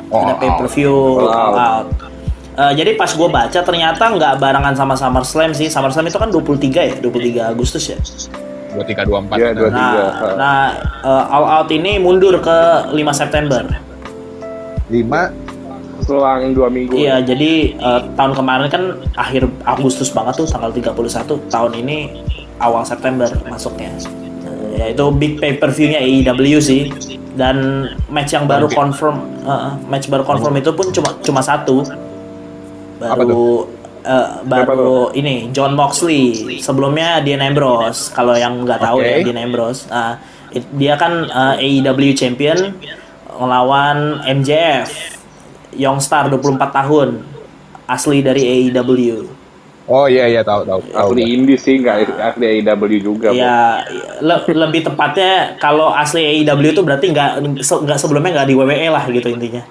oh, 0.09 0.21
ada 0.23 0.33
pay 0.39 0.49
per 0.55 0.67
view 0.71 0.95
All 1.21 1.29
all 1.29 1.53
out. 1.53 1.57
out. 1.57 1.87
Eh, 2.57 2.73
jadi 2.73 2.97
pas 2.97 3.13
gue 3.13 3.29
baca 3.29 3.59
ternyata 3.61 4.01
nggak 4.09 4.41
barengan 4.41 4.73
sama 4.73 4.97
SummerSlam 4.97 5.53
sih. 5.53 5.69
SummerSlam 5.69 6.09
itu 6.09 6.17
kan 6.17 6.33
23 6.33 6.89
ya, 6.89 6.95
23 6.97 7.53
Agustus 7.53 7.85
ya. 7.85 7.97
2324? 8.73 9.37
Iya, 9.37 9.49
Nah, 9.53 9.61
23. 9.61 9.69
Nah, 9.69 10.33
nah 10.33 10.61
eh, 11.05 11.33
All 11.37 11.45
Out 11.45 11.69
ini 11.69 12.01
mundur 12.01 12.33
ke 12.41 12.57
5 12.93 12.97
September. 13.13 13.61
5 14.89 15.47
Selang 15.97 16.53
dua 16.53 16.69
minggu. 16.69 16.93
Iya, 16.93 17.19
jadi 17.25 17.73
eh, 17.73 18.01
tahun 18.15 18.33
kemarin 18.33 18.69
kan 18.69 18.83
akhir 19.17 19.49
Agustus 19.65 20.09
banget 20.09 20.39
tuh 20.39 20.47
tanggal 20.49 20.69
31. 20.73 20.93
Tahun 21.49 21.71
ini 21.73 22.25
awal 22.57 22.81
September 22.85 23.27
masuknya. 23.49 23.89
Ya 24.77 24.93
itu 24.93 25.05
big 25.09 25.41
pay 25.41 25.57
per 25.57 25.73
view-nya 25.73 25.97
AEW 25.97 26.61
sih. 26.61 26.93
Dan 27.37 27.89
match 28.09 28.33
yang 28.33 28.45
baru 28.45 28.69
confirm 28.69 29.17
eh, 29.45 29.69
match 29.89 30.09
baru 30.09 30.25
confirm 30.25 30.57
itu 30.57 30.69
pun 30.73 30.93
cuma 30.93 31.09
cuma 31.21 31.41
satu. 31.41 31.81
Baru 33.01 33.69
eh, 34.05 34.29
baru 34.45 35.09
ini 35.17 35.49
John 35.49 35.73
Moxley. 35.73 36.57
Sebelumnya 36.61 37.21
Dean 37.25 37.41
Ambrose. 37.41 38.13
Kalau 38.13 38.37
yang 38.37 38.65
nggak 38.65 38.81
tahu 38.81 39.01
Oke. 39.01 39.09
ya 39.09 39.15
Dean 39.25 39.37
Ambrose. 39.41 39.89
It- 40.53 40.69
dia 40.77 40.93
kan 40.97 41.25
eh, 41.25 41.81
AEW 41.81 42.13
champion 42.13 42.77
melawan 43.37 44.21
MJF. 44.25 45.17
Young 45.77 46.01
Star 46.01 46.29
24 46.29 46.57
tahun. 46.73 47.21
Asli 47.85 48.25
dari 48.25 48.41
AEW. 48.45 49.29
Oh 49.87 50.03
iya 50.03 50.27
iya 50.27 50.43
tahu 50.43 50.67
tahu 50.67 50.83
tahu. 50.85 51.15
Asli 51.15 51.23
indie 51.23 51.55
sih, 51.55 51.79
nggak 51.79 51.95
asli 52.19 52.59
AEW 52.59 52.83
juga. 52.99 53.31
Bro. 53.31 53.39
Ya 53.39 53.87
le- 54.19 54.43
lebih 54.45 54.83
tepatnya 54.83 55.55
kalau 55.57 55.95
asli 55.95 56.43
AEW 56.43 56.75
itu 56.75 56.83
berarti 56.83 57.07
nggak 57.07 57.31
se- 57.63 57.81
nggak 57.81 57.95
sebelumnya 57.95 58.43
nggak 58.43 58.47
di 58.51 58.55
WWE 58.55 58.87
lah 58.91 59.07
gitu 59.07 59.31
intinya. 59.31 59.63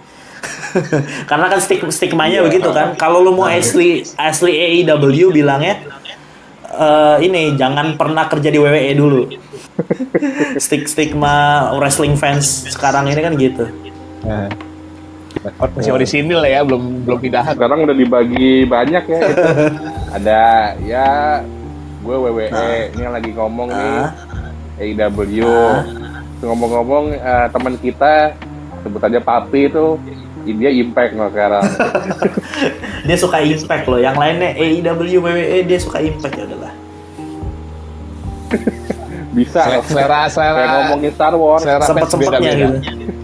Karena 1.30 1.46
kan 1.48 1.60
stig 1.60 1.84
stigmanya 1.88 2.40
Iya. 2.40 2.46
begitu 2.48 2.68
kan. 2.72 2.96
Kalau 2.96 3.20
lu 3.20 3.32
mau 3.32 3.44
asli 3.44 4.00
asli 4.16 4.52
AEW 4.56 5.28
bilangnya 5.30 5.84
eh, 6.66 7.16
ini 7.20 7.52
jangan 7.54 7.96
pernah 7.96 8.24
kerja 8.24 8.48
di 8.48 8.56
WWE 8.56 8.92
dulu. 8.96 9.22
Stig 10.56 10.88
stigma 10.88 11.68
wrestling 11.76 12.16
fans 12.16 12.64
sekarang 12.68 13.04
ini 13.06 13.20
kan 13.20 13.32
gitu. 13.36 13.64
Nah. 14.24 14.48
Oh, 15.56 15.68
masih 15.72 15.92
orisinil 15.92 16.38
lah 16.38 16.50
ya, 16.50 16.60
belum 16.62 17.06
belum 17.06 17.18
pindahan. 17.20 17.54
Sekarang 17.54 17.86
udah 17.86 17.94
dibagi 17.94 18.64
banyak 18.64 19.04
ya. 19.06 19.18
Itu. 19.22 19.42
Ada 20.16 20.42
ya 20.82 21.08
gue 22.00 22.14
WWE 22.14 22.46
ini 22.92 23.00
yang 23.00 23.14
lagi 23.14 23.30
ngomong 23.30 23.68
nih 23.68 23.90
Ah. 23.98 24.10
AEW. 24.78 25.42
Ngomong-ngomong 26.38 27.04
eh, 27.12 27.46
teman 27.50 27.74
kita 27.76 28.36
sebut 28.82 29.02
aja 29.02 29.18
Papi 29.18 29.66
itu 29.66 29.98
dia 30.46 30.70
impact 30.70 31.18
loh 31.18 31.26
sekarang. 31.26 31.62
Dia 33.06 33.16
suka 33.18 33.42
impact 33.42 33.90
loh. 33.90 33.98
Yang 33.98 34.14
lainnya 34.14 34.50
AEW 34.54 35.18
WWE 35.18 35.58
dia 35.62 35.78
suka 35.78 35.98
impact 35.98 36.38
ya 36.38 36.44
udahlah. 36.46 36.74
Bisa. 39.34 39.82
Selera 39.82 40.30
selera 40.30 40.54
Kayak 40.54 40.70
ngomongin 40.86 41.10
Star 41.12 41.34
Wars. 41.34 41.62
selera 41.66 41.82
beda-beda. 41.90 42.50
gitu. 42.78 43.15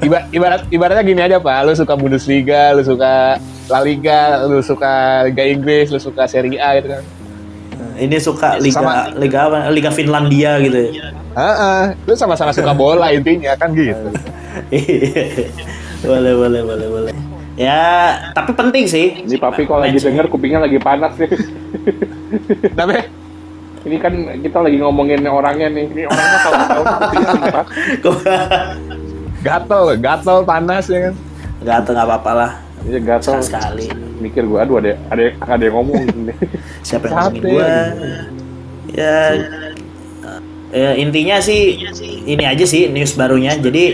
Iba- 0.00 0.26
ibarat 0.30 0.60
ibaratnya 0.68 1.02
gini 1.04 1.20
aja 1.20 1.36
pak, 1.36 1.56
lu 1.62 1.72
suka 1.72 1.92
Bundesliga, 1.92 2.72
lu 2.72 2.80
suka 2.80 3.36
La 3.68 3.78
Liga, 3.80 4.44
lu 4.44 4.60
suka 4.60 5.24
Liga 5.28 5.42
Inggris, 5.44 5.88
lu 5.88 5.98
suka 5.98 6.24
Serie 6.24 6.56
A 6.56 6.76
gitu 6.76 6.88
kan. 6.90 7.02
Ini 7.98 8.16
suka 8.18 8.56
liga 8.56 8.78
Sama- 8.78 9.10
liga 9.18 9.38
apa? 9.50 9.56
Liga 9.68 9.90
Finlandia 9.90 10.56
gitu. 10.62 10.94
ya. 10.94 11.10
Heeh, 11.34 11.82
lu 12.06 12.14
sama-sama 12.14 12.50
suka 12.50 12.70
bola 12.70 13.10
intinya 13.10 13.54
kan 13.54 13.70
gitu. 13.74 13.94
boleh 16.06 16.32
boleh 16.34 16.60
boleh 16.62 16.88
boleh. 16.88 17.12
Ya, 17.58 18.14
tapi 18.32 18.54
penting 18.54 18.86
sih. 18.86 19.26
Ini 19.26 19.34
Papi 19.34 19.66
kalau 19.66 19.82
lagi 19.82 19.98
denger 19.98 20.30
kupingnya 20.30 20.62
lagi 20.62 20.78
panas 20.78 21.18
nih. 21.18 21.26
Tapi 22.78 22.94
Ini 23.78 23.96
kan 23.98 24.14
kita 24.42 24.58
lagi 24.62 24.78
ngomongin 24.78 25.26
orangnya 25.26 25.66
nih. 25.66 25.90
Ini 25.90 26.02
orangnya 26.06 26.38
kalau 26.38 26.58
tahu 26.70 26.82
kupingnya 26.86 27.30
lagi 27.34 27.50
panas. 27.50 27.66
gatel, 29.42 29.82
gatel 29.98 30.38
panas 30.42 30.84
ya 30.86 31.10
kan. 31.10 31.14
Gatel 31.62 31.92
nggak 31.94 32.08
apa-apa 32.08 32.32
lah. 32.34 32.52
Iya 32.86 32.98
gatel. 33.02 33.42
Sekali. 33.42 33.86
Mikir 34.18 34.46
gue, 34.46 34.58
aduh 34.58 34.82
ada 34.82 34.98
ada 35.10 35.22
ada 35.46 35.62
yang 35.62 35.76
ngomong. 35.78 36.02
Siapa 36.86 37.06
yang 37.06 37.14
ngomongin 37.16 37.42
Capek. 37.42 37.52
gua? 37.54 37.70
Ya, 38.88 39.16
eh, 40.72 40.94
intinya 40.96 41.36
sih 41.38 41.76
ini 42.24 42.44
aja 42.44 42.64
sih 42.64 42.88
news 42.90 43.14
barunya. 43.14 43.54
Jadi 43.54 43.84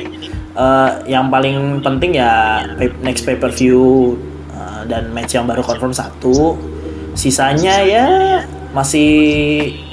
eh, 0.55 0.90
yang 1.09 1.28
paling 1.28 1.80
penting 1.80 2.16
ya 2.16 2.62
next 3.03 3.24
pay 3.24 3.36
per 3.36 3.53
view 3.53 4.14
eh, 4.53 4.82
dan 4.88 5.12
match 5.12 5.34
yang 5.34 5.45
baru 5.45 5.61
confirm 5.61 5.92
satu. 5.92 6.57
Sisanya 7.14 7.78
ya 7.86 8.07
masih 8.74 9.11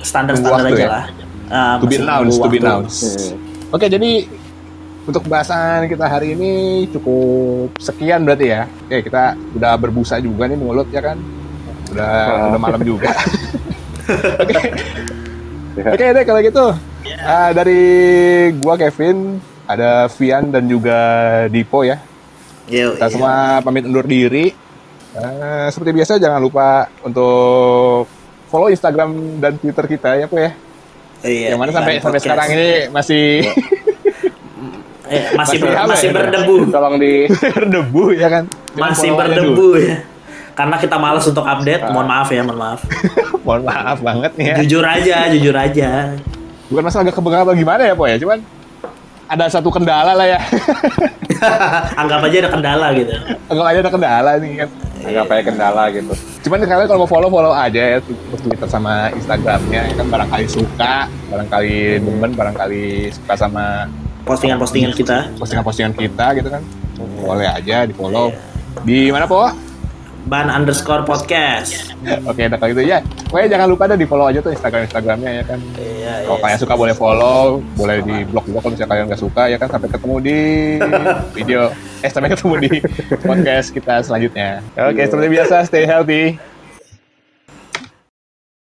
standar-standar 0.02 0.58
Tunggu 0.66 0.74
waktu 0.74 0.82
aja 0.82 0.86
ya? 0.86 0.90
lah. 0.90 1.06
Ah, 1.52 1.76
To 1.78 1.86
be 1.86 2.00
announced, 2.00 2.40
to 2.40 2.50
be 2.50 2.58
announced. 2.58 3.36
Oke, 3.70 3.86
jadi 3.86 4.26
untuk 5.02 5.26
bahasan 5.26 5.90
kita 5.90 6.06
hari 6.06 6.38
ini 6.38 6.86
cukup 6.94 7.74
sekian 7.82 8.22
berarti 8.22 8.54
ya. 8.54 8.70
Oke, 8.86 9.10
kita 9.10 9.34
udah 9.58 9.74
berbusa 9.78 10.22
juga 10.22 10.46
nih 10.46 10.58
mulut 10.58 10.88
ya 10.94 11.02
kan. 11.02 11.18
Udah 11.92 12.14
udah 12.54 12.60
malam 12.62 12.82
juga. 12.86 13.10
Oke. 14.44 14.60
Ya. 15.72 15.90
Oke 15.96 16.06
deh 16.14 16.24
kalau 16.28 16.42
gitu. 16.44 16.66
Ah, 17.24 17.50
dari 17.56 17.82
gua 18.62 18.78
Kevin, 18.78 19.42
ada 19.66 20.06
Vian 20.12 20.52
dan 20.54 20.68
juga 20.70 21.00
Dipo 21.50 21.82
ya. 21.82 21.98
Yo, 22.70 22.96
Kita 22.96 23.08
iya. 23.10 23.14
semua 23.14 23.34
pamit 23.66 23.84
undur 23.88 24.06
diri. 24.06 24.54
Eh, 25.12 25.68
seperti 25.74 25.92
biasa 25.92 26.22
jangan 26.22 26.40
lupa 26.40 26.88
untuk 27.04 28.08
follow 28.48 28.72
Instagram 28.72 29.40
dan 29.44 29.60
Twitter 29.60 29.86
kita 29.88 30.16
ya, 30.16 30.28
Po 30.30 30.40
ya. 30.40 30.56
Iya, 31.22 31.54
yang 31.54 31.60
mana 31.62 31.70
sampai 31.70 32.00
sampai 32.02 32.18
Podcast. 32.18 32.26
sekarang 32.26 32.48
ini 32.56 32.70
masih 32.90 33.26
Eh, 35.12 35.36
masih 35.36 35.36
masih 35.36 35.58
ber- 35.60 35.76
apa 35.76 35.84
ya? 35.84 35.92
masih 35.92 36.10
berdebu. 36.16 36.56
Tolong 36.72 36.96
di 36.96 37.14
berdebu 37.60 38.04
ya 38.16 38.28
kan. 38.32 38.44
Cuma 38.72 38.88
Masih 38.88 39.10
aja 39.12 39.20
berdebu 39.20 39.68
ya. 39.76 39.98
Karena 40.52 40.76
kita 40.80 40.96
malas 40.96 41.26
untuk 41.28 41.44
update, 41.44 41.84
mohon 41.92 42.08
maaf 42.08 42.30
ya, 42.32 42.42
mohon 42.44 42.60
maaf. 42.60 42.80
Mohon 43.42 43.64
maaf 43.66 43.98
banget 44.00 44.32
nih 44.38 44.46
ya. 44.46 44.56
Jujur 44.62 44.86
aja, 44.86 45.18
jujur 45.34 45.56
aja. 45.58 46.14
Bukan 46.70 46.84
masalah 46.86 47.10
agak 47.10 47.18
kebengar 47.18 47.42
atau 47.42 47.58
gimana 47.58 47.82
ya, 47.82 47.98
Po 47.98 48.06
ya. 48.06 48.22
Cuman 48.22 48.38
ada 49.26 49.50
satu 49.50 49.74
kendala 49.74 50.14
lah 50.14 50.28
ya. 50.28 50.40
Anggap 52.02 52.22
aja 52.22 52.36
ada 52.46 52.52
kendala 52.54 52.88
gitu. 52.94 53.14
Anggap 53.50 53.66
aja 53.66 53.80
ada 53.82 53.92
kendala 53.92 54.32
nih 54.38 54.52
kan. 54.62 54.70
nggak 55.02 55.26
pakai 55.26 55.44
kendala 55.50 55.84
gitu. 55.90 56.14
Cuman 56.46 56.62
kalian 56.62 56.86
kalau 56.86 57.02
mau 57.02 57.10
follow 57.10 57.30
follow 57.34 57.50
aja 57.50 57.82
ya 57.82 57.98
Twitter 58.38 58.70
sama 58.70 59.10
Instagramnya 59.10 59.90
ya 59.90 59.94
kan 59.98 60.06
barangkali 60.06 60.46
suka, 60.46 61.10
barangkali 61.34 61.74
demen, 62.06 62.32
barangkali 62.38 63.10
suka 63.10 63.34
sama 63.34 63.90
Postingan-postingan 64.22 64.94
kita. 64.94 65.34
postingan-postingan 65.36 65.94
kita 65.94 66.26
gitu 66.38 66.50
kan. 66.50 66.62
Boleh 67.20 67.50
aja 67.50 67.84
di 67.84 67.94
follow. 67.94 68.30
Di 68.86 69.10
mana 69.10 69.26
po? 69.26 69.50
Ban 70.22 70.54
underscore 70.54 71.02
podcast. 71.02 71.98
Oke, 72.30 72.46
udah 72.46 72.58
kalau 72.62 72.70
gitu 72.78 72.86
ya. 72.86 73.02
Pokoknya 73.26 73.58
jangan 73.58 73.68
lupa 73.74 73.90
deh 73.90 73.98
di 73.98 74.06
follow 74.06 74.30
aja 74.30 74.38
tuh 74.38 74.54
Instagram 74.54 74.86
Instagramnya 74.86 75.42
ya 75.42 75.44
kan. 75.50 75.60
Iya, 75.74 76.14
Kalau 76.30 76.38
kalian 76.38 76.60
suka 76.62 76.74
boleh 76.78 76.94
follow, 76.94 77.42
boleh 77.74 78.06
di 78.06 78.18
blog 78.30 78.46
juga 78.46 78.62
kalau 78.62 78.72
misalnya 78.78 78.90
kalian 78.94 79.06
nggak 79.10 79.22
suka 79.22 79.44
ya 79.50 79.58
kan. 79.58 79.68
Sampai 79.74 79.90
ketemu 79.90 80.16
di 80.22 80.40
video, 81.42 81.62
eh 82.06 82.10
sampai 82.14 82.30
ketemu 82.38 82.54
di 82.62 82.72
podcast 83.18 83.68
kita 83.74 83.94
selanjutnya. 84.06 84.62
Oke, 84.78 85.02
seperti 85.10 85.28
biasa, 85.34 85.56
stay 85.66 85.90
healthy. 85.90 86.38